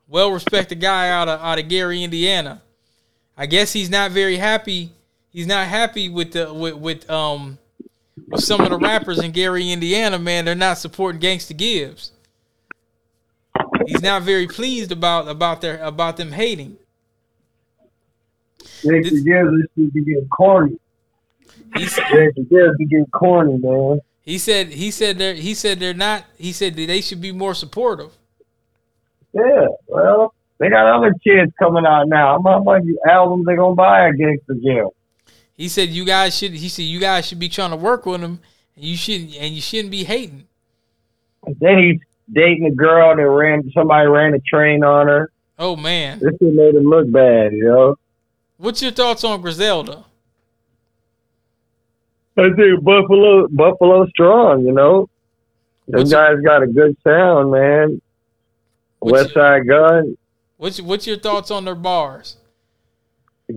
well 0.09 0.33
respected 0.33 0.81
guy 0.81 1.11
out 1.11 1.29
of 1.29 1.41
out 1.43 1.59
of 1.59 1.69
Gary, 1.69 2.03
Indiana. 2.03 2.63
I 3.37 3.45
guess 3.45 3.75
he's 3.75 3.91
not 3.91 4.13
very 4.13 4.37
happy. 4.37 4.93
He's 5.31 5.47
not 5.47 5.67
happy 5.67 6.09
with 6.09 6.33
the 6.33 6.51
with 6.55 6.77
with 6.77 7.11
um 7.11 7.59
with 8.29 8.43
some 8.43 8.63
of 8.63 8.71
the 8.71 8.79
rappers 8.79 9.19
in 9.19 9.33
Gary, 9.33 9.71
Indiana. 9.71 10.19
Man, 10.19 10.47
they're 10.47 10.55
not 10.55 10.79
supporting 10.79 11.21
Gangsta 11.21 11.55
Gibbs. 11.55 12.13
He's 13.87 14.01
not 14.01 14.23
very 14.23 14.47
pleased 14.47 14.91
about 14.91 15.29
about 15.29 15.61
their 15.61 15.83
about 15.83 16.17
them 16.17 16.33
hating. 16.33 16.79
Gibbs, 18.83 19.25
this 19.25 19.67
shit 19.77 19.95
be 19.95 20.05
getting 20.05 20.29
corny. 20.29 20.79
Gangsta 21.71 22.35
Gibbs 22.49 22.77
be 22.79 22.87
getting 22.87 23.07
corny, 23.07 23.57
man. 23.59 24.01
He 24.23 24.39
said 24.39 24.69
he 24.69 24.91
said 24.91 25.19
they're 25.19 25.35
he 25.35 25.55
said 25.55 25.81
they're 25.81 25.95
not 25.95 26.25
he 26.39 26.53
said 26.53 26.77
that 26.77 26.87
they 26.87 27.01
should 27.01 27.21
be 27.21 27.33
more 27.33 27.55
supportive. 27.55 28.13
Yeah, 29.33 29.67
well, 29.89 30.35
they 30.59 30.69
got 30.69 30.87
other 30.87 31.15
kids 31.25 31.53
coming 31.59 31.87
out 31.87 32.09
now. 32.09 32.41
How 32.43 32.63
much 32.63 32.83
albums 33.09 33.47
they 33.47 33.57
gonna 33.57 33.75
buy 33.75 34.09
at 34.09 34.15
Gangsta 34.15 34.63
Gibbs? 34.63 34.95
He 35.57 35.69
said 35.69 35.89
you 35.89 36.05
guys 36.05 36.37
should 36.37 36.53
he 36.53 36.69
said 36.69 36.83
you 36.83 37.01
guys 37.01 37.27
should 37.27 37.39
be 37.39 37.49
trying 37.49 37.71
to 37.71 37.77
work 37.77 38.07
with 38.07 38.21
them 38.21 38.41
and 38.77 38.85
you 38.85 38.97
shouldn't 38.97 39.35
and 39.37 39.55
you 39.55 39.61
shouldn't 39.61 39.91
be 39.91 40.05
hating. 40.05 40.47
Then 41.59 41.79
he's 41.79 42.01
dating 42.33 42.67
a 42.67 42.71
girl 42.71 43.17
that 43.17 43.29
ran 43.29 43.71
somebody 43.75 44.07
ran 44.07 44.35
a 44.35 44.41
train 44.41 44.85
on 44.85 45.09
her. 45.09 45.33
Oh 45.59 45.77
man. 45.77 46.19
This 46.21 46.33
shit 46.39 46.55
made 46.55 46.75
him 46.75 46.85
look 46.85 47.11
bad, 47.11 47.53
you 47.53 47.65
know. 47.65 47.97
What's 48.63 48.81
your 48.81 48.93
thoughts 48.93 49.25
on 49.25 49.41
Griselda? 49.41 50.05
I 52.39 52.49
think 52.55 52.85
Buffalo 52.85 53.49
Buffalo 53.49 54.07
strong, 54.07 54.65
you 54.65 54.71
know. 54.71 55.09
Them 55.89 56.09
guys 56.09 56.37
got 56.45 56.63
a 56.63 56.69
good 56.69 56.97
sound, 57.03 57.51
man. 57.51 58.01
Westside 59.03 59.67
Gunn, 59.67 60.17
What's 60.59 60.81
what's 60.81 61.09
your 61.09 61.19
thoughts 61.19 61.51
on 61.51 61.65
their 61.65 61.75
bars? 61.75 62.37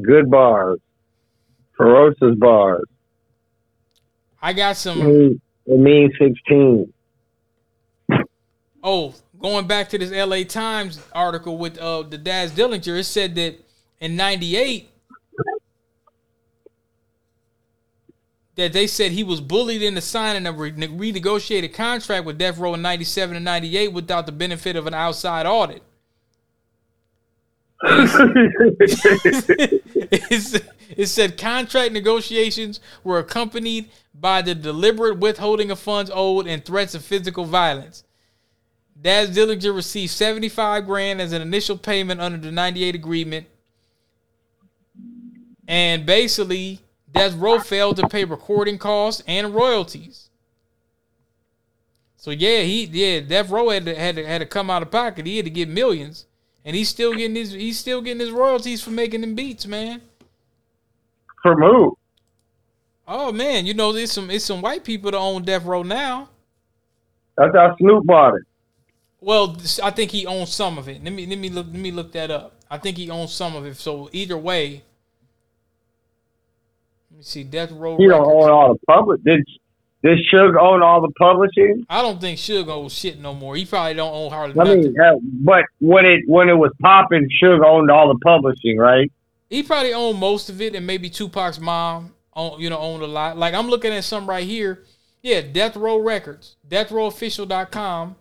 good 0.02 0.32
bars. 0.32 0.80
Ferocious 1.78 2.36
bars. 2.40 2.86
I 4.42 4.54
got 4.54 4.72
It 4.72 4.80
some 4.80 5.00
mean, 5.02 5.42
it 5.68 5.80
means 5.80 6.14
sixteen. 6.18 6.92
oh, 8.84 9.14
going 9.40 9.68
back 9.68 9.88
to 9.90 10.00
this 10.00 10.10
LA 10.10 10.44
Times 10.46 11.00
article 11.14 11.60
with 11.60 11.78
uh 11.78 12.02
the 12.02 12.18
Daz 12.18 12.54
Dillinger, 12.54 12.98
it 13.00 13.04
said 13.04 13.36
that 13.36 13.60
in 14.00 14.16
ninety 14.16 14.58
eight 14.58 14.90
that 18.56 18.74
they 18.74 18.88
said 18.88 19.12
he 19.12 19.24
was 19.24 19.42
bullied 19.42 19.82
into 19.82 20.02
signing 20.02 20.48
a 20.48 20.52
re- 20.52 20.72
renegotiated 20.72 21.74
contract 21.74 22.26
with 22.26 22.38
Death 22.38 22.58
Row 22.58 22.74
in 22.74 22.82
97 22.82 23.36
and 23.36 23.46
98 23.46 23.90
without 23.90 24.26
the 24.26 24.32
benefit 24.32 24.76
of 24.76 24.88
an 24.88 24.94
outside 24.94 25.46
audit. 25.46 25.84
It 30.96 31.08
said 31.08 31.38
contract 31.38 31.94
negotiations 31.94 32.80
were 33.04 33.20
accompanied 33.20 33.90
by 34.14 34.42
the 34.42 34.56
deliberate 34.56 35.18
withholding 35.18 35.72
of 35.72 35.80
funds 35.80 36.12
owed 36.14 36.48
and 36.48 36.64
threats 36.64 36.96
of 36.96 37.04
physical 37.04 37.46
violence. 37.46 38.04
Daz 39.00 39.36
Dillinger 39.36 39.76
received 39.76 40.12
75 40.12 40.86
grand 40.86 41.22
as 41.22 41.34
an 41.34 41.42
initial 41.42 41.78
payment 41.78 42.22
under 42.22 42.38
the 42.38 42.52
98 42.52 42.96
agreement. 42.96 43.48
And 45.68 46.06
basically, 46.06 46.80
Death 47.16 47.36
Row 47.36 47.60
failed 47.60 47.96
to 47.96 48.08
pay 48.10 48.26
recording 48.26 48.78
costs 48.78 49.24
and 49.26 49.56
royalties. 49.56 50.30
So 52.18 52.32
yeah, 52.32 52.62
he 52.62 52.86
yeah, 52.86 53.22
Death 53.22 53.50
Row 53.50 53.70
had 53.70 53.86
to, 53.86 53.96
had 53.96 54.18
to, 54.18 54.26
had 54.26 54.40
to 54.40 54.46
come 54.46 54.70
out 54.70 54.82
of 54.82 54.92
pocket. 54.92 55.26
He 55.26 55.38
had 55.38 55.46
to 55.46 55.52
get 55.52 55.70
millions, 55.70 56.26
and 56.66 56.76
he's 56.76 56.90
still 56.90 57.14
getting 57.14 57.36
his 57.36 57.52
he's 57.52 57.80
still 57.80 58.02
getting 58.02 58.20
his 58.20 58.32
royalties 58.32 58.84
for 58.84 58.92
making 58.92 59.22
them 59.22 59.34
beats, 59.34 59.66
man. 59.66 60.02
For 61.42 61.56
who? 61.56 61.98
Oh 63.08 63.32
man, 63.32 63.66
you 63.66 63.74
know 63.74 63.94
there's 63.94 64.12
some 64.12 64.30
it's 64.30 64.44
some 64.44 64.62
white 64.62 64.84
people 64.84 65.12
that 65.12 65.18
own 65.18 65.44
Death 65.44 65.64
Row 65.64 65.84
now. 65.84 66.30
That's 67.38 67.56
how 67.56 67.76
Snoop 67.78 68.06
bought 68.06 68.36
it. 68.36 68.44
Well, 69.22 69.58
I 69.82 69.92
think 69.92 70.12
he 70.12 70.26
owns 70.26 70.54
some 70.54 70.78
of 70.78 70.90
it. 70.90 71.04
Let 71.04 71.14
me 71.14 71.26
let 71.26 71.38
me 71.38 71.50
look 71.50 71.68
let 71.68 71.80
me 71.80 71.92
look 71.92 72.12
that 72.12 72.30
up. 72.30 72.56
I 72.70 72.78
think 72.78 72.98
he 72.98 73.10
owns 73.10 73.32
some 73.32 73.56
of 73.56 73.66
it. 73.66 73.78
So 73.78 74.10
either 74.12 74.38
way, 74.38 74.84
let 77.16 77.20
me 77.20 77.24
see. 77.24 77.44
Death 77.46 77.72
Row. 77.72 77.96
He 77.96 78.08
don't 78.08 78.26
own 78.26 78.50
all 78.50 78.74
the 78.74 78.80
public. 78.86 79.24
Did 79.24 79.42
did 80.04 80.18
Suge 80.34 80.60
own 80.60 80.84
all 80.84 81.00
the 81.00 81.14
publishing? 81.18 81.86
I 81.90 82.02
don't 82.02 82.20
think 82.20 82.38
Suge 82.38 82.68
owns 82.68 82.94
shit 82.94 83.22
no 83.22 83.34
more. 83.34 83.56
He 83.56 83.66
probably 83.66 83.94
don't 83.94 84.14
own 84.14 84.32
hardly 84.32 84.60
I 84.60 84.64
nothing. 84.66 84.82
mean, 84.82 85.00
uh, 85.00 85.16
but 85.22 85.64
when 85.80 86.06
it 86.06 86.24
when 86.28 86.50
it 86.50 86.58
was 86.58 86.74
popping, 86.82 87.30
Suge 87.42 87.66
owned 87.66 87.90
all 87.90 88.10
the 88.10 88.20
publishing, 88.20 88.78
right? 88.78 89.10
He 89.50 89.64
probably 89.64 89.94
owned 89.94 90.20
most 90.20 90.50
of 90.50 90.60
it, 90.60 90.76
and 90.76 90.86
maybe 90.86 91.10
Tupac's 91.10 91.58
mom, 91.58 92.14
own, 92.36 92.60
you 92.60 92.70
know, 92.70 92.80
owned 92.80 93.02
a 93.02 93.08
lot. 93.08 93.38
Like 93.38 93.54
I'm 93.54 93.70
looking 93.70 93.94
at 93.94 94.04
some 94.04 94.30
right 94.30 94.44
here. 94.44 94.84
Yeah, 95.24 95.40
Death 95.40 95.78
Row 95.78 95.98
Records, 95.98 96.58
DeathRowOfficial.com. 96.68 98.18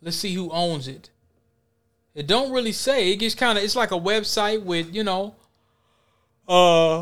Let's 0.00 0.16
see 0.16 0.32
who 0.32 0.50
owns 0.50 0.88
it. 0.88 1.10
It 2.14 2.26
don't 2.26 2.50
really 2.50 2.72
say. 2.72 3.12
It 3.12 3.20
just 3.20 3.36
kind 3.36 3.58
of. 3.58 3.64
It's 3.64 3.76
like 3.76 3.90
a 3.90 4.00
website 4.00 4.62
with 4.62 4.94
you 4.94 5.04
know. 5.04 5.34
Uh. 6.48 7.00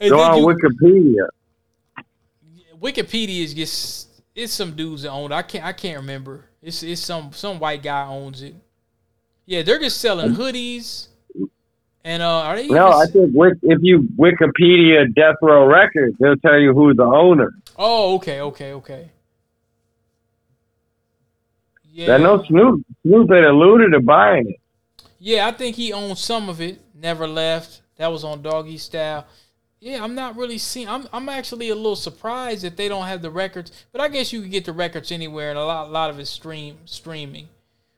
and 0.00 0.10
Go 0.10 0.16
then 0.16 0.30
on 0.30 0.38
you- 0.38 0.46
Wikipedia. 0.46 1.26
Wikipedia 2.80 3.44
is 3.44 3.54
just 3.54 4.08
it's 4.34 4.52
some 4.52 4.72
dudes 4.74 5.02
that 5.02 5.10
own 5.10 5.30
it. 5.30 5.34
I 5.34 5.42
can't 5.42 5.64
I 5.64 5.72
can't 5.72 5.98
remember. 6.00 6.46
It's 6.62 6.82
it's 6.82 7.00
some 7.00 7.32
some 7.32 7.58
white 7.58 7.82
guy 7.82 8.06
owns 8.06 8.42
it. 8.42 8.54
Yeah, 9.46 9.62
they're 9.62 9.78
just 9.78 10.00
selling 10.00 10.34
hoodies. 10.34 11.08
And 12.04 12.22
uh 12.22 12.26
are 12.40 12.56
they 12.56 12.66
No, 12.68 12.88
even- 12.88 13.00
I 13.00 13.06
think 13.06 13.58
if 13.62 13.78
you 13.82 14.08
Wikipedia 14.18 15.14
Death 15.14 15.36
Row 15.42 15.66
Records, 15.66 16.16
they'll 16.18 16.36
tell 16.36 16.58
you 16.58 16.72
who's 16.74 16.96
the 16.96 17.04
owner. 17.04 17.52
Oh, 17.78 18.16
okay, 18.16 18.40
okay, 18.40 18.72
okay. 18.72 19.10
I 22.00 22.16
know 22.18 22.42
Snoop 22.44 22.84
Snoop 23.02 23.30
had 23.30 23.44
alluded 23.44 23.92
to 23.92 24.00
buying 24.00 24.48
it. 24.48 24.56
Yeah, 25.18 25.46
I 25.46 25.52
think 25.52 25.76
he 25.76 25.92
owns 25.92 26.20
some 26.20 26.48
of 26.48 26.60
it. 26.60 26.80
Never 27.02 27.26
left. 27.26 27.82
That 27.96 28.12
was 28.12 28.22
on 28.22 28.42
Doggy 28.42 28.78
Style. 28.78 29.26
Yeah, 29.80 30.04
I'm 30.04 30.14
not 30.14 30.36
really 30.36 30.58
seeing. 30.58 30.88
I'm 30.88 31.08
I'm 31.12 31.28
actually 31.28 31.70
a 31.70 31.74
little 31.74 31.96
surprised 31.96 32.62
that 32.62 32.76
they 32.76 32.86
don't 32.86 33.06
have 33.06 33.20
the 33.20 33.30
records. 33.30 33.72
But 33.90 34.00
I 34.00 34.06
guess 34.06 34.32
you 34.32 34.40
can 34.40 34.50
get 34.50 34.64
the 34.64 34.72
records 34.72 35.10
anywhere, 35.10 35.50
and 35.50 35.58
a 35.58 35.64
lot 35.64 35.88
a 35.88 35.90
lot 35.90 36.10
of 36.10 36.20
it's 36.20 36.30
stream 36.30 36.78
streaming. 36.84 37.48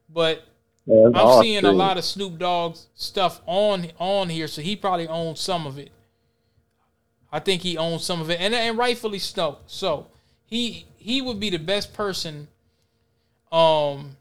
But 0.09 0.45
Yeah, 0.87 1.11
I'm 1.15 1.43
seeing 1.43 1.67
a 1.67 1.73
lot 1.73 1.99
of 1.99 2.05
Snoop 2.05 2.39
Dogg's 2.39 2.87
stuff 2.95 3.43
on 3.45 3.91
on 3.99 4.31
here, 4.31 4.49
so 4.49 4.63
he 4.63 4.75
probably 4.75 5.07
owns 5.07 5.41
some 5.41 5.67
of 5.67 5.79
it. 5.79 5.91
I 7.31 7.41
think 7.41 7.61
he 7.61 7.77
owns 7.77 8.05
some 8.05 8.23
of 8.23 8.31
it, 8.31 8.41
and 8.41 8.55
and 8.55 8.79
rightfully 8.79 9.19
so. 9.19 9.59
So 9.67 10.07
he 10.47 10.87
he 10.97 11.21
would 11.21 11.39
be 11.39 11.51
the 11.51 11.59
best 11.59 11.93
person, 11.93 12.49
um, 13.53 14.17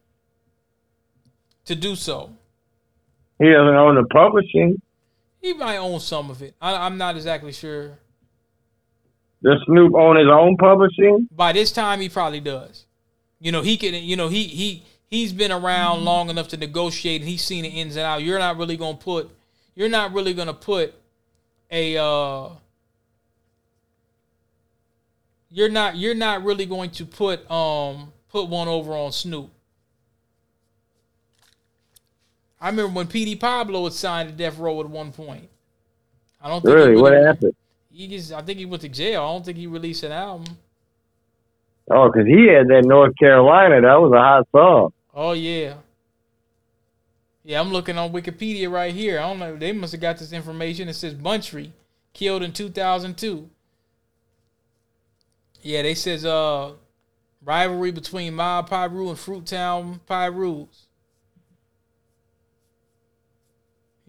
to 1.63 1.75
do 1.75 1.95
so. 1.95 2.35
He 3.39 3.49
doesn't 3.49 3.75
own 3.75 3.95
the 3.95 4.05
publishing. 4.05 4.81
He 5.41 5.53
might 5.53 5.77
own 5.77 5.99
some 5.99 6.29
of 6.29 6.41
it. 6.41 6.55
I, 6.61 6.85
I'm 6.85 6.97
not 6.97 7.15
exactly 7.15 7.51
sure. 7.51 7.99
Does 9.43 9.61
Snoop 9.65 9.93
own 9.93 10.15
his 10.15 10.27
own 10.31 10.55
publishing? 10.55 11.27
By 11.35 11.51
this 11.51 11.71
time, 11.71 11.99
he 11.99 12.07
probably 12.07 12.39
does. 12.39 12.85
You 13.39 13.51
know, 13.51 13.61
he 13.61 13.75
can. 13.75 13.93
You 13.93 14.15
know, 14.15 14.29
he 14.29 14.45
he 14.45 14.83
he's 15.09 15.33
been 15.33 15.51
around 15.51 16.05
long 16.05 16.29
enough 16.29 16.47
to 16.49 16.57
negotiate, 16.57 17.21
and 17.21 17.29
he's 17.29 17.43
seen 17.43 17.63
the 17.63 17.69
ins 17.69 17.97
and 17.97 18.05
out. 18.05 18.23
You're 18.23 18.39
not 18.39 18.57
really 18.57 18.77
gonna 18.77 18.97
put. 18.97 19.29
You're 19.75 19.89
not 19.89 20.13
really 20.13 20.33
gonna 20.33 20.53
put 20.53 20.93
a. 21.69 21.97
uh 21.97 22.49
You're 25.49 25.69
not. 25.69 25.97
You're 25.97 26.15
not 26.15 26.43
really 26.43 26.65
going 26.65 26.91
to 26.91 27.05
put 27.05 27.49
um 27.51 28.13
put 28.29 28.47
one 28.47 28.69
over 28.69 28.93
on 28.93 29.11
Snoop. 29.11 29.49
I 32.63 32.69
remember 32.69 32.93
when 32.93 33.07
PD 33.07 33.37
Pablo 33.37 33.81
was 33.81 33.99
signed 33.99 34.29
to 34.29 34.35
Death 34.35 34.57
Row 34.57 34.79
at 34.79 34.89
one 34.89 35.11
point. 35.11 35.49
I 36.41 36.47
don't 36.47 36.61
think 36.61 36.73
Really? 36.73 36.95
What 36.95 37.11
happened? 37.11 37.53
He 37.91 38.07
just, 38.07 38.31
I 38.31 38.41
think 38.41 38.57
he 38.57 38.65
went 38.65 38.81
to 38.83 38.89
jail. 38.89 39.21
I 39.21 39.33
don't 39.33 39.45
think 39.45 39.57
he 39.57 39.67
released 39.67 40.01
an 40.03 40.13
album. 40.13 40.57
Oh, 41.91 42.09
because 42.09 42.25
he 42.25 42.47
had 42.47 42.69
that 42.69 42.85
North 42.85 43.11
Carolina. 43.19 43.81
That 43.81 43.99
was 43.99 44.13
a 44.13 44.17
hot 44.17 44.47
song. 44.53 44.93
Oh 45.13 45.33
yeah. 45.33 45.73
Yeah, 47.43 47.59
I'm 47.59 47.73
looking 47.73 47.97
on 47.97 48.13
Wikipedia 48.13 48.71
right 48.71 48.93
here. 48.93 49.19
I 49.19 49.23
don't 49.23 49.39
know. 49.39 49.57
They 49.57 49.73
must 49.73 49.91
have 49.91 49.99
got 49.99 50.17
this 50.17 50.31
information. 50.31 50.87
It 50.87 50.93
says 50.93 51.13
Buntry 51.13 51.71
killed 52.13 52.43
in 52.43 52.53
2002. 52.53 53.49
Yeah, 55.61 55.81
they 55.81 55.95
says 55.95 56.23
uh 56.23 56.71
rivalry 57.43 57.91
between 57.91 58.35
Mob 58.35 58.69
Piru 58.69 59.09
and 59.09 59.17
Fruittown 59.17 59.99
Pirus. 60.09 60.82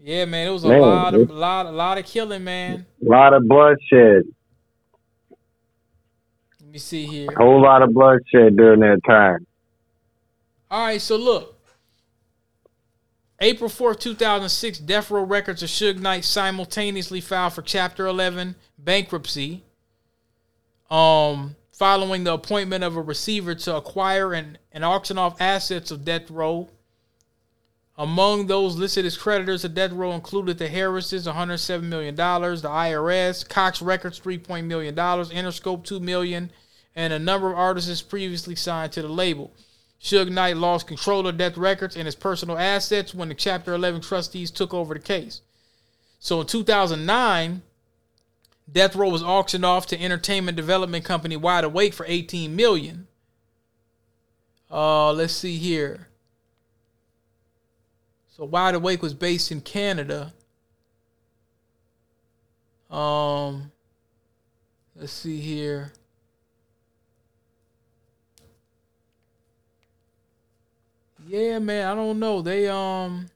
Yeah, 0.05 0.25
man, 0.25 0.49
it 0.49 0.51
was 0.51 0.63
a 0.63 0.67
Man, 0.67 0.81
lot 0.81 1.15
of 1.15 1.31
lot 1.31 1.65
a 1.65 1.71
lot 1.71 1.97
of 1.97 2.05
killing, 2.05 2.43
man. 2.43 2.85
A 3.03 3.09
lot 3.09 3.33
of 3.33 3.47
bloodshed. 3.47 4.21
Let 6.61 6.69
me 6.71 6.77
see 6.77 7.07
here. 7.07 7.27
A 7.31 7.35
whole 7.35 7.59
lot 7.59 7.81
of 7.81 7.91
bloodshed 7.91 8.55
during 8.55 8.81
that 8.81 9.01
time. 9.03 9.47
All 10.69 10.85
right, 10.85 11.01
so 11.01 11.15
look. 11.15 11.59
April 13.39 13.67
4th, 13.67 13.99
2006, 13.99 14.77
Death 14.77 15.09
Row 15.09 15.23
Records 15.23 15.63
and 15.63 15.69
Suge 15.71 15.99
Knight 15.99 16.23
simultaneously 16.23 17.19
filed 17.19 17.53
for 17.53 17.63
Chapter 17.63 18.05
11 18.05 18.55
bankruptcy 18.77 19.63
um, 20.91 21.55
following 21.71 22.25
the 22.25 22.33
appointment 22.33 22.83
of 22.83 22.95
a 22.95 23.01
receiver 23.01 23.55
to 23.55 23.75
acquire 23.75 24.35
and, 24.35 24.59
and 24.71 24.85
auction 24.85 25.17
off 25.17 25.41
assets 25.41 25.89
of 25.89 26.05
Death 26.05 26.29
Row. 26.29 26.69
Among 27.97 28.47
those 28.47 28.75
listed 28.75 29.05
as 29.05 29.17
creditors 29.17 29.63
of 29.63 29.73
Death 29.73 29.93
Row 29.93 30.11
included 30.11 30.57
the 30.57 30.67
Harrises, 30.67 31.27
$107 31.27 31.83
million, 31.83 32.13
the 32.15 32.21
IRS, 32.21 33.47
Koch 33.47 33.81
Records, 33.81 34.19
$3 34.19 34.65
million, 34.65 34.93
Interscope, 34.95 35.87
$2 35.87 36.01
million, 36.01 36.51
and 36.93 37.13
a 37.13 37.19
number 37.19 37.51
of 37.51 37.57
artists 37.57 38.01
previously 38.01 38.55
signed 38.55 38.91
to 38.93 39.01
the 39.01 39.07
label. 39.07 39.53
Suge 40.01 40.29
Knight 40.29 40.57
lost 40.57 40.87
control 40.87 41.25
of 41.25 41.37
Death 41.37 41.55
Records 41.55 41.95
and 41.95 42.05
his 42.05 42.15
personal 42.15 42.57
assets 42.57 43.13
when 43.13 43.29
the 43.29 43.33
Chapter 43.33 43.73
11 43.73 44.01
trustees 44.01 44.51
took 44.51 44.73
over 44.73 44.93
the 44.93 44.99
case. 44.99 45.41
So 46.19 46.41
in 46.41 46.47
2009, 46.47 47.61
Death 48.71 48.95
Row 48.95 49.09
was 49.09 49.23
auctioned 49.23 49.63
off 49.63 49.87
to 49.87 50.01
entertainment 50.01 50.57
development 50.57 51.05
company 51.05 51.37
Wide 51.37 51.63
Awake 51.63 51.93
for 51.93 52.05
18 52.07 52.55
million. 52.55 53.07
Uh, 54.69 55.13
let's 55.13 55.33
see 55.33 55.57
here. 55.57 56.07
So 58.35 58.43
Wide 58.43 58.75
Awake 58.75 59.01
was 59.01 59.13
based 59.13 59.49
in 59.51 59.61
Canada. 59.61 60.33
Um, 62.89 63.71
let's 64.93 65.13
see 65.13 65.39
here. 65.39 65.93
Yeah, 71.25 71.59
man, 71.59 71.87
I 71.87 71.95
don't 71.95 72.19
know. 72.19 72.41
They 72.41 72.67
um 72.67 73.29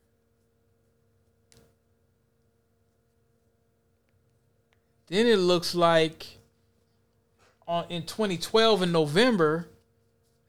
Then 5.10 5.26
it 5.26 5.38
looks 5.38 5.74
like 5.74 6.38
on 7.66 7.86
in 7.88 8.02
2012 8.02 8.82
in 8.82 8.92
November, 8.92 9.66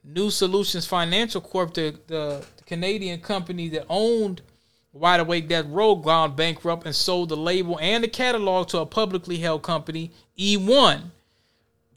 New 0.04 0.30
Solutions 0.30 0.86
Financial 0.86 1.40
Corp, 1.40 1.74
the, 1.74 1.98
the, 2.06 2.44
Canadian 2.72 3.20
company 3.20 3.68
that 3.68 3.84
owned 3.90 4.40
Wide 4.94 5.20
Awake 5.20 5.46
Death 5.46 5.66
Row, 5.66 5.94
gone 5.94 6.34
bankrupt 6.34 6.86
and 6.86 6.96
sold 6.96 7.28
the 7.28 7.36
label 7.36 7.78
and 7.78 8.02
the 8.02 8.08
catalog 8.08 8.68
to 8.68 8.78
a 8.78 8.86
publicly 8.86 9.36
held 9.36 9.62
company, 9.62 10.10
E1. 10.38 11.02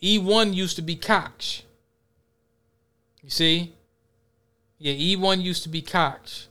E1 0.04 0.54
used 0.54 0.76
to 0.76 0.82
be 0.82 0.98
Koch. 0.98 1.64
You 3.24 3.30
see? 3.30 3.74
Yeah, 4.78 4.92
E1 4.92 5.42
used 5.42 5.64
to 5.64 5.70
be 5.70 5.82
Koch. 5.82 6.48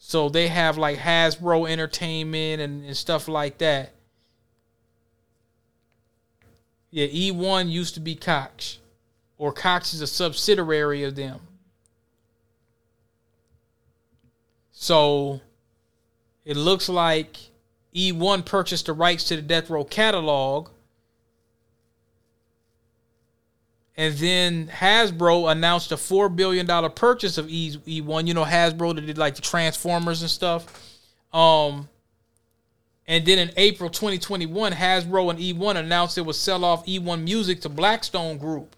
So 0.00 0.28
they 0.28 0.48
have 0.48 0.76
like 0.76 0.98
Hasbro 0.98 1.70
Entertainment 1.70 2.60
and, 2.60 2.84
and 2.84 2.96
stuff 2.96 3.28
like 3.28 3.58
that. 3.58 3.92
Yeah, 6.90 7.06
E1 7.06 7.70
used 7.70 7.94
to 7.94 8.00
be 8.00 8.16
Koch. 8.16 8.78
Or 9.38 9.52
Koch 9.52 9.94
is 9.94 10.00
a 10.00 10.06
subsidiary 10.06 11.04
of 11.04 11.14
them. 11.14 11.40
So 14.72 15.40
it 16.44 16.56
looks 16.56 16.88
like 16.88 17.36
E1 17.94 18.44
purchased 18.44 18.86
the 18.86 18.92
rights 18.92 19.24
to 19.24 19.36
the 19.36 19.42
Death 19.42 19.70
Row 19.70 19.84
catalog. 19.84 20.68
And 23.96 24.14
then 24.16 24.68
Hasbro 24.68 25.50
announced 25.50 25.90
a 25.90 25.96
$4 25.96 26.34
billion 26.34 26.66
purchase 26.92 27.36
of 27.36 27.48
E- 27.50 27.76
E1. 27.86 28.28
You 28.28 28.34
know, 28.34 28.44
Hasbro 28.44 28.94
that 28.94 29.06
did 29.06 29.18
like 29.18 29.34
the 29.34 29.42
Transformers 29.42 30.22
and 30.22 30.30
stuff. 30.30 30.64
Um, 31.32 31.88
and 33.08 33.26
then 33.26 33.38
in 33.38 33.50
April 33.56 33.90
2021, 33.90 34.72
Hasbro 34.72 35.30
and 35.30 35.38
E1 35.40 35.76
announced 35.76 36.16
it 36.16 36.24
would 36.24 36.36
sell 36.36 36.64
off 36.64 36.86
E1 36.86 37.24
Music 37.24 37.60
to 37.62 37.68
Blackstone 37.68 38.38
Group. 38.38 38.76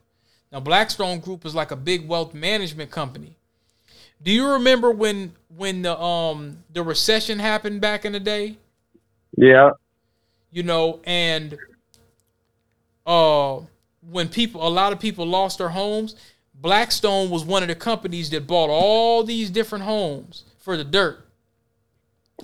Now, 0.53 0.61
Blackstone 0.61 1.21
Group 1.21 1.47
is 1.47 1.55
like 1.55 1.71
a 1.71 1.77
big 1.77 2.09
wealth 2.09 2.35
management 2.35 2.91
company. 2.91 3.37
Do 4.23 4.31
you 4.31 4.49
remember 4.49 4.91
when 4.91 5.33
when 5.57 5.83
the 5.83 5.99
um 5.99 6.59
the 6.73 6.83
recession 6.83 7.39
happened 7.39 7.81
back 7.81 8.05
in 8.05 8.13
the 8.13 8.21
day? 8.21 8.57
Yeah. 9.37 9.71
You 10.51 10.63
know, 10.63 11.01
and 11.05 11.57
uh 13.07 13.61
when 14.11 14.29
people 14.29 14.67
a 14.67 14.69
lot 14.69 14.93
of 14.93 15.01
people 15.01 15.25
lost 15.25 15.59
their 15.59 15.71
homes, 15.71 16.17
Blackstone 16.55 17.31
was 17.31 17.45
one 17.45 17.63
of 17.63 17.69
the 17.69 17.75
companies 17.75 18.29
that 18.31 18.47
bought 18.47 18.69
all 18.69 19.25
these 19.25 19.51
different 19.51 19.85
homes 19.85 20.45
for 20.59 20.77
the 20.77 20.85
dirt. 20.85 21.25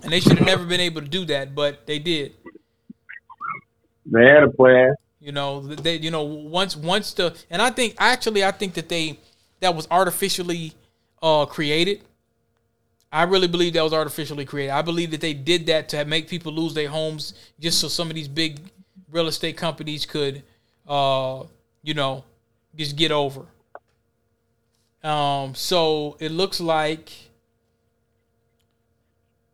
And 0.02 0.12
they 0.12 0.20
should 0.20 0.38
have 0.38 0.46
never 0.46 0.64
been 0.64 0.80
able 0.80 1.00
to 1.02 1.08
do 1.08 1.24
that, 1.26 1.54
but 1.54 1.86
they 1.86 1.98
did. 1.98 2.32
They 4.06 4.26
had 4.26 4.44
a 4.44 4.50
plan. 4.50 4.94
You 5.26 5.32
know, 5.32 5.60
they 5.60 5.96
you 5.96 6.12
know 6.12 6.22
once 6.22 6.76
once 6.76 7.12
the 7.12 7.36
and 7.50 7.60
I 7.60 7.70
think 7.70 7.96
actually 7.98 8.44
I 8.44 8.52
think 8.52 8.74
that 8.74 8.88
they 8.88 9.18
that 9.58 9.74
was 9.74 9.88
artificially 9.90 10.72
uh 11.20 11.46
created. 11.46 12.04
I 13.10 13.24
really 13.24 13.48
believe 13.48 13.72
that 13.72 13.82
was 13.82 13.92
artificially 13.92 14.44
created. 14.44 14.70
I 14.70 14.82
believe 14.82 15.10
that 15.10 15.20
they 15.20 15.34
did 15.34 15.66
that 15.66 15.88
to 15.88 16.04
make 16.04 16.28
people 16.28 16.52
lose 16.52 16.74
their 16.74 16.88
homes 16.88 17.34
just 17.58 17.80
so 17.80 17.88
some 17.88 18.08
of 18.08 18.14
these 18.14 18.28
big 18.28 18.60
real 19.10 19.26
estate 19.26 19.56
companies 19.56 20.06
could 20.06 20.44
uh 20.86 21.42
you 21.82 21.94
know 21.94 22.22
just 22.76 22.94
get 22.94 23.10
over. 23.10 23.46
Um 25.02 25.56
so 25.56 26.16
it 26.20 26.30
looks 26.30 26.60
like 26.60 27.10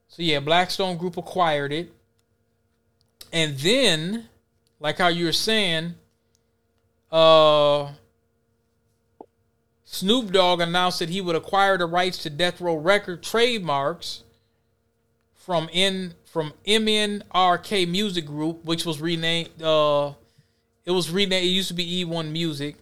so 0.09 0.21
yeah, 0.21 0.41
Blackstone 0.41 0.99
Group 0.99 1.17
acquired 1.17 1.73
it. 1.73 1.91
And 3.33 3.57
then 3.57 4.29
like 4.83 4.99
how 4.99 5.09
you 5.09 5.27
were 5.27 5.33
saying, 5.33 5.95
uh, 7.11 7.93
Snoop 9.85 10.33
Dogg 10.33 10.61
announced 10.61 10.99
that 10.99 11.09
he 11.09 11.21
would 11.21 11.37
acquire 11.37 11.79
the 11.79 11.87
rights 11.87 12.19
to 12.19 12.31
Death 12.31 12.61
Row 12.61 12.75
Record 12.75 13.23
trademarks 13.23 14.25
from 15.35 15.69
from 16.25 16.53
MNRK 16.67 17.89
Music 17.89 18.27
Group, 18.27 18.65
which 18.65 18.85
was 18.85 19.01
renamed. 19.01 19.63
Uh, 19.63 20.15
it 20.85 20.91
was 20.91 21.11
renamed. 21.11 21.45
It 21.45 21.49
used 21.49 21.69
to 21.69 21.75
be 21.75 22.05
E1 22.05 22.33
Music. 22.33 22.77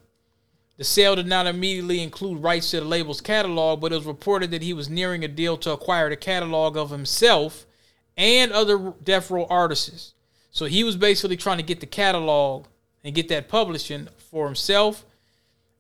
The 0.79 0.85
sale 0.85 1.17
did 1.17 1.27
not 1.27 1.47
immediately 1.47 2.03
include 2.03 2.43
rights 2.43 2.71
to 2.71 2.81
the 2.81 2.87
label's 2.87 3.21
catalog, 3.21 3.83
but 3.83 3.93
it 3.93 3.97
was 3.97 4.07
reported 4.07 4.51
that 4.53 4.63
he 4.63 4.73
was 4.73 4.89
nearing 4.89 5.23
a 5.23 5.29
deal 5.29 5.59
to 5.59 5.73
acquire 5.73 6.09
the 6.09 6.17
catalog 6.17 6.79
of 6.79 6.89
himself 6.91 7.67
and 8.17 8.53
other 8.53 8.95
Death 9.05 9.31
Row 9.31 9.47
artists. 9.51 10.15
So 10.51 10.67
he 10.67 10.85
was 10.85 10.97
basically 10.97 11.37
trying 11.37 11.59
to 11.59 11.63
get 11.63 11.81
the 11.81 11.87
catalog 11.87 12.67
and 13.05 13.15
get 13.15 13.29
that 13.29 13.49
publishing 13.49 14.09
for 14.31 14.47
himself 14.47 15.05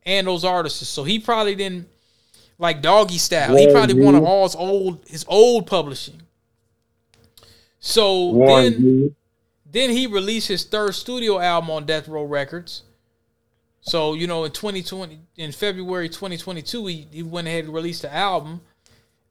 and 0.04 0.26
those 0.26 0.44
artists. 0.44 0.86
So 0.88 1.04
he 1.04 1.18
probably 1.18 1.54
didn't 1.54 1.88
like 2.58 2.82
doggy 2.82 3.18
style. 3.18 3.56
He 3.56 3.70
probably 3.70 4.02
wanted 4.02 4.22
all 4.22 4.44
his 4.44 4.54
old 4.54 5.04
his 5.08 5.24
old 5.28 5.66
publishing. 5.66 6.22
So 7.80 8.44
then 8.46 9.14
then 9.72 9.90
he 9.90 10.06
released 10.06 10.48
his 10.48 10.64
third 10.64 10.94
studio 10.94 11.38
album 11.38 11.70
on 11.70 11.86
Death 11.86 12.08
Row 12.08 12.24
Records. 12.24 12.82
So, 13.82 14.14
you 14.14 14.26
know, 14.26 14.44
in 14.44 14.52
2020 14.52 15.18
in 15.36 15.52
February 15.52 16.08
2022, 16.08 16.86
he, 16.86 17.08
he 17.10 17.22
went 17.22 17.48
ahead 17.48 17.64
and 17.64 17.74
released 17.74 18.02
the 18.02 18.14
album. 18.14 18.60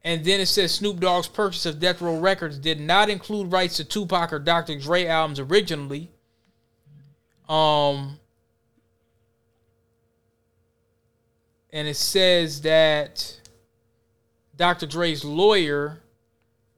And 0.04 0.24
then 0.24 0.40
it 0.40 0.46
says 0.46 0.74
Snoop 0.74 1.00
Dogg's 1.00 1.28
purchase 1.28 1.66
of 1.66 1.80
Death 1.80 2.02
Row 2.02 2.20
Records 2.20 2.58
did 2.58 2.80
not 2.80 3.10
include 3.10 3.52
rights 3.52 3.78
to 3.78 3.84
Tupac 3.84 4.32
or 4.32 4.40
Dr. 4.40 4.80
Dre 4.80 5.06
albums 5.06 5.40
originally. 5.40 6.10
Um, 7.50 8.20
and 11.74 11.88
it 11.88 11.98
says 11.98 12.62
that 12.62 13.40
Dr. 14.56 14.86
Dre's 14.86 15.26
lawyer 15.26 16.02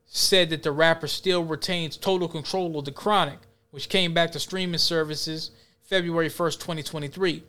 said 0.05 0.49
that 0.49 0.63
the 0.63 0.71
rapper 0.71 1.07
still 1.07 1.43
retains 1.43 1.97
total 1.97 2.27
control 2.27 2.77
of 2.79 2.85
the 2.85 2.91
Chronic, 2.91 3.39
which 3.69 3.87
came 3.87 4.13
back 4.13 4.31
to 4.31 4.39
streaming 4.39 4.77
services 4.77 5.51
February 5.83 6.29
1st, 6.29 6.59
2023. 6.59 7.43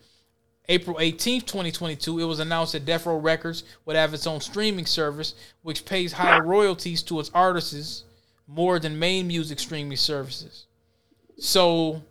April 0.69 0.97
18th, 0.97 1.47
2022, 1.47 2.21
it 2.21 2.25
was 2.25 2.39
announced 2.39 2.73
that 2.73 2.85
Death 2.85 3.07
Row 3.07 3.19
Records 3.19 3.65
would 3.85 3.97
have 3.97 4.15
its 4.15 4.27
own 4.27 4.41
streaming 4.41 4.87
service, 4.87 5.35
which 5.63 5.85
pays 5.85 6.13
higher 6.13 6.43
royalties 6.43 7.03
to 7.05 7.19
its 7.19 7.31
artists 7.35 8.05
more 8.47 8.79
than 8.79 8.99
main 8.99 9.27
music 9.27 9.59
streaming 9.59 9.97
services. 9.97 10.67
So, 11.39 12.03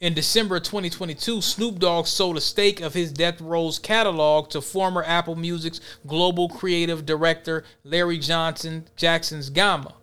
in 0.00 0.14
December 0.14 0.60
2022, 0.60 1.40
Snoop 1.40 1.78
Dogg 1.78 2.06
sold 2.06 2.36
a 2.36 2.40
stake 2.40 2.80
of 2.80 2.94
his 2.94 3.10
Death 3.10 3.40
Row's 3.40 3.78
catalog 3.78 4.50
to 4.50 4.60
former 4.60 5.02
Apple 5.02 5.34
Music's 5.34 5.80
global 6.06 6.48
creative 6.48 7.06
director 7.06 7.64
Larry 7.84 8.18
Johnson 8.18 8.86
Jackson's 8.96 9.50
Gamma. 9.50 9.94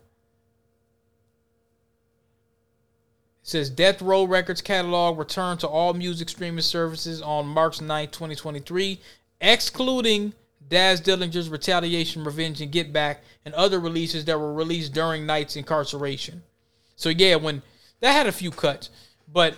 Says 3.55 3.69
Death 3.69 4.01
Row 4.01 4.25
Records 4.25 4.61
catalog 4.61 5.17
returned 5.17 5.61
to 5.61 5.67
all 5.69 5.93
music 5.93 6.27
streaming 6.27 6.59
services 6.59 7.21
on 7.21 7.47
March 7.47 7.79
9, 7.79 8.09
2023, 8.09 8.99
excluding 9.39 10.33
Daz 10.67 10.99
Dillinger's 10.99 11.47
Retaliation, 11.47 12.25
Revenge, 12.25 12.59
and 12.59 12.69
Get 12.69 12.91
Back, 12.91 13.23
and 13.45 13.53
other 13.53 13.79
releases 13.79 14.25
that 14.25 14.37
were 14.37 14.53
released 14.53 14.91
during 14.93 15.25
Knight's 15.25 15.55
incarceration. 15.55 16.43
So 16.97 17.07
yeah, 17.07 17.37
when 17.37 17.61
that 18.01 18.11
had 18.11 18.27
a 18.27 18.33
few 18.33 18.51
cuts, 18.51 18.89
but 19.31 19.55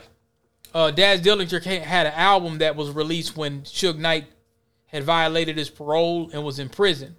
uh, 0.76 0.92
Daz 0.92 1.20
Dillinger 1.22 1.64
had 1.64 2.06
an 2.06 2.14
album 2.14 2.60
that 2.60 2.76
was 2.76 2.92
released 2.92 3.36
when 3.36 3.64
Suge 3.64 3.98
Knight 3.98 4.26
had 4.86 5.06
violated 5.06 5.58
his 5.58 5.72
parole 5.72 6.30
and 6.32 6.44
was 6.44 6.60
in 6.60 6.70
prison. 6.70 7.16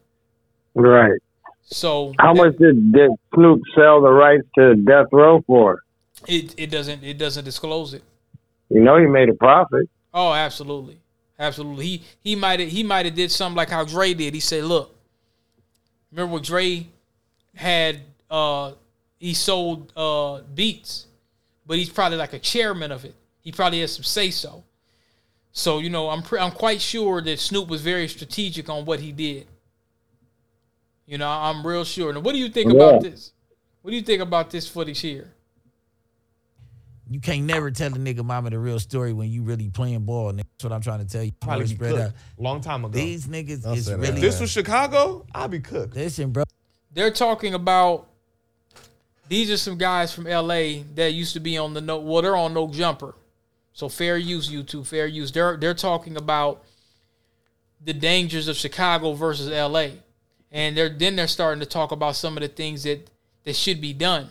Right. 0.76 1.20
So 1.64 2.14
How 2.20 2.34
much 2.34 2.56
did, 2.56 2.92
did 2.92 3.10
Snoop 3.34 3.62
sell 3.74 4.00
the 4.00 4.12
rights 4.12 4.46
to 4.56 4.76
Death 4.76 5.06
Row 5.10 5.42
for? 5.44 5.82
It, 6.26 6.54
it 6.56 6.70
doesn't 6.70 7.02
it 7.02 7.18
doesn't 7.18 7.44
disclose 7.44 7.94
it. 7.94 8.02
You 8.70 8.80
know 8.80 8.98
he 8.98 9.06
made 9.06 9.28
a 9.28 9.34
profit. 9.34 9.88
Oh, 10.12 10.32
absolutely, 10.32 10.98
absolutely. 11.38 11.86
He 11.86 12.02
he 12.20 12.36
might 12.36 12.60
have 12.60 12.68
he 12.68 12.82
might 12.82 13.06
have 13.06 13.14
did 13.14 13.30
something 13.30 13.56
like 13.56 13.70
how 13.70 13.84
Dre 13.84 14.14
did. 14.14 14.34
He 14.34 14.40
said, 14.40 14.64
"Look, 14.64 14.94
remember 16.10 16.34
what 16.34 16.42
Dre 16.42 16.86
had 17.54 18.00
uh 18.30 18.72
he 19.18 19.34
sold 19.34 19.92
uh 19.96 20.40
beats, 20.54 21.06
but 21.66 21.78
he's 21.78 21.90
probably 21.90 22.18
like 22.18 22.32
a 22.32 22.38
chairman 22.38 22.92
of 22.92 23.04
it. 23.04 23.14
He 23.40 23.52
probably 23.52 23.80
has 23.80 23.94
some 23.94 24.04
say 24.04 24.30
so. 24.30 24.64
So 25.52 25.78
you 25.78 25.90
know, 25.90 26.10
I'm 26.10 26.22
pre- 26.22 26.40
I'm 26.40 26.52
quite 26.52 26.80
sure 26.80 27.20
that 27.22 27.38
Snoop 27.38 27.68
was 27.68 27.80
very 27.82 28.08
strategic 28.08 28.68
on 28.68 28.84
what 28.84 29.00
he 29.00 29.12
did. 29.12 29.46
You 31.06 31.16
know, 31.16 31.28
I'm 31.28 31.66
real 31.66 31.84
sure. 31.84 32.12
Now, 32.12 32.20
what 32.20 32.32
do 32.32 32.38
you 32.38 32.50
think 32.50 32.70
about 32.70 33.02
this? 33.02 33.32
What 33.80 33.92
do 33.92 33.96
you 33.96 34.02
think 34.02 34.20
about 34.20 34.50
this 34.50 34.68
footage 34.68 35.00
here? 35.00 35.32
You 37.11 37.20
can't 37.20 37.44
never 37.44 37.70
tell 37.70 37.88
a 37.88 37.96
nigga 37.96 38.24
mama 38.24 38.50
the 38.50 38.59
real 38.59 38.78
story 38.78 39.12
when 39.12 39.30
you 39.30 39.42
really 39.42 39.70
playing 39.70 40.00
ball. 40.04 40.32
nigga. 40.32 40.44
That's 40.59 40.64
what 40.64 40.72
I'm 40.72 40.80
trying 40.82 40.98
to 40.98 41.11
tell 41.11 41.22
you. 41.22 41.32
Probably 41.40 41.61
Really 41.64 41.68
be 41.70 41.74
spread 41.76 41.90
cooked. 41.92 42.02
out. 42.02 42.12
Long 42.42 42.61
time 42.61 42.84
ago. 42.84 42.92
These 42.92 43.26
niggas 43.26 43.66
I'll 43.66 43.74
is 43.74 43.86
say 43.86 43.94
really. 43.94 44.20
This 44.20 44.40
was 44.40 44.50
Chicago, 44.50 45.24
I'd 45.34 45.50
be 45.50 45.61
cooked. 45.61 45.94
Listen, 45.94 46.30
bro. 46.30 46.44
They're 46.92 47.11
talking 47.11 47.54
about 47.54 48.09
these 49.28 49.50
are 49.50 49.56
some 49.56 49.76
guys 49.78 50.12
from 50.12 50.24
LA 50.24 50.82
that 50.94 51.12
used 51.12 51.34
to 51.34 51.40
be 51.40 51.56
on 51.59 51.74
the 51.74 51.80
no 51.80 51.98
well, 51.98 52.22
they're 52.22 52.36
on 52.36 52.54
no 52.54 52.68
jumper. 52.68 53.14
So 53.72 53.88
fair 53.88 54.16
use, 54.16 54.50
YouTube, 54.50 54.86
fair 54.86 55.06
use. 55.06 55.30
They're 55.32 55.56
they're 55.56 55.74
talking 55.74 56.16
about 56.16 56.64
the 57.84 57.92
dangers 57.92 58.48
of 58.48 58.56
Chicago 58.56 59.12
versus 59.12 59.48
LA. 59.48 59.88
And 60.50 60.76
they're 60.76 60.88
then 60.88 61.16
they're 61.16 61.26
starting 61.26 61.61
to 61.61 61.66
talk 61.66 61.92
about 61.92 62.16
some 62.16 62.36
of 62.36 62.42
the 62.42 62.48
things 62.48 62.82
that 62.84 63.11
that 63.44 63.54
should 63.54 63.80
be 63.80 63.92
done 63.92 64.30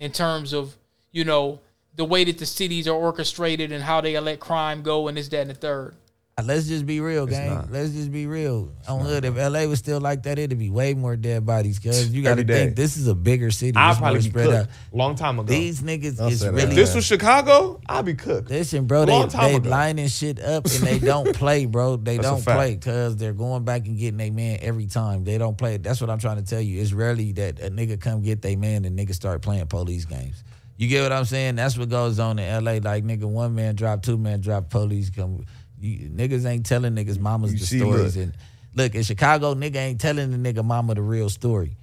in 0.00 0.12
terms 0.12 0.52
of, 0.52 0.76
you 1.12 1.24
know, 1.24 1.60
the 1.98 2.04
way 2.04 2.24
that 2.24 2.38
the 2.38 2.46
cities 2.46 2.88
are 2.88 2.94
orchestrated 2.94 3.72
and 3.72 3.82
how 3.82 4.00
they 4.00 4.18
let 4.20 4.40
crime 4.40 4.82
go 4.82 5.08
and 5.08 5.16
this, 5.18 5.28
that, 5.28 5.40
and 5.42 5.50
the 5.50 5.54
third. 5.54 5.94
Uh, 6.38 6.42
let's 6.46 6.68
just 6.68 6.86
be 6.86 7.00
real, 7.00 7.24
It's 7.24 7.32
gang. 7.36 7.52
not. 7.52 7.72
Let's 7.72 7.90
just 7.90 8.12
be 8.12 8.28
real. 8.28 8.70
On 8.86 9.00
hood, 9.00 9.24
if 9.24 9.34
LA 9.36 9.64
was 9.64 9.80
still 9.80 10.00
like 10.00 10.22
that, 10.22 10.38
it'd 10.38 10.56
be 10.56 10.70
way 10.70 10.94
more 10.94 11.16
dead 11.16 11.44
bodies. 11.44 11.80
Cause 11.80 12.10
you 12.10 12.22
got 12.22 12.36
to 12.36 12.44
think 12.44 12.76
this 12.76 12.96
is 12.96 13.08
a 13.08 13.14
bigger 13.16 13.50
city. 13.50 13.72
I'll 13.74 13.96
probably 13.96 14.20
be 14.20 14.28
spread 14.28 14.46
cooked 14.46 14.56
out. 14.70 14.96
long 14.96 15.16
time 15.16 15.40
ago. 15.40 15.48
These 15.48 15.82
niggas 15.82 16.18
Don't 16.18 16.30
is 16.30 16.46
really. 16.46 16.62
If 16.62 16.70
this 16.70 16.94
was 16.94 17.04
Chicago, 17.04 17.80
I'd 17.88 18.04
be 18.04 18.14
cooked. 18.14 18.50
Listen, 18.50 18.86
bro, 18.86 19.04
they 19.04 19.10
Long 19.10 19.26
time 19.28 19.50
they 19.50 19.56
ago. 19.56 19.68
lining 19.68 20.06
shit 20.06 20.38
up 20.38 20.66
and 20.66 20.74
they 20.86 21.00
don't 21.00 21.34
play, 21.34 21.66
bro. 21.66 21.96
They 21.96 22.18
That's 22.18 22.28
don't 22.28 22.44
play 22.44 22.76
because 22.76 23.16
they're 23.16 23.32
going 23.32 23.64
back 23.64 23.86
and 23.88 23.98
getting 23.98 24.18
their 24.18 24.30
man 24.30 24.58
every 24.62 24.86
time. 24.86 25.24
They 25.24 25.38
don't 25.38 25.58
play. 25.58 25.78
That's 25.78 26.00
what 26.00 26.08
I'm 26.08 26.20
trying 26.20 26.36
to 26.36 26.44
tell 26.48 26.60
you. 26.60 26.80
It's 26.80 26.92
rarely 26.92 27.32
that 27.32 27.58
a 27.58 27.68
nigga 27.68 28.00
come 28.00 28.22
get 28.22 28.42
their 28.42 28.56
man 28.56 28.84
and 28.84 28.96
niggas 28.96 29.14
start 29.16 29.42
playing 29.42 29.66
police 29.66 30.04
games. 30.04 30.44
You 30.78 30.86
get 30.88 31.02
what 31.02 31.12
I'm 31.12 31.24
saying? 31.24 31.56
That's 31.56 31.76
what 31.76 31.88
goes 31.88 32.18
on 32.20 32.38
in 32.38 32.64
LA. 32.64 32.74
Like 32.74 33.04
nigga, 33.04 33.24
one 33.24 33.54
man 33.54 33.74
drop, 33.74 34.00
two 34.02 34.16
man 34.16 34.40
drop, 34.40 34.70
police 34.70 35.10
come. 35.10 35.44
You, 35.80 36.08
niggas 36.08 36.46
ain't 36.46 36.64
telling 36.64 36.94
niggas 36.94 37.18
mamas 37.18 37.52
You 37.52 37.58
the 37.58 37.66
see, 37.66 37.78
stories. 37.80 38.16
look. 38.16 38.24
And 38.24 38.34
look, 38.74 38.94
in 38.94 39.02
Chicago, 39.02 39.54
nigga 39.54 39.76
ain't 39.76 40.00
telling 40.00 40.30
the 40.30 40.52
nigga 40.52 40.64
mama 40.64 40.94
the 40.94 41.02
real 41.02 41.28
story. 41.28 41.76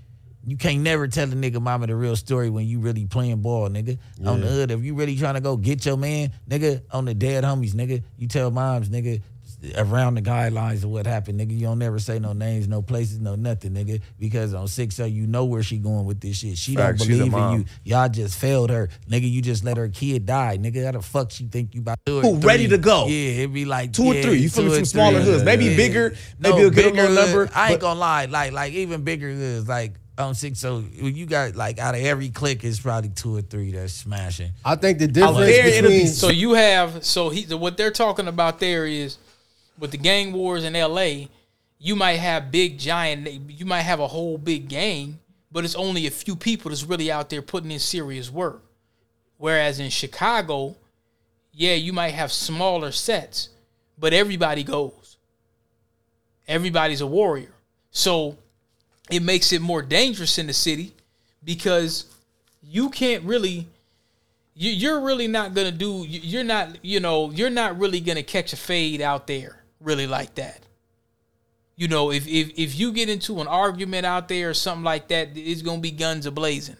You 0.47 0.57
can't 0.57 0.81
never 0.81 1.07
tell 1.07 1.27
the 1.27 1.35
nigga 1.35 1.61
mama 1.61 1.87
the 1.87 1.95
real 1.95 2.15
story 2.15 2.49
when 2.49 2.67
you 2.67 2.79
really 2.79 3.05
playing 3.05 3.41
ball, 3.41 3.67
nigga. 3.67 3.97
On 4.25 4.39
the 4.41 4.47
hood, 4.47 4.71
if 4.71 4.83
you 4.83 4.93
really 4.93 5.17
trying 5.17 5.33
to 5.33 5.41
go 5.41 5.57
get 5.57 5.85
your 5.85 5.97
man, 5.97 6.31
nigga, 6.47 6.81
on 6.91 7.05
the 7.05 7.13
dead 7.15 7.43
homies, 7.43 7.71
nigga, 7.73 8.01
you 8.17 8.27
tell 8.27 8.51
moms, 8.51 8.87
nigga, 8.89 9.21
around 9.75 10.15
the 10.15 10.21
guidelines 10.21 10.83
of 10.83 10.89
what 10.89 11.05
happened, 11.05 11.39
nigga. 11.39 11.51
You 11.51 11.67
don't 11.67 11.79
never 11.79 11.99
say 11.99 12.19
no 12.19 12.33
names, 12.33 12.67
no 12.67 12.81
places, 12.81 13.19
no 13.19 13.35
nothing, 13.35 13.73
nigga. 13.73 14.01
Because 14.19 14.53
on 14.53 14.67
six 14.67 14.99
oh, 14.99 15.05
you 15.05 15.27
know 15.27 15.45
where 15.45 15.63
she 15.63 15.77
going 15.77 16.05
with 16.05 16.19
this 16.19 16.37
shit. 16.37 16.57
She 16.57 16.75
Facts, 16.75 16.99
don't 16.99 17.07
believe 17.07 17.33
in 17.33 17.51
you. 17.59 17.65
Y'all 17.83 18.09
just 18.09 18.37
failed 18.37 18.69
her, 18.69 18.89
nigga. 19.09 19.29
You 19.29 19.41
just 19.41 19.63
let 19.63 19.77
her 19.77 19.89
kid 19.89 20.25
die, 20.25 20.57
nigga. 20.57 20.85
How 20.85 20.91
the 20.91 21.01
fuck 21.01 21.31
she 21.31 21.45
think 21.45 21.73
you 21.73 21.81
about 21.81 21.99
to 22.05 22.11
do 22.11 22.19
it? 22.19 22.21
Who, 22.23 22.47
ready 22.47 22.67
to 22.67 22.77
go? 22.77 23.07
Yeah, 23.07 23.41
it'd 23.41 23.53
be 23.53 23.65
like 23.65 23.93
Two 23.93 24.05
or 24.05 24.21
three. 24.21 24.37
You 24.39 24.49
feel 24.49 24.65
two 24.65 24.69
me? 24.69 24.75
or 24.75 24.79
From 24.79 24.85
smaller 24.85 25.19
hoods. 25.21 25.43
Maybe 25.43 25.75
bigger, 25.75 26.15
maybe 26.39 26.61
a 26.61 26.69
good 26.69 26.75
bigger 26.75 27.09
little 27.09 27.25
number, 27.25 27.49
I 27.55 27.71
ain't 27.71 27.79
but- 27.79 27.87
gonna 27.87 27.99
lie, 27.99 28.25
like 28.25 28.51
like 28.51 28.73
even 28.73 29.03
bigger 29.03 29.31
hoods, 29.31 29.67
like 29.67 29.93
on 30.17 30.35
six. 30.35 30.59
So 30.59 30.83
you 30.93 31.25
got 31.25 31.55
like 31.55 31.79
out 31.79 31.95
of 31.95 32.01
every 32.01 32.29
click 32.29 32.63
is 32.63 32.79
probably 32.79 33.09
two 33.09 33.35
or 33.35 33.41
three 33.41 33.71
that's 33.71 33.93
smashing. 33.93 34.51
I 34.63 34.75
think 34.75 34.99
the 34.99 35.07
difference 35.07 35.37
there, 35.39 35.67
it'll 35.67 35.89
be 35.89 35.97
between 35.97 36.07
So 36.07 36.29
you 36.29 36.53
have 36.53 37.05
so 37.05 37.29
he 37.29 37.43
what 37.55 37.77
they're 37.77 37.91
talking 37.91 38.27
about 38.27 38.59
there 38.59 38.85
is 38.85 39.17
with 39.77 39.91
the 39.91 39.97
gang 39.97 40.33
wars 40.33 40.63
in 40.63 40.73
LA, 40.73 41.27
you 41.77 41.95
might 41.95 42.13
have 42.13 42.51
big 42.51 42.79
giant 42.79 43.27
you 43.51 43.65
might 43.65 43.81
have 43.81 43.99
a 43.99 44.07
whole 44.07 44.37
big 44.37 44.69
gang, 44.69 45.19
but 45.51 45.65
it's 45.65 45.75
only 45.75 46.07
a 46.07 46.11
few 46.11 46.35
people 46.35 46.69
that's 46.69 46.83
really 46.83 47.11
out 47.11 47.29
there 47.29 47.41
putting 47.41 47.71
in 47.71 47.79
serious 47.79 48.31
work. 48.31 48.63
Whereas 49.37 49.79
in 49.79 49.89
Chicago, 49.89 50.75
yeah, 51.53 51.73
you 51.73 51.93
might 51.93 52.13
have 52.13 52.31
smaller 52.31 52.91
sets, 52.91 53.49
but 53.97 54.13
everybody 54.13 54.63
goes. 54.63 55.17
Everybody's 56.47 57.01
a 57.01 57.07
warrior. 57.07 57.53
So 57.91 58.37
it 59.09 59.21
makes 59.21 59.51
it 59.51 59.61
more 59.61 59.81
dangerous 59.81 60.37
in 60.37 60.47
the 60.47 60.53
city 60.53 60.93
because 61.43 62.05
you 62.63 62.89
can't 62.89 63.23
really 63.23 63.67
you, 64.55 64.71
you're 64.71 65.01
really 65.01 65.27
not 65.27 65.53
gonna 65.53 65.71
do 65.71 66.05
you're 66.07 66.43
not 66.43 66.83
you 66.83 66.99
know 66.99 67.29
you're 67.31 67.49
not 67.49 67.77
really 67.77 67.99
gonna 67.99 68.23
catch 68.23 68.53
a 68.53 68.57
fade 68.57 69.01
out 69.01 69.27
there 69.27 69.61
really 69.85 70.07
like 70.07 70.35
that 70.35 70.59
you 71.75 71.87
know 71.87 72.11
if 72.11 72.27
if, 72.27 72.51
if 72.57 72.77
you 72.77 72.91
get 72.91 73.09
into 73.09 73.39
an 73.39 73.47
argument 73.47 74.05
out 74.05 74.27
there 74.27 74.49
or 74.49 74.53
something 74.53 74.83
like 74.83 75.07
that 75.07 75.29
it's 75.35 75.61
gonna 75.61 75.79
be 75.79 75.91
guns 75.91 76.25
a 76.25 76.31
blazing 76.31 76.77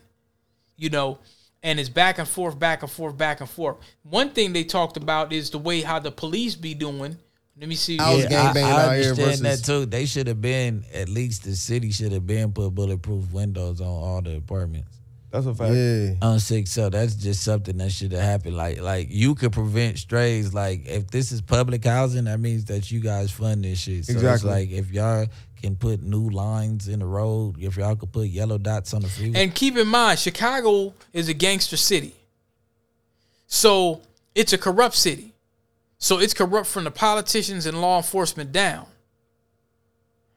you 0.75 0.89
know 0.89 1.17
and 1.63 1.79
it's 1.79 1.89
back 1.89 2.17
and 2.17 2.27
forth 2.27 2.59
back 2.59 2.81
and 2.81 2.91
forth 2.91 3.17
back 3.17 3.39
and 3.39 3.49
forth 3.49 3.77
one 4.03 4.31
thing 4.31 4.51
they 4.51 4.63
talked 4.63 4.97
about 4.97 5.31
is 5.31 5.49
the 5.51 5.59
way 5.59 5.81
how 5.81 5.99
the 5.99 6.11
police 6.11 6.55
be 6.55 6.73
doing 6.73 7.17
let 7.57 7.69
me 7.69 7.75
see 7.75 7.97
Yeah, 7.97 8.51
I, 8.53 8.59
I 8.59 8.99
understand 8.99 9.39
that 9.39 9.63
too. 9.63 9.85
They 9.85 10.05
should 10.05 10.27
have 10.27 10.41
been 10.41 10.83
at 10.93 11.07
least 11.07 11.45
the 11.45 11.55
city 11.55 11.89
should 11.89 12.11
have 12.11 12.27
been 12.27 12.51
put 12.51 12.75
bulletproof 12.75 13.31
windows 13.31 13.79
on 13.79 13.87
all 13.87 14.21
the 14.21 14.35
apartments. 14.35 14.94
That's 15.35 15.47
a 15.47 15.53
fact. 15.53 15.73
Yeah. 15.73 16.13
On 16.21 16.39
six, 16.39 16.71
so 16.71 16.89
that's 16.89 17.13
just 17.15 17.43
something 17.43 17.75
that 17.79 17.91
should 17.91 18.13
have 18.13 18.21
happened. 18.21 18.55
Like, 18.55 18.79
like 18.79 19.07
you 19.09 19.35
could 19.35 19.51
prevent 19.51 19.99
strays. 19.99 20.53
Like, 20.53 20.87
if 20.87 21.07
this 21.11 21.33
is 21.33 21.41
public 21.41 21.83
housing, 21.83 22.23
that 22.23 22.39
means 22.39 22.63
that 22.65 22.89
you 22.89 23.01
guys 23.01 23.31
fund 23.31 23.65
this 23.65 23.79
shit. 23.79 24.05
So 24.05 24.13
Exactly. 24.13 24.33
it's 24.33 24.43
like 24.45 24.71
if 24.71 24.91
y'all 24.91 25.27
can 25.61 25.75
put 25.75 26.01
new 26.01 26.29
lines 26.29 26.87
in 26.87 26.99
the 26.99 27.05
road, 27.05 27.57
if 27.59 27.75
y'all 27.75 27.97
could 27.97 28.13
put 28.13 28.27
yellow 28.29 28.57
dots 28.57 28.93
on 28.93 29.01
the 29.01 29.09
freeway. 29.09 29.43
And 29.43 29.53
keep 29.53 29.75
in 29.75 29.89
mind, 29.89 30.19
Chicago 30.19 30.93
is 31.11 31.27
a 31.27 31.33
gangster 31.33 31.75
city. 31.75 32.15
So 33.47 34.03
it's 34.35 34.53
a 34.53 34.57
corrupt 34.57 34.95
city. 34.95 35.33
So 35.97 36.17
it's 36.19 36.33
corrupt 36.33 36.67
from 36.67 36.85
the 36.85 36.91
politicians 36.91 37.65
and 37.65 37.81
law 37.81 37.97
enforcement 37.97 38.53
down. 38.53 38.85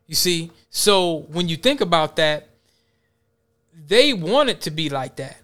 You 0.09 0.17
see? 0.17 0.51
So 0.71 1.27
when 1.31 1.49
you 1.49 1.57
think 1.57 1.81
about 1.81 2.17
that, 2.17 2.48
they 3.87 4.13
want 4.13 4.49
it 4.51 4.63
to 4.63 4.71
be 4.71 4.89
like 4.89 5.17
that. 5.17 5.37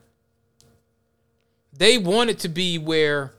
They 1.76 1.98
want 1.98 2.30
it 2.30 2.38
to 2.40 2.48
be 2.48 2.78
where 2.78 3.32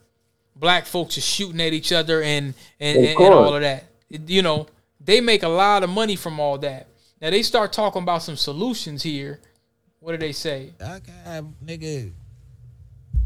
black 0.55 0.85
folks 0.85 1.17
are 1.17 1.21
shooting 1.21 1.61
at 1.61 1.73
each 1.73 1.91
other 1.91 2.21
and 2.21 2.53
and, 2.79 2.97
and, 2.97 3.07
and 3.07 3.33
all 3.33 3.53
of 3.55 3.61
that. 3.61 3.85
You 4.09 4.41
know, 4.41 4.67
they 5.03 5.21
make 5.21 5.43
a 5.43 5.47
lot 5.49 5.83
of 5.83 5.89
money 5.89 6.15
from 6.15 6.39
all 6.39 6.57
that. 6.59 6.87
Now 7.21 7.29
they 7.29 7.43
start 7.43 7.71
talking 7.73 8.03
about 8.03 8.23
some 8.23 8.35
solutions 8.35 9.03
here. 9.03 9.39
What 9.99 10.11
do 10.11 10.17
they 10.17 10.33
say? 10.33 10.73
I 10.79 10.99
can 10.99 11.13
have 11.23 11.45
nigga 11.63 12.11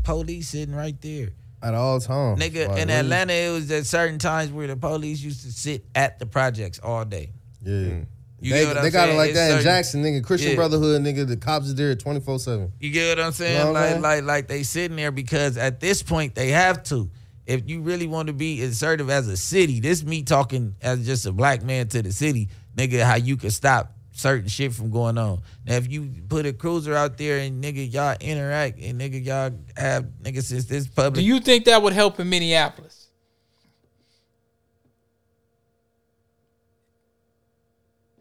police 0.03 0.49
sitting 0.49 0.76
right 0.76 0.99
there. 1.01 1.30
at 1.61 1.74
all 1.74 1.99
times. 1.99 2.39
Nigga, 2.39 2.70
Like, 2.70 2.80
in 2.80 2.88
really? 2.88 2.99
Atlanta, 2.99 3.34
it 3.34 3.51
was 3.51 3.70
at 3.72 3.86
certain 3.86 4.17
times 4.17 4.51
where 4.51 4.67
the 4.67 4.78
police 4.78 5.20
used 5.22 5.41
to 5.43 5.51
sit 5.51 5.84
at 5.93 6.17
the 6.20 6.26
projects 6.26 6.80
all 6.80 7.03
day. 7.03 7.32
Yeah. 7.61 7.74
Mm. 7.74 8.05
You 8.42 8.54
they 8.54 8.60
get 8.62 8.68
what 8.68 8.78
I'm 8.78 8.84
they 8.84 8.92
got 8.92 9.10
it 9.10 9.16
like 9.16 9.30
It's 9.30 9.40
that 9.40 9.58
in 9.58 9.64
Jackson, 9.64 10.04
nigga. 10.04 10.24
Christian 10.24 10.52
Yeah. 10.52 10.56
Brotherhood, 10.56 11.02
nigga. 11.02 11.28
The 11.28 11.38
cops 11.38 11.68
is 11.68 11.76
there 11.76 11.94
twenty 11.96 12.20
four 12.20 12.40
seven. 12.40 12.72
You 12.80 12.92
get 12.92 13.18
what 13.18 13.26
I'm 13.26 13.32
saying? 13.32 13.54
You 13.54 13.60
know 13.60 13.66
what 13.68 13.74
like, 13.74 13.90
saying? 13.90 14.02
like, 14.02 14.24
like 14.24 14.48
they 14.48 14.64
sitting 14.64 14.98
there 14.98 15.12
because 15.12 15.58
at 15.58 15.80
this 15.80 16.04
point 16.04 16.36
they 16.36 16.50
have 16.50 16.84
to. 16.84 17.10
If 17.46 17.68
you 17.68 17.82
really 17.82 18.06
want 18.06 18.28
to 18.28 18.34
be 18.34 18.62
assertive 18.62 19.10
as 19.10 19.28
a 19.28 19.36
city, 19.36 19.80
this 19.80 20.04
me 20.04 20.22
talking 20.22 20.76
as 20.84 21.04
just 21.04 21.26
a 21.26 21.32
black 21.32 21.64
man 21.64 21.88
to 21.88 22.04
the 22.04 22.12
city, 22.12 22.50
nigga, 22.76 23.04
how 23.04 23.16
you 23.16 23.38
can 23.38 23.50
stop 23.50 23.96
certain 24.12 24.48
shit 24.48 24.74
from 24.74 24.92
going 24.92 25.18
on. 25.18 25.42
Now, 25.66 25.76
if 25.76 25.92
you 25.92 26.12
put 26.28 26.46
a 26.46 26.54
cruiser 26.54 26.94
out 26.94 27.18
there 27.18 27.40
and 27.40 27.64
nigga 27.64 27.92
y'all 27.92 28.16
interact 28.20 28.80
and 28.80 29.00
nigga 29.02 29.26
y'all 29.26 29.52
have 29.78 30.06
nigga 30.22 30.44
since 30.44 30.66
this 30.66 30.88
public, 30.88 31.16
Do 31.16 31.24
you 31.24 31.40
think 31.40 31.66
that 31.66 31.82
would 31.82 31.94
help 31.94 32.20
in 32.20 32.30
Minneapolis? 32.30 32.99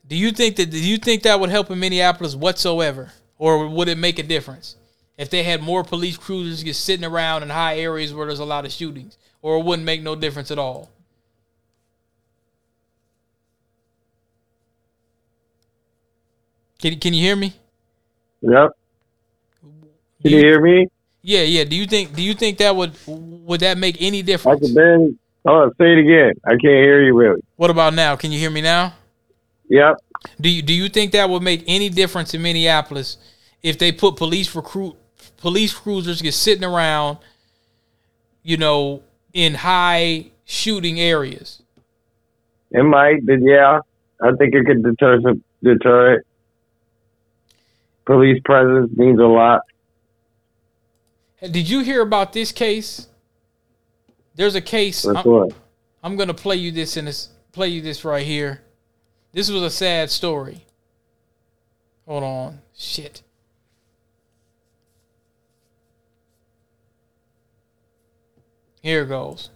Do 0.08 0.16
you 0.16 0.32
think 0.32 0.56
that 0.56 0.70
do 0.70 0.80
you 0.82 0.96
think 0.96 1.22
that 1.22 1.38
would 1.38 1.50
help 1.50 1.70
in 1.70 1.78
Minneapolis 1.78 2.34
whatsoever? 2.34 3.12
Or 3.36 3.68
would 3.68 3.88
it 3.88 3.98
make 3.98 4.18
a 4.18 4.22
difference? 4.22 4.76
If 5.18 5.30
they 5.30 5.42
had 5.42 5.62
more 5.62 5.84
police 5.84 6.16
cruisers 6.16 6.62
just 6.62 6.84
sitting 6.84 7.04
around 7.04 7.42
in 7.42 7.50
high 7.50 7.78
areas 7.78 8.14
where 8.14 8.26
there's 8.26 8.38
a 8.38 8.44
lot 8.44 8.64
of 8.64 8.72
shootings. 8.72 9.18
Or 9.42 9.58
it 9.58 9.64
wouldn't 9.64 9.84
make 9.84 10.02
no 10.02 10.16
difference 10.16 10.50
at 10.50 10.58
all. 10.58 10.90
Can, 16.80 16.98
can 16.98 17.12
you 17.12 17.22
hear 17.22 17.36
me? 17.36 17.54
Yep. 18.40 18.70
Can 20.22 20.30
you 20.32 20.38
hear 20.38 20.60
me? 20.60 20.88
Yeah, 21.22 21.42
yeah. 21.42 21.64
Do 21.64 21.76
you 21.76 21.86
think 21.86 22.14
do 22.14 22.22
you 22.22 22.34
think 22.34 22.58
that 22.58 22.74
would 22.74 22.94
would 23.06 23.60
that 23.60 23.76
make 23.76 24.00
any 24.00 24.22
difference? 24.22 24.62
Uncle 24.62 24.74
Ben. 24.74 25.18
Oh, 25.44 25.70
say 25.78 25.92
it 25.92 25.98
again. 25.98 26.32
I 26.44 26.50
can't 26.50 26.62
hear 26.62 27.02
you 27.02 27.16
really. 27.16 27.42
What 27.56 27.70
about 27.70 27.94
now? 27.94 28.16
Can 28.16 28.32
you 28.32 28.38
hear 28.38 28.50
me 28.50 28.60
now? 28.60 28.94
Yep. 29.68 29.98
Do 30.40 30.48
you 30.48 30.62
do 30.62 30.72
you 30.72 30.88
think 30.88 31.12
that 31.12 31.28
would 31.28 31.42
make 31.42 31.64
any 31.66 31.88
difference 31.88 32.34
in 32.34 32.42
Minneapolis 32.42 33.18
if 33.62 33.78
they 33.78 33.92
put 33.92 34.16
police 34.16 34.54
recruit 34.54 34.96
police 35.36 35.72
cruisers 35.72 36.20
just 36.20 36.42
sitting 36.42 36.64
around, 36.64 37.18
you 38.42 38.56
know, 38.56 39.02
in 39.32 39.54
high 39.54 40.30
shooting 40.44 41.00
areas? 41.00 41.62
It 42.70 42.82
might, 42.82 43.24
but 43.24 43.40
yeah, 43.40 43.80
I 44.20 44.32
think 44.38 44.54
it 44.54 44.66
could 44.66 44.82
deter 44.82 45.20
some 45.22 45.42
deter 45.62 46.14
it. 46.14 46.26
Police 48.04 48.40
presence 48.44 48.90
means 48.96 49.20
a 49.20 49.26
lot. 49.26 49.62
Did 51.40 51.68
you 51.68 51.80
hear 51.80 52.00
about 52.00 52.32
this 52.32 52.52
case? 52.52 53.06
There's 54.34 54.54
a 54.54 54.60
case. 54.60 55.04
I'm. 55.04 55.50
I'm 56.02 56.16
gonna 56.16 56.34
play 56.34 56.56
you 56.56 56.72
this 56.72 56.96
in 56.96 57.04
this 57.04 57.28
play 57.52 57.68
you 57.68 57.80
this 57.80 58.04
right 58.04 58.24
here. 58.24 58.62
This 59.32 59.50
was 59.50 59.62
a 59.62 59.70
sad 59.70 60.10
story. 60.10 60.64
Hold 62.06 62.24
on. 62.24 62.58
Shit. 62.76 63.22
Here 68.82 69.04
goes. 69.04 69.50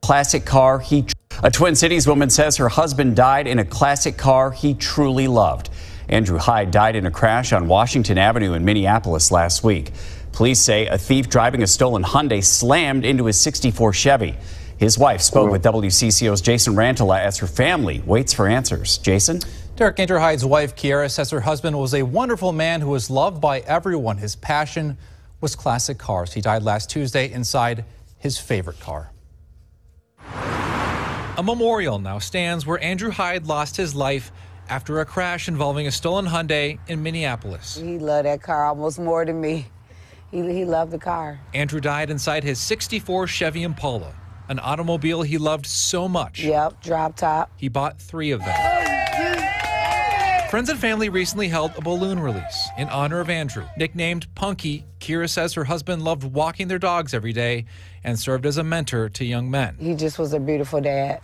classic 0.00 0.44
car 0.46 0.78
he 0.78 1.04
a 1.42 1.50
twin 1.50 1.74
cities 1.74 2.06
woman 2.06 2.30
says 2.30 2.56
her 2.56 2.68
husband 2.68 3.14
died 3.16 3.46
in 3.46 3.58
a 3.58 3.64
classic 3.64 4.16
car 4.16 4.50
he 4.50 4.72
truly 4.74 5.28
loved 5.28 5.68
andrew 6.08 6.38
hyde 6.38 6.70
died 6.70 6.96
in 6.96 7.04
a 7.06 7.10
crash 7.10 7.52
on 7.52 7.68
washington 7.68 8.18
avenue 8.18 8.52
in 8.54 8.64
minneapolis 8.64 9.30
last 9.30 9.62
week 9.62 9.92
police 10.32 10.60
say 10.60 10.86
a 10.86 10.96
thief 10.98 11.28
driving 11.28 11.62
a 11.62 11.66
stolen 11.66 12.02
hyundai 12.02 12.42
slammed 12.42 13.04
into 13.04 13.26
his 13.26 13.38
64 13.38 13.92
chevy 13.92 14.34
His 14.82 14.98
wife 14.98 15.20
spoke 15.20 15.48
mm. 15.48 15.52
with 15.52 15.62
WCCO's 15.62 16.40
Jason 16.40 16.74
Rantala 16.74 17.20
as 17.20 17.38
her 17.38 17.46
family 17.46 18.02
waits 18.04 18.32
for 18.32 18.48
answers. 18.48 18.98
Jason? 18.98 19.38
Derek 19.76 20.00
Andrew 20.00 20.18
Hyde's 20.18 20.44
wife, 20.44 20.74
Kiera, 20.74 21.08
says 21.08 21.30
her 21.30 21.42
husband 21.42 21.78
was 21.78 21.94
a 21.94 22.02
wonderful 22.02 22.50
man 22.50 22.80
who 22.80 22.88
was 22.88 23.08
loved 23.08 23.40
by 23.40 23.60
everyone. 23.60 24.16
His 24.16 24.34
passion 24.34 24.98
was 25.40 25.54
classic 25.54 25.98
cars. 25.98 26.32
He 26.32 26.40
died 26.40 26.64
last 26.64 26.90
Tuesday 26.90 27.30
inside 27.30 27.84
his 28.18 28.38
favorite 28.38 28.80
car. 28.80 29.12
A 30.18 31.42
memorial 31.44 32.00
now 32.00 32.18
stands 32.18 32.66
where 32.66 32.82
Andrew 32.82 33.12
Hyde 33.12 33.46
lost 33.46 33.76
his 33.76 33.94
life 33.94 34.32
after 34.68 34.98
a 34.98 35.04
crash 35.04 35.46
involving 35.46 35.86
a 35.86 35.92
stolen 35.92 36.26
Hyundai 36.26 36.80
in 36.88 37.00
Minneapolis. 37.04 37.76
He 37.76 38.00
loved 38.00 38.26
that 38.26 38.42
car 38.42 38.66
almost 38.66 38.98
more 38.98 39.24
than 39.24 39.40
me. 39.40 39.66
He, 40.32 40.40
he 40.40 40.64
loved 40.64 40.90
the 40.90 40.98
car. 40.98 41.38
Andrew 41.54 41.78
died 41.78 42.10
inside 42.10 42.42
his 42.42 42.58
64 42.58 43.28
Chevy 43.28 43.62
Impala, 43.62 44.12
an 44.48 44.58
automobile 44.58 45.22
he 45.22 45.38
loved 45.38 45.66
so 45.66 46.08
much. 46.08 46.42
Yep, 46.42 46.82
drop 46.82 47.16
top. 47.16 47.50
He 47.56 47.68
bought 47.68 48.00
three 48.00 48.30
of 48.30 48.40
them. 48.40 48.82
Friends 50.50 50.68
and 50.68 50.78
family 50.78 51.08
recently 51.08 51.48
held 51.48 51.72
a 51.78 51.80
balloon 51.80 52.20
release 52.20 52.68
in 52.76 52.86
honor 52.90 53.20
of 53.20 53.30
Andrew. 53.30 53.64
Nicknamed 53.78 54.26
Punky, 54.34 54.84
Kira 55.00 55.26
says 55.26 55.54
her 55.54 55.64
husband 55.64 56.02
loved 56.02 56.24
walking 56.24 56.68
their 56.68 56.78
dogs 56.78 57.14
every 57.14 57.32
day 57.32 57.64
and 58.04 58.18
served 58.18 58.44
as 58.44 58.58
a 58.58 58.62
mentor 58.62 59.08
to 59.08 59.24
young 59.24 59.50
men. 59.50 59.76
He 59.80 59.94
just 59.94 60.18
was 60.18 60.34
a 60.34 60.38
beautiful 60.40 60.82
dad, 60.82 61.22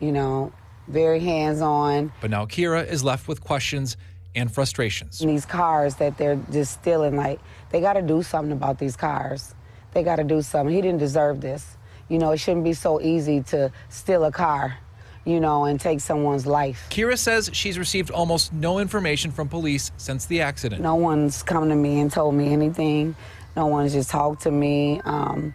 you 0.00 0.12
know, 0.12 0.50
very 0.88 1.20
hands 1.20 1.60
on. 1.60 2.10
But 2.22 2.30
now 2.30 2.46
Kira 2.46 2.86
is 2.86 3.04
left 3.04 3.28
with 3.28 3.42
questions 3.42 3.98
and 4.34 4.50
frustrations. 4.50 5.18
These 5.18 5.44
cars 5.44 5.96
that 5.96 6.16
they're 6.16 6.40
just 6.50 6.72
stealing, 6.72 7.16
like, 7.16 7.40
they 7.70 7.82
got 7.82 7.92
to 7.92 8.02
do 8.02 8.22
something 8.22 8.52
about 8.52 8.78
these 8.78 8.96
cars. 8.96 9.54
They 9.92 10.02
got 10.02 10.16
to 10.16 10.24
do 10.24 10.40
something. 10.40 10.74
He 10.74 10.80
didn't 10.80 11.00
deserve 11.00 11.42
this. 11.42 11.73
You 12.08 12.18
know, 12.18 12.32
it 12.32 12.38
shouldn't 12.38 12.64
be 12.64 12.74
so 12.74 13.00
easy 13.00 13.42
to 13.44 13.72
steal 13.88 14.24
a 14.24 14.32
car, 14.32 14.76
you 15.24 15.40
know, 15.40 15.64
and 15.64 15.80
take 15.80 16.00
someone's 16.00 16.46
life. 16.46 16.86
Kira 16.90 17.18
says 17.18 17.50
she's 17.52 17.78
received 17.78 18.10
almost 18.10 18.52
no 18.52 18.78
information 18.78 19.30
from 19.30 19.48
police 19.48 19.90
since 19.96 20.26
the 20.26 20.42
accident. 20.42 20.82
No 20.82 20.96
one's 20.96 21.42
come 21.42 21.68
to 21.68 21.74
me 21.74 22.00
and 22.00 22.12
told 22.12 22.34
me 22.34 22.52
anything. 22.52 23.16
No 23.56 23.66
one's 23.66 23.92
just 23.92 24.10
talked 24.10 24.42
to 24.42 24.50
me. 24.50 25.00
Um, 25.04 25.54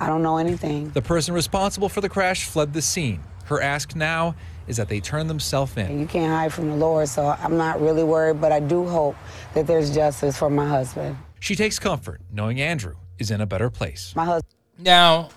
I 0.00 0.06
don't 0.08 0.22
know 0.22 0.38
anything. 0.38 0.90
The 0.90 1.02
person 1.02 1.34
responsible 1.34 1.88
for 1.88 2.00
the 2.00 2.08
crash 2.08 2.44
fled 2.46 2.72
the 2.72 2.82
scene. 2.82 3.20
Her 3.44 3.60
ask 3.60 3.94
now 3.94 4.34
is 4.66 4.78
that 4.78 4.88
they 4.88 5.00
turn 5.00 5.28
themselves 5.28 5.76
in. 5.76 6.00
You 6.00 6.06
can't 6.06 6.32
hide 6.32 6.52
from 6.52 6.70
the 6.70 6.76
Lord, 6.76 7.08
so 7.08 7.26
I'm 7.26 7.56
not 7.56 7.80
really 7.80 8.02
worried, 8.02 8.40
but 8.40 8.50
I 8.50 8.60
do 8.60 8.86
hope 8.86 9.16
that 9.52 9.66
there's 9.66 9.94
justice 9.94 10.38
for 10.38 10.48
my 10.48 10.66
husband. 10.66 11.16
She 11.40 11.54
takes 11.54 11.78
comfort 11.78 12.22
knowing 12.32 12.60
Andrew 12.60 12.94
is 13.18 13.30
in 13.30 13.40
a 13.40 13.46
better 13.46 13.68
place. 13.68 14.14
My 14.16 14.24
husband. 14.24 14.54
Now, 14.78 15.28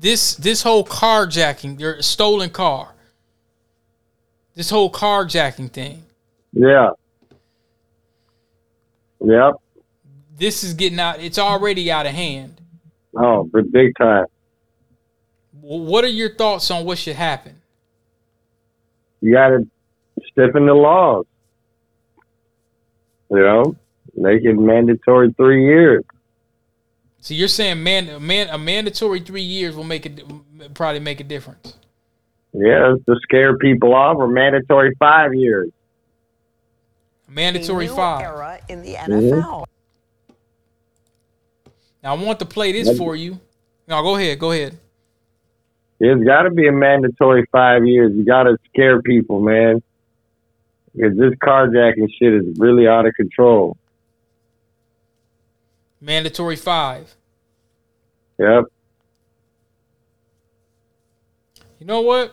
this 0.00 0.34
this 0.34 0.62
whole 0.62 0.84
carjacking, 0.84 1.78
your 1.78 2.00
stolen 2.02 2.50
car, 2.50 2.94
this 4.54 4.70
whole 4.70 4.90
carjacking 4.90 5.70
thing, 5.70 6.02
Yeah. 6.52 6.90
Yep. 9.22 9.54
this 10.38 10.64
is 10.64 10.72
getting 10.74 10.98
out. 10.98 11.20
It's 11.20 11.38
already 11.38 11.90
out 11.92 12.06
of 12.06 12.12
hand. 12.12 12.60
Oh, 13.14 13.44
but 13.44 13.70
big 13.70 13.92
time. 13.96 14.24
What 15.60 16.04
are 16.04 16.08
your 16.08 16.34
thoughts 16.34 16.70
on 16.70 16.86
what 16.86 16.96
should 16.96 17.16
happen? 17.16 17.56
You 19.20 19.34
got 19.34 19.48
to 19.48 19.68
stiffen 20.30 20.64
the 20.66 20.72
laws. 20.74 21.26
You 23.30 23.40
know, 23.40 23.76
make 24.14 24.42
it 24.42 24.54
mandatory 24.54 25.32
three 25.34 25.64
years. 25.66 26.02
So 27.20 27.34
you're 27.34 27.48
saying 27.48 27.82
man, 27.82 28.08
a 28.08 28.20
man, 28.20 28.48
a 28.48 28.58
mandatory 28.58 29.20
three 29.20 29.42
years 29.42 29.76
will 29.76 29.84
make 29.84 30.06
it 30.06 30.22
probably 30.74 31.00
make 31.00 31.20
a 31.20 31.24
difference. 31.24 31.74
Yeah, 32.52 32.94
to 33.06 33.16
scare 33.22 33.56
people 33.58 33.94
off, 33.94 34.16
or 34.16 34.26
mandatory 34.26 34.94
five 34.98 35.34
years. 35.34 35.70
Mandatory 37.28 37.86
new 37.86 37.94
five. 37.94 38.22
era 38.22 38.58
in 38.68 38.82
the 38.82 38.94
Mm-hmm. 38.94 39.38
NFL. 39.38 39.64
Now 42.02 42.16
I 42.16 42.22
want 42.22 42.38
to 42.40 42.46
play 42.46 42.72
this 42.72 42.96
for 42.98 43.14
you. 43.14 43.38
No, 43.86 44.02
go 44.02 44.16
ahead. 44.16 44.38
Go 44.38 44.52
ahead. 44.52 44.78
It's 46.00 46.24
got 46.24 46.42
to 46.42 46.50
be 46.50 46.66
a 46.66 46.72
mandatory 46.72 47.44
five 47.52 47.86
years. 47.86 48.12
You 48.16 48.24
got 48.24 48.44
to 48.44 48.56
scare 48.68 49.02
people, 49.02 49.40
man. 49.40 49.82
Because 50.94 51.16
this 51.16 51.34
carjacking 51.34 52.08
shit 52.18 52.34
is 52.34 52.58
really 52.58 52.88
out 52.88 53.06
of 53.06 53.14
control. 53.14 53.76
Mandatory 56.00 56.56
five. 56.56 57.14
Yep. 58.38 58.64
You 61.78 61.86
know 61.86 62.00
what? 62.00 62.32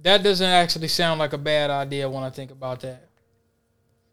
That 0.00 0.22
doesn't 0.22 0.46
actually 0.46 0.88
sound 0.88 1.18
like 1.18 1.32
a 1.32 1.38
bad 1.38 1.70
idea 1.70 2.08
when 2.08 2.22
I 2.22 2.30
think 2.30 2.50
about 2.50 2.80
that. 2.80 3.08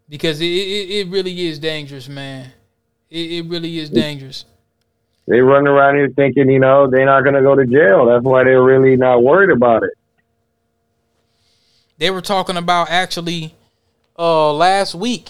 Because 0.09 0.41
it 0.41 0.45
it, 0.45 0.89
it 0.89 1.07
really 1.09 1.47
is 1.47 1.59
dangerous, 1.59 2.09
man. 2.09 2.51
It, 3.09 3.31
it 3.31 3.45
really 3.45 3.79
is 3.79 3.89
dangerous. 3.89 4.45
They 5.27 5.39
run 5.39 5.67
around 5.67 5.95
here 5.95 6.09
thinking, 6.09 6.49
you 6.49 6.59
know, 6.59 6.89
they're 6.89 7.05
not 7.05 7.21
going 7.23 7.35
to 7.35 7.41
go 7.41 7.55
to 7.55 7.65
jail. 7.65 8.05
That's 8.05 8.23
why 8.23 8.43
they're 8.43 8.63
really 8.63 8.97
not 8.97 9.23
worried 9.23 9.51
about 9.51 9.83
it. 9.83 9.91
They 11.97 12.09
were 12.09 12.21
talking 12.21 12.57
about 12.57 12.89
actually 12.89 13.55
uh 14.17 14.51
last 14.51 14.95
week. 14.95 15.29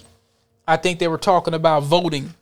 I 0.68 0.78
think 0.78 1.00
they 1.00 1.08
were 1.08 1.18
talking 1.18 1.54
about 1.54 1.84
voting 1.84 2.34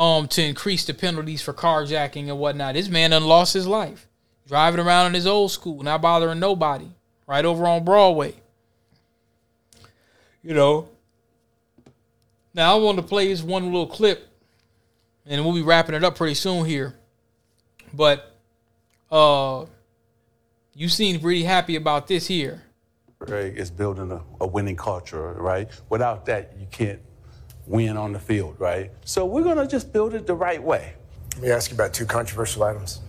um 0.00 0.26
to 0.26 0.42
increase 0.42 0.86
the 0.86 0.94
penalties 0.94 1.42
for 1.42 1.52
carjacking 1.52 2.28
and 2.28 2.38
whatnot. 2.38 2.74
This 2.74 2.88
man 2.88 3.10
done 3.10 3.24
lost 3.24 3.52
his 3.52 3.66
life. 3.66 4.08
Driving 4.48 4.80
around 4.80 5.08
in 5.08 5.14
his 5.14 5.26
old 5.26 5.52
school, 5.52 5.82
not 5.82 6.00
bothering 6.00 6.40
nobody. 6.40 6.88
Right 7.26 7.44
over 7.44 7.66
on 7.66 7.84
Broadway. 7.84 8.34
You 10.42 10.54
know. 10.54 10.88
Now 12.54 12.76
I 12.76 12.80
want 12.80 12.96
to 12.96 13.02
play 13.02 13.28
this 13.28 13.42
one 13.42 13.64
little 13.66 13.86
clip, 13.86 14.26
and 15.24 15.44
we'll 15.44 15.54
be 15.54 15.62
wrapping 15.62 15.94
it 15.94 16.02
up 16.02 16.16
pretty 16.16 16.34
soon 16.34 16.64
here. 16.64 16.96
But 17.92 18.34
uh 19.12 19.66
you 20.74 20.88
seem 20.88 21.20
pretty 21.20 21.42
happy 21.42 21.76
about 21.76 22.08
this 22.08 22.26
here. 22.26 22.62
Craig, 23.18 23.58
is 23.58 23.70
building 23.70 24.10
a, 24.10 24.22
a 24.40 24.46
winning 24.46 24.76
culture, 24.76 25.34
right? 25.34 25.68
Without 25.90 26.24
that, 26.24 26.54
you 26.58 26.66
can't 26.70 27.00
win 27.66 27.96
on 27.96 28.12
the 28.12 28.18
field, 28.18 28.56
right? 28.58 28.90
So 29.04 29.24
we're 29.24 29.44
gonna 29.44 29.66
just 29.66 29.92
build 29.92 30.14
it 30.14 30.26
the 30.26 30.34
right 30.34 30.62
way. 30.62 30.94
Let 31.34 31.42
me 31.42 31.50
ask 31.50 31.70
you 31.70 31.76
about 31.76 31.94
two 31.94 32.06
controversial 32.06 32.62
items. 32.64 33.00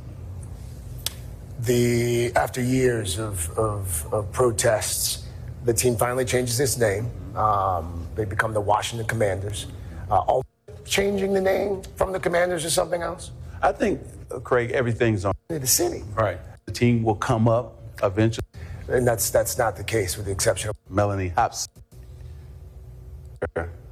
The 1.59 2.31
after 2.35 2.61
years 2.61 3.19
of, 3.19 3.49
of, 3.57 4.13
of 4.13 4.31
protests, 4.31 5.27
the 5.65 5.73
team 5.73 5.95
finally 5.95 6.25
changes 6.25 6.59
its 6.59 6.77
name. 6.77 7.09
Um, 7.35 8.07
they 8.15 8.25
become 8.25 8.53
the 8.53 8.61
Washington 8.61 9.07
Commanders. 9.07 9.67
Uh, 10.09 10.19
all 10.19 10.43
changing 10.85 11.33
the 11.33 11.41
name 11.41 11.81
from 11.95 12.11
the 12.11 12.19
Commanders 12.19 12.63
to 12.63 12.69
something 12.69 13.01
else. 13.01 13.31
I 13.61 13.71
think, 13.71 14.01
uh, 14.31 14.39
Craig, 14.39 14.71
everything's 14.71 15.23
on 15.23 15.33
the 15.47 15.67
city. 15.67 16.03
Right. 16.15 16.39
The 16.65 16.71
team 16.71 17.03
will 17.03 17.15
come 17.15 17.47
up 17.47 17.75
eventually. 18.03 18.45
And 18.87 19.07
that's 19.07 19.29
that's 19.29 19.57
not 19.57 19.77
the 19.77 19.83
case, 19.83 20.17
with 20.17 20.25
the 20.25 20.31
exception 20.31 20.69
of 20.69 20.75
Mellody 20.91 21.33
Hobson, 21.33 21.71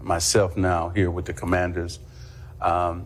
myself 0.02 0.58
now 0.58 0.89
here 0.89 1.12
with 1.12 1.26
the 1.26 1.34
Commanders, 1.34 2.00
um, 2.62 3.06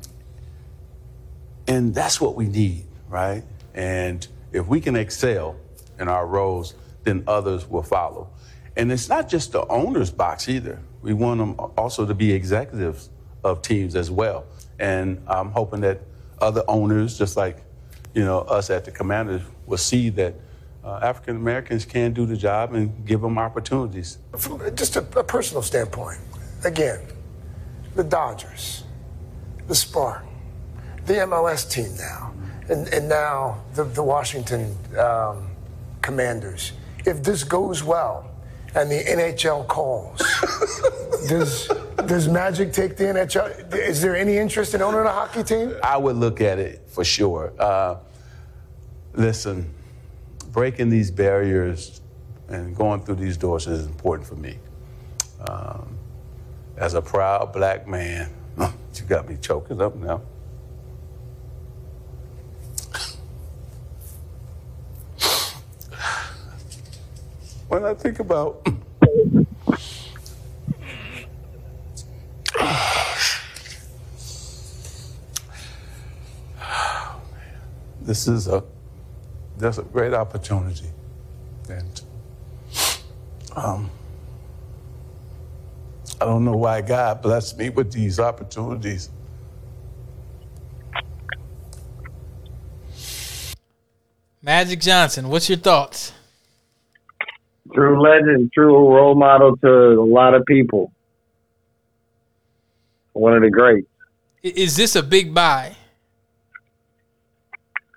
and 1.67 1.93
that's 1.93 2.19
what 2.19 2.35
we 2.35 2.47
need, 2.47 2.85
right? 3.09 3.43
And 3.73 4.25
if 4.51 4.67
we 4.67 4.81
can 4.81 4.95
excel 4.95 5.55
in 5.99 6.07
our 6.07 6.25
roles, 6.25 6.75
then 7.03 7.23
others 7.27 7.69
will 7.69 7.83
follow. 7.83 8.29
And 8.75 8.91
it's 8.91 9.09
not 9.09 9.29
just 9.29 9.51
the 9.51 9.65
owner's 9.67 10.11
box 10.11 10.49
either. 10.49 10.79
We 11.01 11.13
want 11.13 11.39
them 11.39 11.55
also 11.77 12.05
to 12.05 12.13
be 12.13 12.31
executives 12.31 13.09
of 13.43 13.61
teams 13.61 13.95
as 13.95 14.09
well. 14.09 14.45
And 14.79 15.21
I'm 15.27 15.51
hoping 15.51 15.81
that 15.81 16.01
other 16.39 16.63
owners, 16.67 17.17
just 17.17 17.37
like 17.37 17.63
you 18.13 18.23
know 18.23 18.39
us 18.39 18.69
at 18.69 18.85
the 18.85 18.91
Commanders, 18.91 19.41
will 19.65 19.77
see 19.77 20.09
that 20.09 20.33
uh, 20.83 20.99
African 21.01 21.35
Americans 21.35 21.85
can 21.85 22.13
do 22.13 22.25
the 22.25 22.35
job 22.35 22.73
and 22.73 23.05
give 23.05 23.21
them 23.21 23.37
opportunities. 23.37 24.17
From 24.37 24.75
just 24.75 24.95
a, 24.95 24.99
a 25.17 25.23
personal 25.23 25.61
standpoint, 25.61 26.19
again, 26.65 26.99
the 27.95 28.03
Dodgers, 28.03 28.83
the 29.67 29.75
Spark, 29.75 30.23
the 31.05 31.13
MLS 31.13 31.69
team 31.69 31.95
now, 31.97 32.33
and, 32.69 32.87
and 32.89 33.09
now 33.09 33.63
the, 33.73 33.83
the 33.83 34.03
Washington 34.03 34.75
um, 34.97 35.49
Commanders. 36.01 36.73
If 37.05 37.23
this 37.23 37.43
goes 37.43 37.83
well 37.83 38.29
and 38.75 38.89
the 38.89 39.03
NHL 39.03 39.67
calls, 39.67 40.19
does, 41.27 41.67
does 42.07 42.27
Magic 42.27 42.71
take 42.71 42.95
the 42.97 43.05
NHL? 43.05 43.73
Is 43.75 44.01
there 44.01 44.15
any 44.15 44.37
interest 44.37 44.73
in 44.73 44.81
owning 44.81 45.01
a 45.01 45.11
hockey 45.11 45.43
team? 45.43 45.75
I 45.83 45.97
would 45.97 46.15
look 46.15 46.41
at 46.41 46.59
it 46.59 46.83
for 46.87 47.03
sure. 47.03 47.53
Uh, 47.59 47.97
listen, 49.13 49.71
breaking 50.51 50.89
these 50.89 51.11
barriers 51.11 52.01
and 52.47 52.75
going 52.75 53.03
through 53.03 53.15
these 53.15 53.37
doors 53.37 53.67
is 53.67 53.85
important 53.85 54.27
for 54.27 54.35
me. 54.35 54.57
Um, 55.47 55.92
as 56.77 56.93
a 56.93 57.01
proud 57.01 57.53
black 57.53 57.87
man, 57.87 58.29
you 58.57 59.05
got 59.07 59.27
me 59.27 59.37
choking 59.41 59.81
up 59.81 59.95
now. 59.95 60.21
when 67.73 67.85
I 67.85 67.95
think 67.95 68.19
about 68.19 68.63
this 78.01 78.27
is 78.27 78.47
a 78.47 78.63
that's 79.57 79.79
a 79.79 79.81
great 79.81 80.13
opportunity, 80.13 80.89
and 81.67 82.01
um, 83.55 83.89
I 86.23 86.25
don't 86.25 86.45
know 86.45 86.55
why 86.55 86.79
God 86.79 87.21
blessed 87.21 87.57
me 87.57 87.69
with 87.69 87.91
these 87.91 88.17
opportunities. 88.17 89.09
Magic 94.41 94.79
Johnson, 94.79 95.27
what's 95.27 95.49
your 95.49 95.57
thoughts? 95.57 96.13
True 97.73 98.01
legend, 98.01 98.53
true 98.53 98.73
role 98.73 99.15
model 99.15 99.57
to 99.57 99.67
a 99.67 100.05
lot 100.05 100.33
of 100.33 100.45
people. 100.45 100.93
One 103.11 103.33
of 103.33 103.41
the 103.41 103.49
greats. 103.49 103.89
Is 104.43 104.77
this 104.77 104.95
a 104.95 105.03
big 105.03 105.33
buy? 105.33 105.75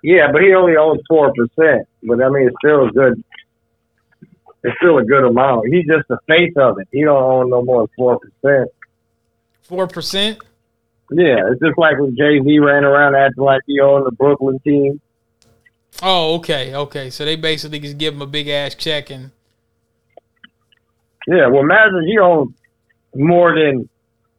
Yeah, 0.03 0.33
but 0.33 0.41
he 0.41 0.53
only 0.53 0.75
owns 0.75 0.99
four 1.07 1.31
percent. 1.33 1.87
But 2.03 2.21
I 2.21 2.27
mean, 2.27 2.47
it's 2.47 2.57
still 2.61 2.89
a 2.89 2.91
good. 2.91 3.23
It's 4.63 4.75
still 4.77 4.97
a 4.97 5.03
good 5.03 5.23
amount. 5.23 5.67
He's 5.71 5.85
just 5.85 6.07
the 6.07 6.17
face 6.27 6.53
of 6.57 6.79
it. 6.79 6.87
He 6.91 7.03
don't 7.03 7.21
own 7.21 7.49
no 7.49 7.63
more 7.63 7.81
than 7.81 7.89
four 7.95 8.19
percent. 8.19 8.69
Four 9.63 9.87
percent? 9.87 10.39
Yeah, 11.11 11.49
it's 11.51 11.61
just 11.61 11.77
like 11.77 11.99
when 11.99 12.15
Jay 12.17 12.41
Z 12.43 12.59
ran 12.59 12.83
around 12.83 13.15
acting 13.15 13.43
like 13.43 13.61
he 13.65 13.79
owned 13.79 14.05
the 14.05 14.11
Brooklyn 14.11 14.59
team. 14.59 14.99
Oh, 16.01 16.35
okay, 16.35 16.75
okay. 16.75 17.09
So 17.09 17.23
they 17.23 17.35
basically 17.35 17.79
just 17.79 17.97
give 17.97 18.13
him 18.13 18.21
a 18.21 18.27
big 18.27 18.47
ass 18.49 18.75
check 18.75 19.09
and 19.09 19.31
Yeah, 21.27 21.47
well, 21.47 21.61
imagine 21.61 22.05
he 22.07 22.19
owned 22.19 22.53
more 23.15 23.55
than 23.55 23.87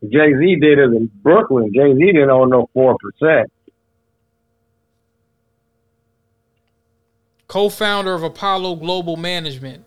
Jay 0.02 0.34
Z 0.38 0.56
did 0.60 0.78
in 0.78 1.10
Brooklyn. 1.22 1.72
Jay 1.74 1.94
Z 1.94 2.04
didn't 2.04 2.30
own 2.30 2.50
no 2.50 2.68
four 2.74 2.96
percent. 3.00 3.50
co-founder 7.48 8.14
of 8.14 8.22
Apollo 8.22 8.76
Global 8.76 9.16
Management. 9.16 9.84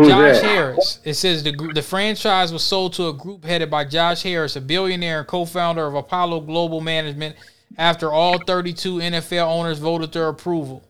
Who's 0.00 0.08
Josh 0.08 0.40
that? 0.40 0.44
Harris. 0.44 1.00
It 1.04 1.14
says 1.14 1.42
the 1.42 1.52
the 1.74 1.82
franchise 1.82 2.52
was 2.52 2.62
sold 2.64 2.94
to 2.94 3.08
a 3.08 3.12
group 3.12 3.44
headed 3.44 3.70
by 3.70 3.84
Josh 3.84 4.22
Harris, 4.22 4.56
a 4.56 4.60
billionaire 4.60 5.20
and 5.20 5.28
co-founder 5.28 5.86
of 5.86 5.94
Apollo 5.94 6.40
Global 6.40 6.80
Management, 6.80 7.36
after 7.76 8.12
all 8.12 8.38
32 8.38 8.96
NFL 8.96 9.46
owners 9.46 9.78
voted 9.78 10.12
their 10.12 10.28
approval. 10.28 10.82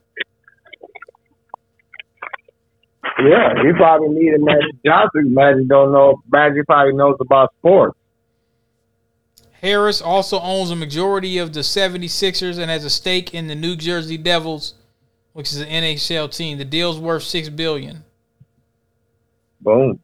Yeah, 3.18 3.52
he 3.62 3.72
probably 3.72 4.08
needed 4.08 4.40
Magic 4.40 4.82
Johnson. 4.84 5.34
Magic 5.34 5.68
don't 5.68 5.92
know. 5.92 6.22
Magic 6.30 6.66
probably 6.66 6.94
knows 6.94 7.16
about 7.20 7.52
sports. 7.58 7.96
Harris 9.60 10.00
also 10.00 10.40
owns 10.40 10.70
a 10.70 10.76
majority 10.76 11.36
of 11.36 11.52
the 11.52 11.60
76ers 11.60 12.58
and 12.58 12.70
has 12.70 12.84
a 12.84 12.90
stake 12.90 13.34
in 13.34 13.46
the 13.46 13.54
New 13.54 13.76
Jersey 13.76 14.16
Devils, 14.16 14.74
which 15.34 15.52
is 15.52 15.60
an 15.60 15.68
NHL 15.68 16.34
team. 16.34 16.56
The 16.56 16.64
deal's 16.64 16.98
worth 16.98 17.24
6 17.24 17.50
billion. 17.50 18.04
Boom. 19.60 20.00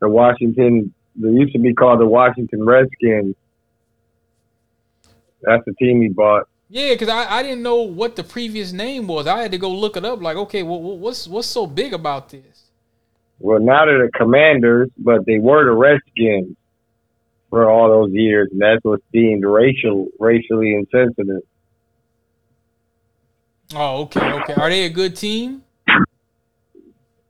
The 0.00 0.08
Washington. 0.08 0.94
They 1.16 1.28
used 1.28 1.52
to 1.52 1.58
be 1.58 1.74
called 1.74 2.00
the 2.00 2.06
Washington 2.06 2.64
Redskins. 2.64 3.34
That's 5.42 5.64
the 5.66 5.74
team 5.74 6.02
he 6.02 6.08
bought. 6.08 6.48
Yeah, 6.68 6.90
because 6.90 7.08
I, 7.08 7.38
I 7.38 7.42
didn't 7.42 7.62
know 7.62 7.82
what 7.82 8.14
the 8.14 8.22
previous 8.22 8.72
name 8.72 9.08
was. 9.08 9.26
I 9.26 9.42
had 9.42 9.50
to 9.50 9.58
go 9.58 9.70
look 9.70 9.96
it 9.96 10.04
up. 10.04 10.22
Like, 10.22 10.36
okay, 10.36 10.62
well, 10.62 10.80
what's 10.80 11.26
what's 11.26 11.48
so 11.48 11.66
big 11.66 11.92
about 11.92 12.28
this? 12.28 12.70
Well, 13.40 13.58
now 13.58 13.86
they're 13.86 14.06
the 14.06 14.12
Commanders, 14.12 14.90
but 14.96 15.26
they 15.26 15.38
were 15.38 15.64
the 15.64 15.72
Redskins 15.72 16.56
for 17.48 17.68
all 17.68 17.88
those 17.88 18.12
years, 18.12 18.48
and 18.52 18.60
that's 18.60 18.84
what's 18.84 19.02
deemed 19.12 19.44
racial, 19.44 20.06
racially 20.18 20.74
insensitive. 20.74 21.42
Oh, 23.74 24.02
okay, 24.02 24.32
okay. 24.32 24.54
Are 24.54 24.68
they 24.68 24.84
a 24.84 24.90
good 24.90 25.16
team? 25.16 25.62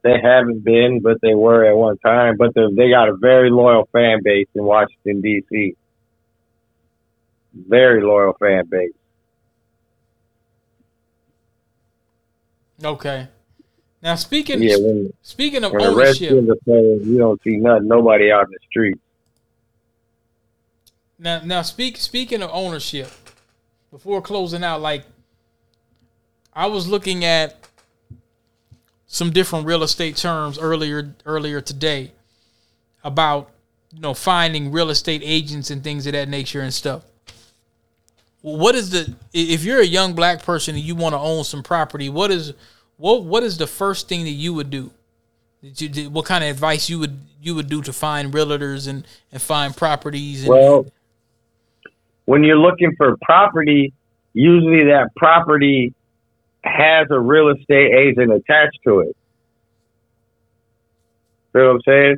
They 0.02 0.18
haven't 0.22 0.64
been, 0.64 1.00
but 1.00 1.18
they 1.20 1.34
were 1.34 1.64
at 1.66 1.76
one 1.76 1.98
time. 1.98 2.36
But 2.38 2.54
they 2.54 2.90
got 2.90 3.08
a 3.08 3.16
very 3.16 3.50
loyal 3.50 3.88
fan 3.92 4.20
base 4.22 4.48
in 4.54 4.64
Washington 4.64 5.20
D.C. 5.20 5.76
Very 7.52 8.02
loyal 8.02 8.34
fan 8.40 8.64
base. 8.66 8.92
Okay. 12.82 13.28
Now 14.02 14.14
speaking 14.14 14.62
Yeah, 14.62 14.76
when, 14.76 15.12
speaking 15.22 15.64
of 15.64 15.72
the 15.72 15.84
ownership, 15.84 16.32
are 16.32 16.56
playing, 16.64 17.00
you 17.04 17.18
don't 17.18 17.42
see 17.42 17.56
nothing, 17.56 17.88
nobody 17.88 18.32
out 18.32 18.44
in 18.44 18.52
the 18.52 18.58
street. 18.70 18.98
now 21.18 21.42
now 21.44 21.60
speak 21.60 21.98
speaking 21.98 22.42
of 22.42 22.48
ownership, 22.52 23.10
before 23.90 24.22
closing 24.22 24.64
out, 24.64 24.80
like 24.80 25.04
I 26.54 26.66
was 26.66 26.88
looking 26.88 27.24
at 27.24 27.68
some 29.12 29.32
different 29.32 29.66
real 29.66 29.82
estate 29.82 30.16
terms 30.16 30.56
earlier 30.56 31.12
earlier 31.26 31.60
today 31.60 32.12
about 33.02 33.50
you 33.92 34.00
know 34.00 34.14
finding 34.14 34.70
real 34.70 34.88
estate 34.88 35.20
agents 35.24 35.68
and 35.68 35.82
things 35.82 36.06
of 36.06 36.12
that 36.12 36.28
nature 36.28 36.60
and 36.60 36.72
stuff. 36.72 37.02
What 38.40 38.76
is 38.76 38.90
the 38.90 39.12
if 39.32 39.64
you're 39.64 39.80
a 39.80 39.86
young 39.86 40.14
black 40.14 40.44
person 40.44 40.76
and 40.76 40.84
you 40.84 40.94
want 40.94 41.14
to 41.14 41.18
own 41.18 41.42
some 41.42 41.64
property, 41.64 42.08
what 42.08 42.30
is 42.30 42.54
what 42.98 43.24
what 43.24 43.42
is 43.42 43.58
the 43.58 43.66
first 43.66 44.08
thing 44.08 44.22
that 44.22 44.30
you 44.30 44.54
would 44.54 44.70
do? 44.70 44.92
You, 45.60 46.08
what 46.08 46.24
kind 46.24 46.44
of 46.44 46.50
advice 46.50 46.88
you 46.88 47.00
would 47.00 47.18
you 47.42 47.56
would 47.56 47.68
do 47.68 47.82
to 47.82 47.92
find 47.92 48.32
realtors 48.32 48.86
and 48.86 49.04
and 49.32 49.42
find 49.42 49.76
properties? 49.76 50.42
And, 50.42 50.50
Well, 50.50 50.86
when 52.26 52.44
you're 52.44 52.56
looking 52.58 52.94
for 52.96 53.16
property, 53.22 53.92
usually 54.34 54.84
that 54.84 55.10
property 55.16 55.94
has 56.62 57.06
a 57.10 57.18
real 57.18 57.48
estate 57.48 57.94
agent 57.94 58.32
attached 58.32 58.78
to 58.84 59.00
it. 59.00 59.16
You 61.54 61.60
know 61.60 61.66
what 61.66 61.74
I'm 61.74 61.80
saying? 61.86 62.16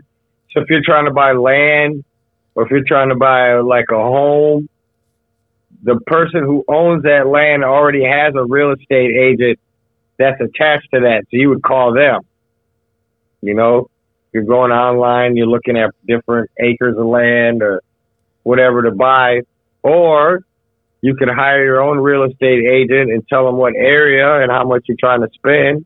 So 0.53 0.61
if 0.61 0.68
you're 0.68 0.82
trying 0.84 1.07
to 1.07 1.12
buy 1.12 1.32
land 1.32 2.05
or 2.55 2.64
if 2.64 2.70
you're 2.70 2.84
trying 2.84 3.09
to 3.09 3.14
buy 3.14 3.55
like 3.61 3.86
a 3.90 3.97
home, 3.97 4.68
the 5.82 5.99
person 6.07 6.43
who 6.45 6.64
owns 6.68 7.05
that 7.05 7.26
land 7.26 7.64
already 7.64 8.05
has 8.05 8.34
a 8.36 8.45
real 8.45 8.72
estate 8.72 9.16
agent 9.16 9.59
that's 10.18 10.40
attached 10.40 10.88
to 10.95 11.01
that. 11.01 11.22
So 11.30 11.36
you 11.36 11.49
would 11.49 11.62
call 11.62 11.95
them. 11.95 12.20
You 13.40 13.55
know, 13.55 13.88
you're 14.32 14.45
going 14.45 14.70
online, 14.70 15.36
you're 15.36 15.47
looking 15.47 15.76
at 15.76 15.90
different 16.07 16.51
acres 16.61 16.97
of 16.97 17.07
land 17.07 17.62
or 17.62 17.82
whatever 18.45 18.82
to 18.82 18.90
buy, 18.93 19.40
or 19.82 20.45
you 21.03 21.14
can 21.16 21.28
hire 21.28 21.62
your 21.64 21.82
own 21.82 21.98
real 21.98 22.22
estate 22.22 22.64
agent 22.64 23.11
and 23.11 23.26
tell 23.28 23.44
them 23.44 23.57
what 23.57 23.74
area 23.76 24.40
and 24.42 24.50
how 24.50 24.64
much 24.64 24.84
you're 24.86 24.96
trying 24.98 25.20
to 25.20 25.28
spend, 25.34 25.84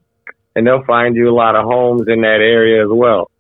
and 0.55 0.67
they'll 0.67 0.85
find 0.85 1.17
you 1.17 1.29
a 1.29 1.35
lot 1.35 1.57
of 1.57 1.65
homes 1.65 2.03
in 2.07 2.21
that 2.21 2.41
area 2.41 2.83
as 2.85 2.91
well. 2.91 3.31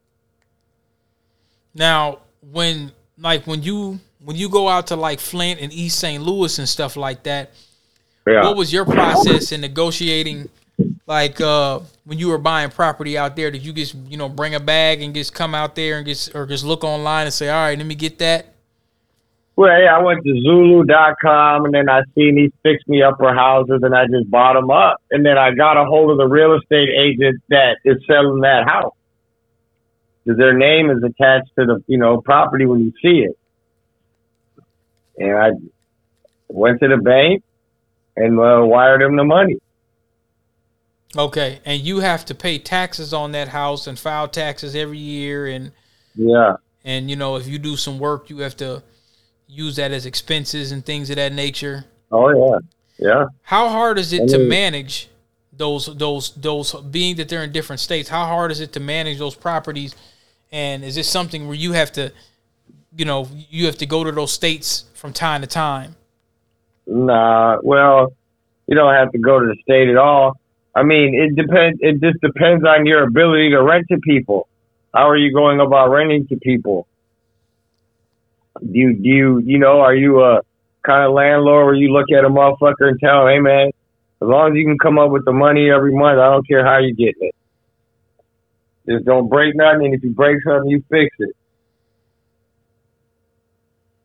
Now, 1.75 2.21
when 2.41 2.93
like 3.19 3.47
when 3.47 3.63
you 3.63 4.01
when 4.25 4.37
you 4.37 4.49
go 4.49 4.69
out 4.69 4.89
to 4.89 4.97
like 4.97 5.21
Flint 5.21 5.61
and 5.61 5.73
East 5.73 5.99
St. 5.99 6.23
Louis 6.23 6.59
and 6.59 6.69
stuff 6.69 6.97
like 6.97 7.23
that, 7.25 7.53
Yeah. 8.27 8.43
what 8.45 8.57
was 8.57 8.73
your 8.73 8.85
process 8.85 9.53
in 9.53 9.61
negotiating? 9.61 10.49
Like 11.07 11.41
uh, 11.41 11.81
when 12.05 12.19
you 12.19 12.29
were 12.29 12.39
buying 12.39 12.71
property 12.71 13.17
out 13.17 13.37
there, 13.37 13.51
did 13.51 13.65
you 13.65 13.73
just 13.73 13.95
you 13.95 14.17
know 14.17 14.29
bring 14.29 14.55
a 14.55 14.61
bag 14.61 15.03
and 15.03 15.15
just 15.15 15.35
come 15.35 15.55
out 15.55 15.75
there 15.75 15.99
and 15.99 16.07
just 16.07 16.35
or 16.35 16.47
just 16.47 16.65
look 16.65 16.83
online 16.85 17.27
and 17.27 17.35
say, 17.35 17.49
all 17.51 17.67
right, 17.67 17.77
let 17.77 17.87
me 17.87 17.95
get 17.95 18.19
that? 18.19 18.55
Well, 19.57 19.81
yeah, 19.81 19.97
I 19.97 20.03
went 20.03 20.23
to 20.25 20.31
Zillow.com 20.33 21.65
and 21.65 21.75
then 21.75 21.89
I 21.89 22.03
seen 22.15 22.37
these 22.37 22.53
fix 22.63 22.87
me 22.87 23.03
upper 23.03 23.33
houses 23.33 23.81
and 23.83 23.95
I 23.95 24.07
just 24.07 24.31
bought 24.31 24.53
them 24.53 24.71
up. 24.71 25.01
And 25.11 25.25
then 25.25 25.39
I 25.39 25.53
got 25.55 25.79
a 25.79 25.87
hold 25.87 26.11
of 26.11 26.19
the 26.19 26.27
real 26.27 26.55
estate 26.55 26.91
agent 26.91 27.43
that 27.49 27.79
is 27.85 27.97
selling 28.07 28.41
that 28.43 28.69
house. 28.69 28.93
'Cause 30.27 30.37
their 30.37 30.53
name 30.53 30.91
is 30.91 31.03
attached 31.03 31.49
to 31.59 31.65
the, 31.65 31.85
you 31.87 31.97
know, 31.99 32.21
property 32.21 32.67
when 32.67 32.81
you 32.81 32.93
see 33.01 33.25
it. 33.25 33.39
And 35.19 35.37
I 35.37 35.51
went 36.49 36.81
to 36.81 36.89
the 36.89 36.97
bank 36.99 37.43
and 38.17 38.39
uh, 38.39 38.61
wired 38.67 39.01
them 39.01 39.17
the 39.17 39.25
money. 39.25 39.57
Okay, 41.17 41.61
and 41.65 41.81
you 41.81 42.01
have 42.01 42.25
to 42.27 42.35
pay 42.35 42.59
taxes 42.59 43.15
on 43.15 43.33
that 43.33 43.49
house 43.49 43.87
and 43.87 43.99
file 43.99 44.29
taxes 44.29 44.75
every 44.75 44.99
year, 44.99 45.47
and 45.47 45.73
Yeah. 46.15 46.57
and 46.85 47.09
you 47.09 47.17
know 47.17 47.37
if 47.37 47.47
you 47.47 47.59
do 47.59 47.77
some 47.77 47.99
work, 47.99 48.29
you 48.29 48.39
have 48.39 48.57
to 48.59 48.83
use 49.47 49.77
that 49.77 49.93
as 49.93 50.07
expenses 50.07 50.73
and 50.73 50.85
things 50.85 51.11
of 51.11 51.17
that 51.17 51.33
nature. 51.33 51.85
Oh, 52.11 52.29
yeah. 52.31 52.59
Yeah. 52.99 53.27
How 53.43 53.69
hard 53.69 53.99
is 53.99 54.13
it 54.13 54.23
I 54.23 54.27
to 54.27 54.39
manage 54.39 55.09
those 55.53 55.87
those 55.97 56.31
those 56.35 56.73
being 56.73 57.17
that 57.17 57.29
they're 57.29 57.45
in 57.45 57.53
different 57.53 57.81
states? 57.81 58.09
How 58.09 58.27
hard 58.27 58.51
is 58.51 58.61
it 58.61 58.73
to 58.73 58.81
manage 58.81 59.19
those 59.19 59.35
properties? 59.35 59.95
And 60.51 60.85
is 60.85 60.95
this 60.95 61.09
something 61.09 61.47
where 61.47 61.57
you 61.57 61.73
have 61.73 61.93
to, 61.93 62.13
you 62.97 63.05
know, 63.05 63.29
you 63.51 63.67
have 63.67 63.77
to 63.79 63.87
go 63.87 64.05
to 64.05 64.13
those 64.13 64.33
states 64.33 64.85
from 64.95 65.13
time 65.13 65.41
to 65.43 65.47
time? 65.47 65.97
Nah, 66.87 67.59
well, 67.63 68.13
you 68.67 68.75
don't 68.77 68.95
have 68.95 69.13
to 69.13 69.19
go 69.19 69.41
to 69.41 69.47
the 69.47 69.57
state 69.63 69.89
at 69.89 69.97
all. 69.97 70.39
I 70.75 70.83
mean, 70.83 71.15
it 71.15 71.35
depends. 71.37 71.79
It 71.83 72.01
just 72.01 72.21
depends 72.21 72.65
on 72.65 72.87
your 72.87 73.03
ability 73.03 73.51
to 73.51 73.63
rent 73.63 73.87
to 73.91 73.99
people. 73.99 74.49
How 74.95 75.09
are 75.09 75.17
you 75.17 75.33
going 75.33 75.61
about 75.61 75.91
renting 75.91 76.27
to 76.29 76.37
people? 76.37 76.87
Do 78.61 78.79
you, 78.79 78.95
do 78.95 79.09
you, 79.09 79.43
you 79.45 79.59
know, 79.59 79.81
are 79.81 79.95
you 79.95 80.23
a 80.23 80.41
kind 80.87 81.05
of 81.05 81.13
landlord 81.13 81.67
where 81.67 81.75
you 81.75 81.93
look 81.93 82.07
at 82.17 82.25
a 82.25 82.29
motherfucker 82.29 82.89
and 82.89 82.99
tell 83.01 83.27
him, 83.27 83.29
hey 83.29 83.41
man, 83.41 83.67
as 84.23 84.29
long 84.29 84.53
as 84.53 84.57
you 84.57 84.65
can 84.65 84.79
come 84.79 84.99
up 84.99 85.11
with 85.11 85.25
the 85.25 85.33
money 85.33 85.71
every 85.71 85.93
month, 85.93 86.19
I 86.19 86.31
don't 86.31 86.47
care 86.47 86.65
how 86.65 86.79
you 86.79 86.95
get 86.95 87.15
it. 87.21 87.35
Just 88.89 89.05
don't 89.05 89.29
break 89.29 89.55
nothing, 89.57 89.87
and 89.87 89.95
if 89.95 90.03
you 90.03 90.11
break 90.11 90.39
something, 90.45 90.71
you 90.71 90.83
fix 90.91 91.15
it. 91.19 91.37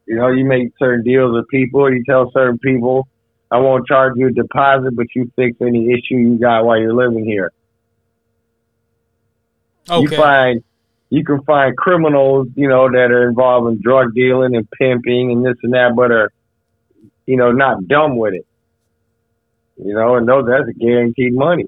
You 0.08 0.16
know, 0.16 0.30
you 0.30 0.43
make 0.43 0.70
certain 0.80 1.04
deals 1.04 1.34
with 1.34 1.47
people. 1.49 1.91
You 1.93 2.04
tell 2.04 2.32
certain 2.32 2.58
people, 2.58 3.08
I 3.52 3.60
won't 3.60 3.88
charge 3.88 4.14
you 4.16 4.28
a 4.28 4.32
deposit, 4.32 4.95
but 4.95 5.06
you 5.16 5.32
fix 5.36 5.56
any 5.62 5.91
issue 5.91 6.16
you 6.16 6.39
got 6.39 6.66
while 6.66 6.80
you're 6.80 6.95
living 6.95 7.24
here. 7.24 7.52
You 9.88 10.08
Okay. 10.08 10.16
find 10.16 10.64
you 11.12 11.26
can 11.26 11.43
find 11.43 11.76
criminals, 11.76 12.47
you 12.55 12.70
know, 12.70 12.89
that 12.89 13.12
are 13.12 13.28
involved 13.28 13.70
in 13.70 13.82
drug 13.82 14.16
dealing 14.16 14.55
and 14.55 14.68
pimping 14.72 15.32
and 15.32 15.45
this 15.45 15.57
and 15.62 15.74
that, 15.74 15.93
but 15.93 16.09
are, 16.09 16.32
you 17.26 17.36
know, 17.36 17.51
not 17.51 17.86
dumb 17.88 18.16
with 18.16 18.34
it. 18.34 18.47
You 19.76 19.93
know, 19.93 20.16
and 20.16 20.28
those 20.28 20.45
that's 20.47 20.70
a 20.70 20.74
guaranteed 20.74 21.34
money. 21.34 21.66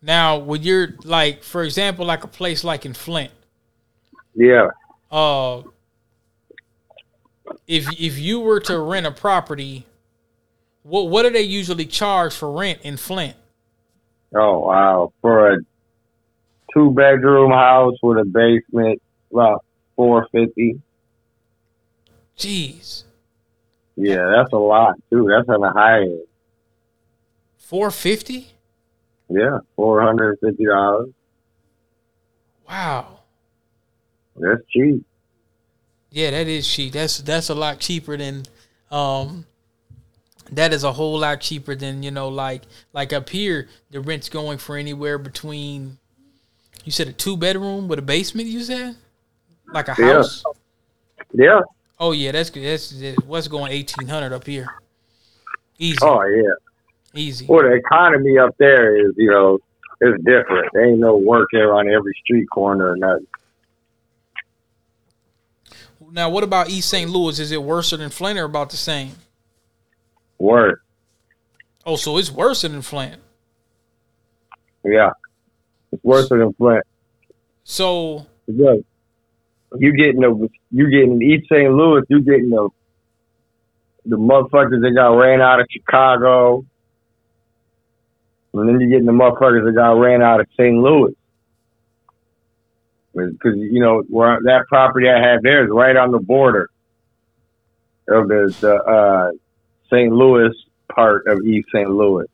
Now, 0.00 0.38
when 0.38 0.62
you're 0.62 0.94
like, 1.04 1.42
for 1.42 1.62
example, 1.62 2.06
like 2.06 2.24
a 2.24 2.28
place 2.28 2.64
like 2.64 2.86
in 2.86 2.94
Flint, 2.94 3.30
Yeah. 4.34 4.68
uh, 5.10 5.62
if 7.66 7.86
if 8.00 8.18
you 8.18 8.40
were 8.40 8.60
to 8.60 8.78
rent 8.78 9.04
a 9.04 9.10
property, 9.10 9.84
what 10.84 11.08
what 11.08 11.24
do 11.24 11.30
they 11.30 11.42
usually 11.42 11.84
charge 11.84 12.34
for 12.34 12.50
rent 12.50 12.80
in 12.82 12.96
Flint? 12.96 13.36
Oh 14.34 14.60
wow. 14.60 15.12
For 15.20 15.52
a 15.52 15.58
two 16.74 16.90
bedroom 16.92 17.50
house 17.50 17.94
with 18.02 18.18
a 18.18 18.24
basement, 18.24 19.00
about 19.32 19.64
four 19.96 20.26
fifty. 20.32 20.80
Jeez, 22.36 23.04
Yeah, 23.96 24.32
that's 24.36 24.52
a 24.52 24.56
lot 24.58 24.94
too. 25.10 25.28
That's 25.30 25.48
on 25.48 25.60
the 25.60 25.70
high 25.70 26.00
end. 26.02 26.22
four 27.58 27.90
fifty? 27.90 28.48
Yeah, 29.28 29.58
four 29.76 30.02
hundred 30.02 30.38
and 30.42 30.50
fifty 30.50 30.66
dollars. 30.66 31.10
Wow. 32.68 33.20
That's 34.36 34.62
cheap. 34.70 35.04
Yeah, 36.10 36.30
that 36.30 36.48
is 36.48 36.66
cheap. 36.66 36.92
That's 36.94 37.18
that's 37.18 37.48
a 37.50 37.54
lot 37.54 37.78
cheaper 37.80 38.16
than 38.16 38.44
um 38.90 39.46
that 40.50 40.72
is 40.72 40.84
a 40.84 40.92
whole 40.92 41.18
lot 41.18 41.40
cheaper 41.40 41.74
than, 41.74 42.02
you 42.02 42.10
know, 42.10 42.28
like 42.28 42.62
like 42.92 43.12
up 43.12 43.28
here, 43.28 43.68
the 43.90 44.00
rent's 44.00 44.28
going 44.28 44.58
for 44.58 44.76
anywhere 44.76 45.18
between 45.18 45.98
you 46.84 46.92
said 46.92 47.08
a 47.08 47.12
two 47.12 47.36
bedroom 47.36 47.88
with 47.88 47.98
a 47.98 48.02
basement, 48.02 48.48
you 48.48 48.60
said? 48.62 48.96
Like 49.72 49.88
a 49.88 49.94
Yeah. 49.98 50.14
house? 50.14 50.44
Yeah. 51.32 51.60
Oh 51.98 52.12
yeah, 52.12 52.32
that's 52.32 52.50
good. 52.50 52.64
That's 52.64 53.22
what's 53.24 53.48
going 53.48 53.72
eighteen 53.72 54.08
hundred 54.08 54.32
up 54.32 54.46
here. 54.46 54.68
Easy. 55.78 55.98
Oh 56.02 56.22
yeah. 56.22 56.42
Easy. 57.14 57.46
Well, 57.46 57.62
the 57.62 57.72
economy 57.74 58.38
up 58.38 58.56
there 58.58 58.96
is, 58.96 59.12
you 59.16 59.30
know, 59.30 59.58
is 60.00 60.14
different. 60.24 60.68
There 60.72 60.84
ain't 60.86 60.98
no 60.98 61.16
work 61.16 61.48
there 61.52 61.74
on 61.74 61.88
every 61.88 62.14
street 62.24 62.46
corner 62.50 62.92
or 62.92 62.96
nothing. 62.96 63.26
Now 66.10 66.28
what 66.28 66.44
about 66.44 66.68
East 66.68 66.90
St. 66.90 67.10
Louis? 67.10 67.38
Is 67.38 67.52
it 67.52 67.62
worse 67.62 67.90
than 67.90 68.10
Flint 68.10 68.38
or 68.38 68.44
about 68.44 68.70
the 68.70 68.76
same? 68.76 69.12
Worse. 70.38 70.78
Oh, 71.86 71.96
so 71.96 72.16
it's 72.18 72.30
worse 72.30 72.62
than 72.62 72.82
Flint. 72.82 73.20
Yeah. 74.84 75.10
It's 76.02 76.04
worse 76.04 76.28
than 76.28 76.52
Flint. 76.54 76.84
So 77.64 78.26
Yeah. 78.46 78.74
You 79.78 79.92
getting 79.96 80.20
the 80.20 80.48
you 80.70 80.90
getting 80.90 81.22
East 81.22 81.48
St. 81.48 81.72
Louis, 81.72 82.02
you 82.08 82.20
getting 82.20 82.50
the 82.50 82.68
the 84.04 84.16
motherfuckers 84.16 84.82
that 84.82 84.92
got 84.94 85.10
ran 85.16 85.40
out 85.40 85.60
of 85.60 85.66
Chicago. 85.70 86.64
And 88.52 88.68
then 88.68 88.80
you're 88.80 88.90
getting 88.90 89.06
the 89.06 89.12
motherfuckers 89.12 89.64
that 89.64 89.72
got 89.72 89.92
ran 89.92 90.20
out 90.22 90.40
of 90.40 90.46
St. 90.58 90.76
Louis. 90.76 91.14
Because, 93.14 93.56
you 93.56 93.80
know, 93.80 94.02
where 94.08 94.38
that 94.44 94.66
property 94.68 95.08
I 95.08 95.20
have 95.20 95.42
there 95.42 95.64
is 95.64 95.70
right 95.70 95.96
on 95.96 96.10
the 96.12 96.18
border 96.18 96.68
of 98.08 98.28
the, 98.28 98.54
the 98.60 98.74
uh, 98.74 99.30
St. 99.90 100.12
Louis 100.12 100.50
part 100.94 101.26
of 101.26 101.40
East 101.46 101.68
St. 101.74 101.88
Louis. 101.90 102.26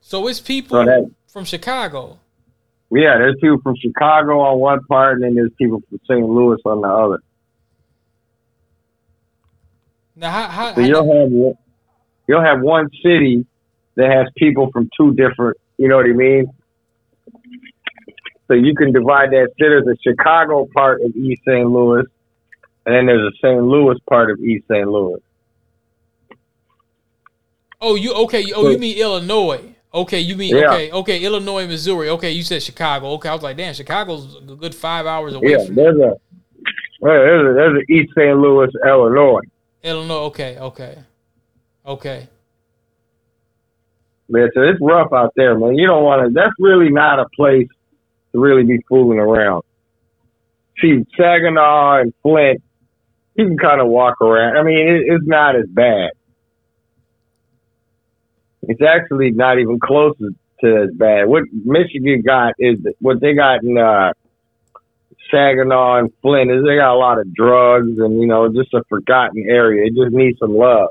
so 0.00 0.26
it's 0.28 0.40
people 0.40 0.78
So 0.78 0.84
that- 0.84 1.10
from 1.28 1.44
Chicago. 1.44 2.18
Yeah, 2.94 3.18
there's 3.18 3.34
people 3.40 3.58
from 3.60 3.74
Chicago 3.76 4.38
on 4.40 4.60
one 4.60 4.84
part, 4.84 5.14
and 5.14 5.24
then 5.24 5.34
there's 5.34 5.50
people 5.58 5.82
from 5.88 5.98
St. 6.08 6.24
Louis 6.24 6.58
on 6.64 6.80
the 6.80 6.88
other. 6.88 7.18
Now 10.14 10.30
how 10.30 10.46
how, 10.46 10.74
So 10.74 10.80
you'll 10.80 11.20
have 11.22 11.30
one- 11.32 11.58
you'll 12.28 12.40
have 12.44 12.60
one 12.60 12.88
city 13.02 13.44
that 13.96 14.10
has 14.12 14.28
people 14.36 14.70
from 14.70 14.88
two 14.96 15.12
different. 15.14 15.56
You 15.76 15.88
know 15.88 15.96
what 15.96 16.06
I 16.06 16.12
mean? 16.12 16.46
So 18.46 18.54
you 18.54 18.76
can 18.76 18.92
divide 18.92 19.30
that. 19.30 19.48
There's 19.58 19.86
a 19.88 19.96
Chicago 20.00 20.68
part 20.72 21.00
of 21.02 21.16
East 21.16 21.42
St. 21.48 21.68
Louis, 21.68 22.04
and 22.86 22.94
then 22.94 23.06
there's 23.06 23.32
a 23.32 23.36
St. 23.38 23.60
Louis 23.60 23.98
part 24.08 24.30
of 24.30 24.38
East 24.38 24.66
St. 24.70 24.86
Louis. 24.86 25.20
Oh, 27.80 27.96
you 27.96 28.14
okay? 28.14 28.52
Oh, 28.52 28.70
you 28.70 28.78
mean 28.78 28.96
Illinois? 28.96 29.73
Okay, 29.94 30.18
you 30.20 30.34
mean 30.36 30.56
Yeah. 30.56 30.72
okay? 30.74 30.90
Okay, 30.90 31.24
Illinois, 31.24 31.66
Missouri. 31.68 32.08
Okay, 32.10 32.32
you 32.32 32.42
said 32.42 32.62
Chicago. 32.62 33.10
Okay, 33.12 33.28
I 33.28 33.32
was 33.34 33.42
like, 33.44 33.56
damn, 33.56 33.74
Chicago's 33.74 34.36
a 34.36 34.56
good 34.56 34.74
five 34.74 35.06
hours 35.06 35.34
away 35.34 35.52
Yeah, 35.52 35.64
from 35.64 35.76
there's 35.76 35.96
a 35.96 36.14
there's 37.00 37.50
a, 37.50 37.54
there's 37.54 37.82
a 37.82 37.92
East 37.92 38.12
St. 38.16 38.36
Louis, 38.36 38.68
Illinois. 38.84 39.40
Illinois. 39.84 40.24
Okay, 40.24 40.58
okay, 40.58 40.98
okay. 41.86 42.28
Man, 44.28 44.50
so 44.54 44.62
it's 44.62 44.80
rough 44.80 45.12
out 45.12 45.32
there, 45.36 45.56
man. 45.56 45.76
You 45.76 45.86
don't 45.86 46.02
want 46.02 46.26
to. 46.26 46.32
That's 46.32 46.54
really 46.58 46.88
not 46.90 47.20
a 47.20 47.26
place 47.36 47.68
to 48.32 48.40
really 48.40 48.64
be 48.64 48.82
fooling 48.88 49.18
around. 49.18 49.62
See, 50.80 51.04
Saginaw 51.16 52.00
and 52.00 52.14
Flint, 52.22 52.62
you 53.36 53.46
can 53.46 53.58
kind 53.58 53.80
of 53.80 53.88
walk 53.88 54.20
around. 54.22 54.56
I 54.56 54.62
mean, 54.62 54.78
it, 54.78 55.02
it's 55.06 55.26
not 55.26 55.54
as 55.56 55.66
bad. 55.68 56.10
It's 58.68 58.82
actually 58.82 59.30
not 59.30 59.58
even 59.58 59.78
close 59.80 60.16
to 60.18 60.34
as 60.64 60.90
bad. 60.94 61.28
What 61.28 61.44
Michigan 61.52 62.22
got 62.22 62.54
is 62.58 62.78
what 63.00 63.20
they 63.20 63.34
got 63.34 63.62
in 63.62 63.76
uh, 63.76 64.12
Saginaw 65.30 65.98
and 65.98 66.12
Flint 66.22 66.50
is 66.50 66.64
they 66.64 66.76
got 66.76 66.94
a 66.94 66.98
lot 66.98 67.18
of 67.18 67.32
drugs 67.34 67.98
and 67.98 68.20
you 68.20 68.26
know 68.26 68.52
just 68.52 68.72
a 68.74 68.82
forgotten 68.88 69.44
area. 69.48 69.86
It 69.86 69.94
just 69.94 70.14
needs 70.14 70.38
some 70.38 70.56
love. 70.56 70.90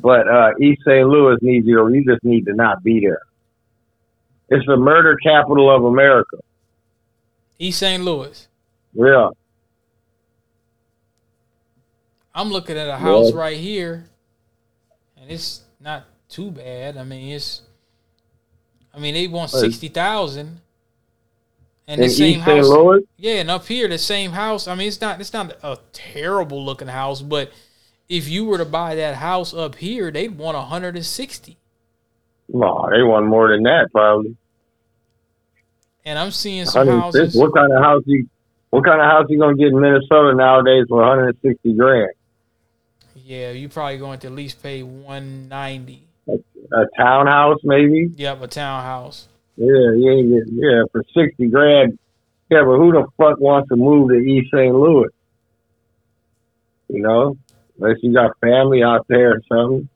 But 0.00 0.28
uh, 0.28 0.50
East 0.60 0.82
St. 0.86 1.06
Louis 1.06 1.36
needs 1.42 1.66
you. 1.66 1.86
You 1.88 2.04
just 2.04 2.24
need 2.24 2.46
to 2.46 2.54
not 2.54 2.82
be 2.82 3.00
there. 3.00 3.22
It's 4.48 4.66
the 4.66 4.76
murder 4.76 5.16
capital 5.16 5.74
of 5.74 5.84
America. 5.84 6.36
East 7.58 7.80
St. 7.80 8.02
Louis. 8.02 8.48
Yeah. 8.94 9.28
I'm 12.34 12.50
looking 12.50 12.76
at 12.76 12.88
a 12.88 12.96
house 12.96 13.32
Yeah. 13.32 13.38
right 13.38 13.56
here, 13.56 14.06
and 15.20 15.30
it's 15.30 15.62
not 15.80 16.04
too 16.28 16.50
bad. 16.50 16.96
I 16.96 17.04
mean, 17.04 17.34
it's. 17.34 17.62
I 18.94 18.98
mean, 18.98 19.14
they 19.14 19.28
want 19.28 19.50
sixty 19.50 19.88
thousand, 19.88 20.60
and 21.86 22.00
In 22.00 22.08
the 22.08 22.12
same 22.12 22.38
East 22.38 22.44
house. 22.44 23.02
Yeah, 23.16 23.34
and 23.34 23.50
up 23.50 23.66
here, 23.66 23.86
the 23.88 23.98
same 23.98 24.32
house. 24.32 24.66
I 24.66 24.74
mean, 24.74 24.88
it's 24.88 25.00
not. 25.00 25.20
It's 25.20 25.32
not 25.32 25.56
a 25.62 25.78
terrible 25.92 26.64
looking 26.64 26.88
house, 26.88 27.22
but 27.22 27.52
if 28.08 28.28
you 28.28 28.44
were 28.44 28.58
to 28.58 28.64
buy 28.64 28.96
that 28.96 29.16
house 29.16 29.54
up 29.54 29.76
here, 29.76 30.10
they'd 30.10 30.36
want 30.36 30.56
one 30.56 30.66
hundred 30.66 30.96
and 30.96 31.06
sixty. 31.06 31.56
No, 32.48 32.88
they 32.90 33.02
want 33.02 33.26
more 33.26 33.50
than 33.50 33.62
that 33.64 33.88
probably. 33.92 34.36
And 36.04 36.18
I'm 36.18 36.32
seeing 36.32 36.64
some 36.64 36.88
houses. 36.88 37.36
What 37.36 37.54
kind 37.54 37.72
of 37.72 37.82
house 37.82 38.02
you? 38.06 38.28
What 38.70 38.84
kind 38.84 39.00
of 39.00 39.06
house 39.06 39.26
you 39.28 39.38
gonna 39.38 39.56
get 39.56 39.68
in 39.68 39.80
Minnesota 39.80 40.34
nowadays 40.34 40.86
for 40.88 40.98
160 40.98 41.74
grand? 41.74 42.10
Yeah, 43.30 43.52
you're 43.52 43.70
probably 43.70 43.98
going 43.98 44.18
to 44.18 44.26
at 44.26 44.32
least 44.32 44.60
pay 44.60 44.82
one 44.82 45.48
ninety. 45.48 46.02
A 46.26 46.84
townhouse 46.96 47.60
maybe? 47.62 48.10
Yep, 48.16 48.42
a 48.42 48.48
townhouse. 48.48 49.28
Yeah, 49.56 49.92
ain't 49.92 50.30
get 50.32 50.52
yeah 50.52 50.82
for 50.90 51.04
60 51.14 51.46
grand. 51.46 51.96
Yeah, 52.50 52.64
but 52.64 52.76
who 52.78 52.90
the 52.90 53.06
fuck 53.16 53.38
wants 53.38 53.68
to 53.68 53.76
move 53.76 54.08
to 54.08 54.16
East 54.16 54.48
St. 54.52 54.74
Louis? 54.74 55.10
You 56.88 57.02
know, 57.02 57.36
unless 57.80 57.98
you 58.02 58.12
got 58.12 58.36
family 58.40 58.82
out 58.82 59.06
there 59.06 59.34
or 59.34 59.42
something. 59.48 59.88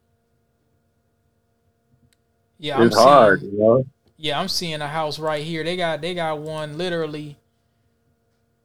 Yeah, 2.61 2.79
I'm 2.79 2.87
it's 2.87 2.97
hard, 2.97 3.41
seeing- 3.41 3.53
you 3.53 3.59
know. 3.59 3.85
Yeah, 4.17 4.39
I'm 4.39 4.49
seeing 4.49 4.81
a 4.81 4.87
house 4.87 5.19
right 5.19 5.43
here. 5.43 5.65
They 5.65 5.77
got 5.77 6.01
they 6.01 6.15
got 6.15 6.39
one 6.39 6.79
literally. 6.79 7.37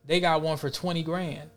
They 0.05 0.19
got 0.19 0.43
one 0.43 0.57
for 0.57 0.69
twenty 0.69 1.01
grand. 1.01 1.49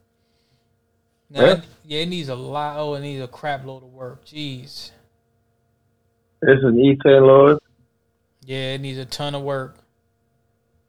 Now, 1.33 1.41
Yeah. 1.41 1.53
it- 1.53 1.65
yeah, 1.85 2.01
it 2.01 2.09
needs 2.09 2.29
a 2.29 2.35
lot. 2.35 2.77
Oh, 2.79 2.95
it 2.95 3.01
needs 3.01 3.23
a 3.23 3.29
crap 3.29 3.65
load 3.65 3.83
of 3.83 3.93
work. 3.93 4.25
Jeez. 4.27 4.91
This 6.43 6.59
is 6.63 6.75
East 6.77 7.01
St. 7.05 7.23
Louis. 7.23 7.59
Yeah, 8.45 8.75
it 8.75 8.81
needs 8.81 8.99
a 8.99 9.05
ton 9.07 9.35
of 9.35 9.43
work. 9.43 9.77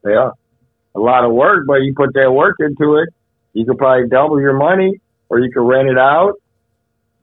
Yeah, 0.05 0.31
a 0.95 0.99
lot 0.99 1.23
of 1.23 1.31
work, 1.31 1.65
but 1.67 1.83
you 1.83 1.93
put 1.95 2.13
that 2.15 2.31
work 2.31 2.55
into 2.59 2.97
it, 2.97 3.09
you 3.53 3.65
could 3.65 3.77
probably 3.77 4.09
double 4.09 4.41
your 4.41 4.53
money, 4.53 4.99
or 5.29 5.39
you 5.39 5.49
could 5.51 5.61
rent 5.65 5.87
it 5.87 5.97
out, 5.97 6.33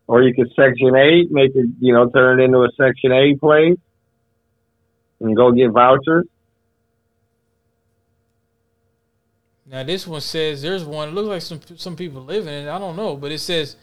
or 0.07 0.23
you 0.23 0.33
could 0.33 0.51
Section 0.55 0.95
Eight, 0.97 1.31
make 1.31 1.55
it, 1.55 1.67
you 1.81 1.93
know, 1.93 2.09
turn 2.09 2.41
it 2.41 2.45
into 2.45 2.59
a 2.63 2.71
Section 2.77 3.13
Eight 3.13 3.39
place, 3.39 3.77
and 5.21 5.37
go 5.37 5.53
get 5.53 5.73
vouchers. 5.73 6.27
Now 9.71 9.85
this 9.85 10.05
one 10.07 10.21
says 10.21 10.63
there's 10.63 10.85
one. 10.85 11.11
It 11.11 11.13
looks 11.13 11.29
like 11.29 11.43
some 11.43 11.61
some 11.79 11.95
people 11.97 12.23
live 12.23 12.47
in 12.49 12.53
it. 12.67 12.69
I 12.69 12.79
don't 12.79 12.97
know, 12.97 13.17
but 13.17 13.31
it 13.31 13.39
says 13.39 13.77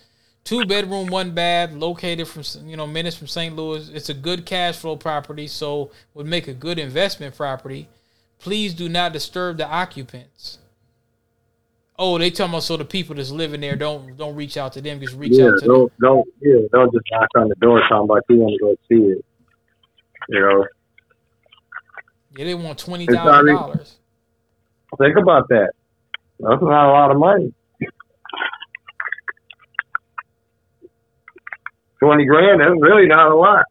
two 0.44 0.66
bedroom, 0.66 1.08
one 1.08 1.32
bath, 1.32 1.72
located 1.72 2.28
from 2.28 2.44
you 2.68 2.76
know 2.76 2.86
minutes 2.86 3.16
from 3.16 3.28
St. 3.28 3.56
Louis. 3.56 3.90
It's 3.90 4.10
a 4.10 4.14
good 4.14 4.46
cash 4.46 4.76
flow 4.78 4.98
property, 4.98 5.48
so 5.48 5.92
would 6.14 6.26
make 6.26 6.50
a 6.50 6.54
good 6.54 6.78
investment 6.78 7.36
property. 7.36 7.88
Please 8.40 8.74
do 8.74 8.90
not 8.90 9.14
disturb 9.14 9.58
the 9.58 9.68
occupants. 9.68 10.60
Oh, 11.98 12.18
they 12.18 12.30
talking 12.30 12.52
about 12.52 12.64
so 12.64 12.78
the 12.78 12.86
people 12.86 13.16
that's 13.16 13.32
living 13.32 13.62
there 13.62 13.78
don't 13.78 14.18
don't 14.18 14.36
reach 14.36 14.58
out 14.58 14.74
to 14.74 14.82
them. 14.82 15.00
Just 15.00 15.16
reach 15.16 15.34
yeah, 15.34 15.46
out 15.48 15.60
to 15.60 15.66
them. 15.66 15.68
don't 15.68 15.94
don't 16.00 16.28
yeah, 16.42 16.68
don't 16.74 16.92
just 16.94 17.06
knock 17.12 17.30
on 17.38 17.48
the 17.48 17.56
door 17.56 17.80
talking 17.88 18.04
about 18.04 18.24
you 18.30 18.36
want 18.38 18.54
to 18.54 18.60
go 18.60 18.76
see 18.90 19.12
it. 19.14 19.26
You 20.30 20.40
know, 20.42 20.66
Yeah, 22.38 22.46
they 22.46 22.54
want 22.56 22.78
twenty 22.78 23.06
thousand 23.06 23.48
dollars. 23.48 23.96
think 25.00 25.18
about 25.18 25.48
that. 25.48 25.72
That's 26.40 26.62
not 26.62 26.90
a 26.90 26.92
lot 26.92 27.12
of 27.12 27.18
money. 27.18 27.54
Twenty 32.00 32.26
grand. 32.26 32.62
That's 32.62 32.72
really 32.80 33.08
not 33.08 33.32
a 33.32 33.36
lot. 33.36 33.66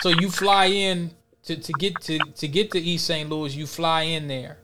So 0.00 0.10
you 0.10 0.30
fly 0.30 0.66
in 0.66 1.10
to, 1.44 1.56
to 1.56 1.72
get 1.72 2.00
to 2.02 2.18
to 2.18 2.48
get 2.48 2.70
to 2.72 2.80
East 2.80 3.06
St. 3.06 3.28
Louis. 3.28 3.56
You 3.56 3.66
fly 3.66 4.02
in 4.02 4.28
there. 4.28 4.58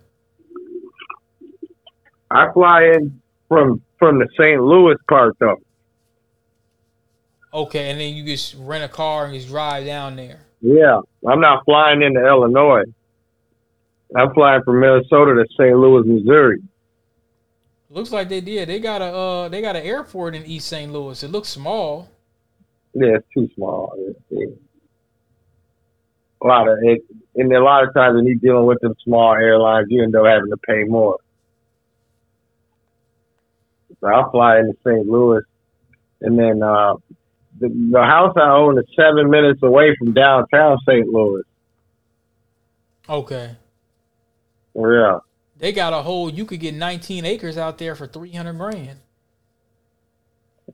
I 2.31 2.53
fly 2.53 2.93
in 2.95 3.21
from 3.49 3.83
from 3.99 4.19
the 4.19 4.29
St. 4.39 4.63
Louis 4.63 4.97
part 5.09 5.37
though. 5.41 5.57
Okay, 7.53 7.91
and 7.91 8.01
then 8.01 8.15
you 8.15 8.25
just 8.25 8.55
rent 8.61 8.85
a 8.85 8.89
car 8.89 9.25
and 9.25 9.35
just 9.35 9.49
drive 9.49 9.85
down 9.85 10.15
there. 10.15 10.41
Yeah, 10.61 11.01
I'm 11.29 11.41
not 11.41 11.65
flying 11.65 12.03
into 12.03 12.25
Illinois. 12.25 12.85
I'm 14.17 14.33
flying 14.35 14.63
from 14.65 14.81
Minnesota 14.81 15.35
to 15.35 15.47
St. 15.53 15.77
Louis, 15.77 16.05
Missouri. 16.07 16.61
Looks 17.91 18.13
like 18.13 18.29
they 18.29 18.41
did. 18.41 18.69
They 18.69 18.79
got 18.81 19.03
a 19.03 19.07
uh, 19.07 19.49
they 19.49 19.61
got 19.61 19.77
an 19.77 19.83
airport 19.85 20.35
in 20.35 20.45
East 20.47 20.69
St. 20.69 20.93
Louis. 20.93 21.23
It 21.23 21.31
looks 21.31 21.49
small. 21.49 22.09
Yeah, 22.95 23.17
it's 23.17 23.27
too 23.35 23.49
small. 23.55 23.93
It's- 23.99 24.23
it's- 24.31 24.59
A 26.43 26.47
lot 26.47 26.69
of 26.69 26.79
it, 26.83 27.03
and 27.37 27.53
a 27.53 27.63
lot 27.63 27.85
of 27.87 27.93
times 27.95 28.15
when 28.17 28.25
you're 28.27 28.37
dealing 28.37 28.65
with 28.67 28.81
them 28.81 28.95
small 29.05 29.35
airlines, 29.35 29.89
you 29.91 30.03
end 30.03 30.17
up 30.17 30.25
having 30.25 30.51
to 30.51 30.57
pay 30.57 30.85
more. 30.85 31.19
So 34.01 34.07
I'll 34.09 34.31
fly 34.31 34.59
into 34.61 34.73
St. 34.87 35.07
Louis, 35.07 35.43
and 36.23 36.39
then 36.39 36.63
uh, 36.63 36.95
the, 37.59 37.69
the 37.69 38.03
house 38.03 38.33
I 38.37 38.49
own 38.53 38.79
is 38.79 38.85
seven 38.97 39.29
minutes 39.29 39.63
away 39.63 39.95
from 39.99 40.15
downtown 40.15 40.79
St. 40.89 41.07
Louis. 41.09 41.43
Okay. 43.09 43.57
Oh, 44.77 44.91
yeah, 44.91 45.19
They 45.59 45.73
got 45.73 45.93
a 45.93 46.03
whole. 46.03 46.31
You 46.31 46.45
could 46.45 46.61
get 46.61 46.75
19 46.75 47.25
acres 47.25 47.59
out 47.59 47.79
there 47.79 47.95
for 47.95 48.07
300 48.07 48.53
grand. 48.55 48.99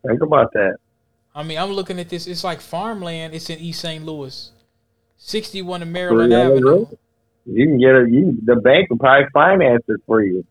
think 0.07 0.22
about 0.22 0.53
that. 0.53 0.76
I 1.34 1.42
mean, 1.42 1.59
I'm 1.59 1.72
looking 1.72 1.99
at 2.01 2.09
this. 2.09 2.26
It's 2.26 2.44
like 2.44 2.61
farmland. 2.61 3.34
It's 3.34 3.51
in 3.51 3.59
East 3.59 3.80
St. 3.80 4.05
Louis, 4.05 4.51
61 5.18 5.82
of 5.82 5.88
Maryland 5.88 6.32
Avenue. 6.32 6.86
You 7.44 7.66
can 7.66 7.78
get 7.78 7.94
it. 7.94 8.11
You, 8.11 8.38
the 8.42 8.57
bank 8.57 8.90
will 8.90 8.99
probably 8.99 9.28
finance 9.32 9.84
it 9.88 10.01
for 10.07 10.22
you. 10.22 10.44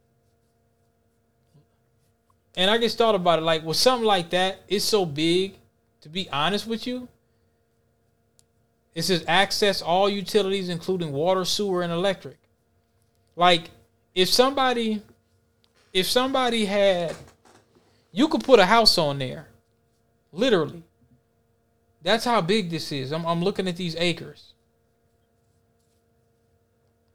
And 2.56 2.72
I 2.72 2.78
just 2.78 2.98
thought 2.98 3.16
about 3.16 3.40
it. 3.40 3.42
Like, 3.42 3.66
with 3.66 3.78
something 3.78 4.06
like 4.06 4.30
that, 4.30 4.60
it's 4.68 4.86
so 4.86 5.06
big. 5.06 5.56
To 6.02 6.10
be 6.10 6.30
honest 6.30 6.68
with 6.68 6.86
you, 6.86 7.08
it 8.94 9.02
says 9.02 9.26
access 9.28 9.82
all 9.82 10.08
utilities, 10.08 10.70
including 10.70 11.12
water, 11.12 11.44
sewer, 11.44 11.82
and 11.82 11.92
electric. 11.92 12.38
Like, 13.36 13.70
if 14.14 14.30
somebody, 14.30 15.02
if 15.94 16.08
somebody 16.08 16.66
had, 16.66 17.16
you 18.12 18.28
could 18.28 18.44
put 18.44 18.60
a 18.60 18.66
house 18.66 18.98
on 18.98 19.20
there, 19.20 19.48
literally. 20.32 20.84
That's 22.02 22.24
how 22.24 22.40
big 22.42 22.70
this 22.70 22.92
is. 22.92 23.12
I'm, 23.12 23.26
I'm 23.26 23.44
looking 23.44 23.68
at 23.68 23.76
these 23.78 23.96
acres. 23.98 24.54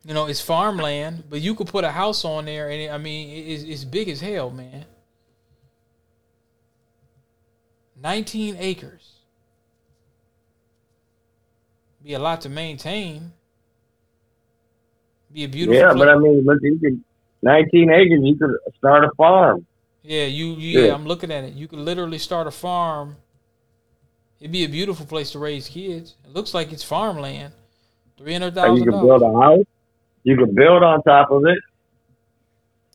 You 0.04 0.14
know, 0.14 0.26
it's 0.26 0.40
farmland, 0.40 1.24
but 1.28 1.40
you 1.40 1.54
could 1.54 1.68
put 1.68 1.84
a 1.84 1.90
house 1.90 2.24
on 2.24 2.46
there, 2.46 2.70
and 2.70 2.80
it, 2.80 2.90
I 2.90 2.98
mean, 2.98 3.28
it- 3.30 3.52
it's, 3.52 3.62
it's 3.64 3.84
big 3.84 4.08
as 4.08 4.20
hell, 4.20 4.50
man. 4.50 4.84
19 8.02 8.56
acres. 8.58 9.12
Be 12.02 12.14
a 12.14 12.18
lot 12.18 12.40
to 12.42 12.48
maintain. 12.48 13.32
Be 15.32 15.44
a 15.44 15.48
beautiful. 15.48 15.80
yeah, 15.80 15.92
but 15.94 16.08
I 16.08 16.16
mean, 16.16 16.42
look, 16.44 16.58
you 16.62 16.78
could 16.78 17.02
19 17.42 17.90
acres. 17.90 18.20
You 18.22 18.36
could 18.36 18.50
start 18.76 19.04
a 19.04 19.10
farm. 19.16 19.66
yeah, 20.02 20.24
you, 20.24 20.54
you 20.54 20.80
yeah. 20.80 20.86
Yeah. 20.88 20.94
I'm 20.94 21.06
looking 21.06 21.30
at 21.30 21.44
it. 21.44 21.54
You 21.54 21.68
could 21.68 21.78
literally 21.78 22.18
start 22.18 22.46
a 22.46 22.50
farm. 22.50 23.16
It'd 24.40 24.52
be 24.52 24.64
a 24.64 24.68
beautiful 24.68 25.06
place 25.06 25.32
to 25.32 25.38
raise 25.38 25.68
kids. 25.68 26.16
It 26.24 26.32
looks 26.32 26.54
like 26.54 26.72
it's 26.72 26.82
farmland. 26.82 27.52
Three 28.16 28.32
hundred 28.32 28.56
Or 28.56 28.68
you 28.68 28.84
thousand 28.84 28.84
could 28.84 29.06
build 29.06 29.22
a 29.22 29.32
house. 29.40 29.66
You 30.24 30.36
could 30.36 30.54
build 30.54 30.82
on 30.82 31.02
top 31.02 31.30
of 31.30 31.44
it. 31.46 31.58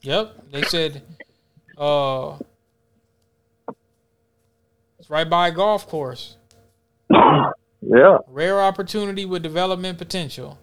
Yep, 0.01 0.51
they 0.51 0.61
said. 0.63 1.01
Uh, 1.77 2.37
it's 4.99 5.09
right 5.09 5.29
by 5.29 5.49
a 5.49 5.51
golf 5.51 5.87
course. 5.87 6.37
Yeah. 7.87 8.17
Rare 8.27 8.61
opportunity 8.61 9.25
with 9.25 9.43
development 9.43 9.99
potential. 9.99 10.57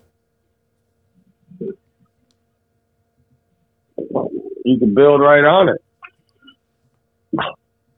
You 4.64 4.78
can 4.78 4.94
build 4.94 5.20
right 5.20 5.44
on 5.44 5.68
it. 5.68 5.80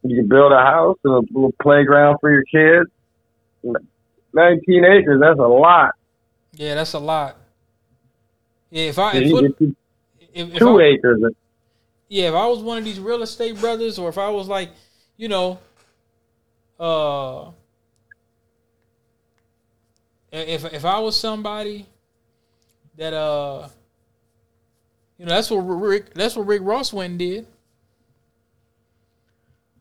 You 0.02 0.16
can 0.16 0.28
build 0.28 0.52
a 0.52 0.58
house 0.60 0.98
and 1.04 1.14
a 1.14 1.20
little 1.32 1.54
playground 1.60 2.18
for 2.20 2.30
your 2.30 2.44
kids. 2.44 2.90
19 4.34 4.84
acres, 4.84 5.20
that's 5.20 5.38
a 5.38 5.42
lot. 5.42 5.94
Yeah, 6.52 6.74
that's 6.74 6.92
a 6.92 6.98
lot. 6.98 7.36
Yeah, 8.70 8.84
if 8.84 8.98
I 8.98 9.16
if 9.16 9.26
you 9.26 9.32
put, 9.32 9.42
get 9.42 9.58
two, 9.58 9.76
if, 10.32 10.52
if 10.52 10.58
two 10.58 10.80
I, 10.80 10.84
acres. 10.84 11.22
yeah, 12.08 12.28
if 12.28 12.34
I 12.34 12.46
was 12.46 12.60
one 12.60 12.78
of 12.78 12.84
these 12.84 12.98
real 12.98 13.22
estate 13.22 13.58
brothers, 13.60 13.98
or 13.98 14.08
if 14.08 14.18
I 14.18 14.28
was 14.28 14.48
like, 14.48 14.70
you 15.16 15.28
know, 15.28 15.58
uh, 16.78 17.50
if 20.32 20.64
if 20.72 20.84
I 20.84 20.98
was 20.98 21.16
somebody 21.16 21.86
that 22.96 23.14
uh, 23.14 23.68
you 25.24 25.30
know, 25.30 25.36
that's 25.36 25.50
what 25.50 25.60
Rick 25.62 26.12
that's 26.12 26.36
what 26.36 26.46
Rick 26.46 26.60
Ross 26.62 26.92
went 26.92 27.12
and 27.12 27.18
did. 27.18 27.46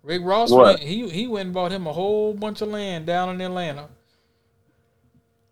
Rick 0.01 0.21
Ross 0.23 0.51
What? 0.51 0.65
went 0.65 0.79
he 0.79 1.09
he 1.09 1.27
went 1.27 1.47
and 1.47 1.53
bought 1.53 1.71
him 1.71 1.85
a 1.85 1.91
whole 1.91 2.33
bunch 2.33 2.61
of 2.61 2.69
land 2.69 3.05
down 3.05 3.29
in 3.29 3.41
Atlanta. 3.41 3.89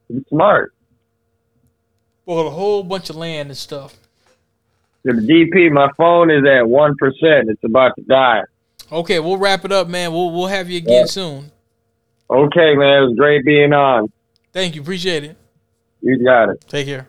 He's 0.07 0.23
smart. 0.29 0.73
Bought 2.25 2.47
a 2.47 2.51
whole 2.51 2.83
bunch 2.83 3.09
of 3.09 3.17
land 3.17 3.49
and 3.49 3.57
stuff. 3.57 3.97
The 5.03 5.11
DP, 5.11 5.71
my 5.71 5.89
phone 5.97 6.29
is 6.29 6.43
at 6.45 6.63
1%. 6.63 6.93
It's 7.49 7.63
about 7.63 7.93
to 7.97 8.03
die. 8.03 8.43
Okay, 8.91 9.19
we'll 9.19 9.37
wrap 9.37 9.65
it 9.65 9.71
up, 9.73 9.89
man. 9.89 10.13
We'll 10.13 10.31
we'll 10.31 10.47
have 10.47 10.69
you 10.69 10.77
again 10.77 11.01
Yeah. 11.01 11.05
soon. 11.05 11.51
Okay, 12.29 12.75
man. 12.75 13.03
It 13.03 13.05
was 13.07 13.15
great 13.17 13.43
being 13.43 13.73
on. 13.73 14.09
Thank 14.53 14.75
you. 14.75 14.81
Appreciate 14.81 15.25
it. 15.25 15.35
You 16.01 16.23
got 16.23 16.49
it. 16.49 16.63
Take 16.69 16.87
care. 16.87 17.07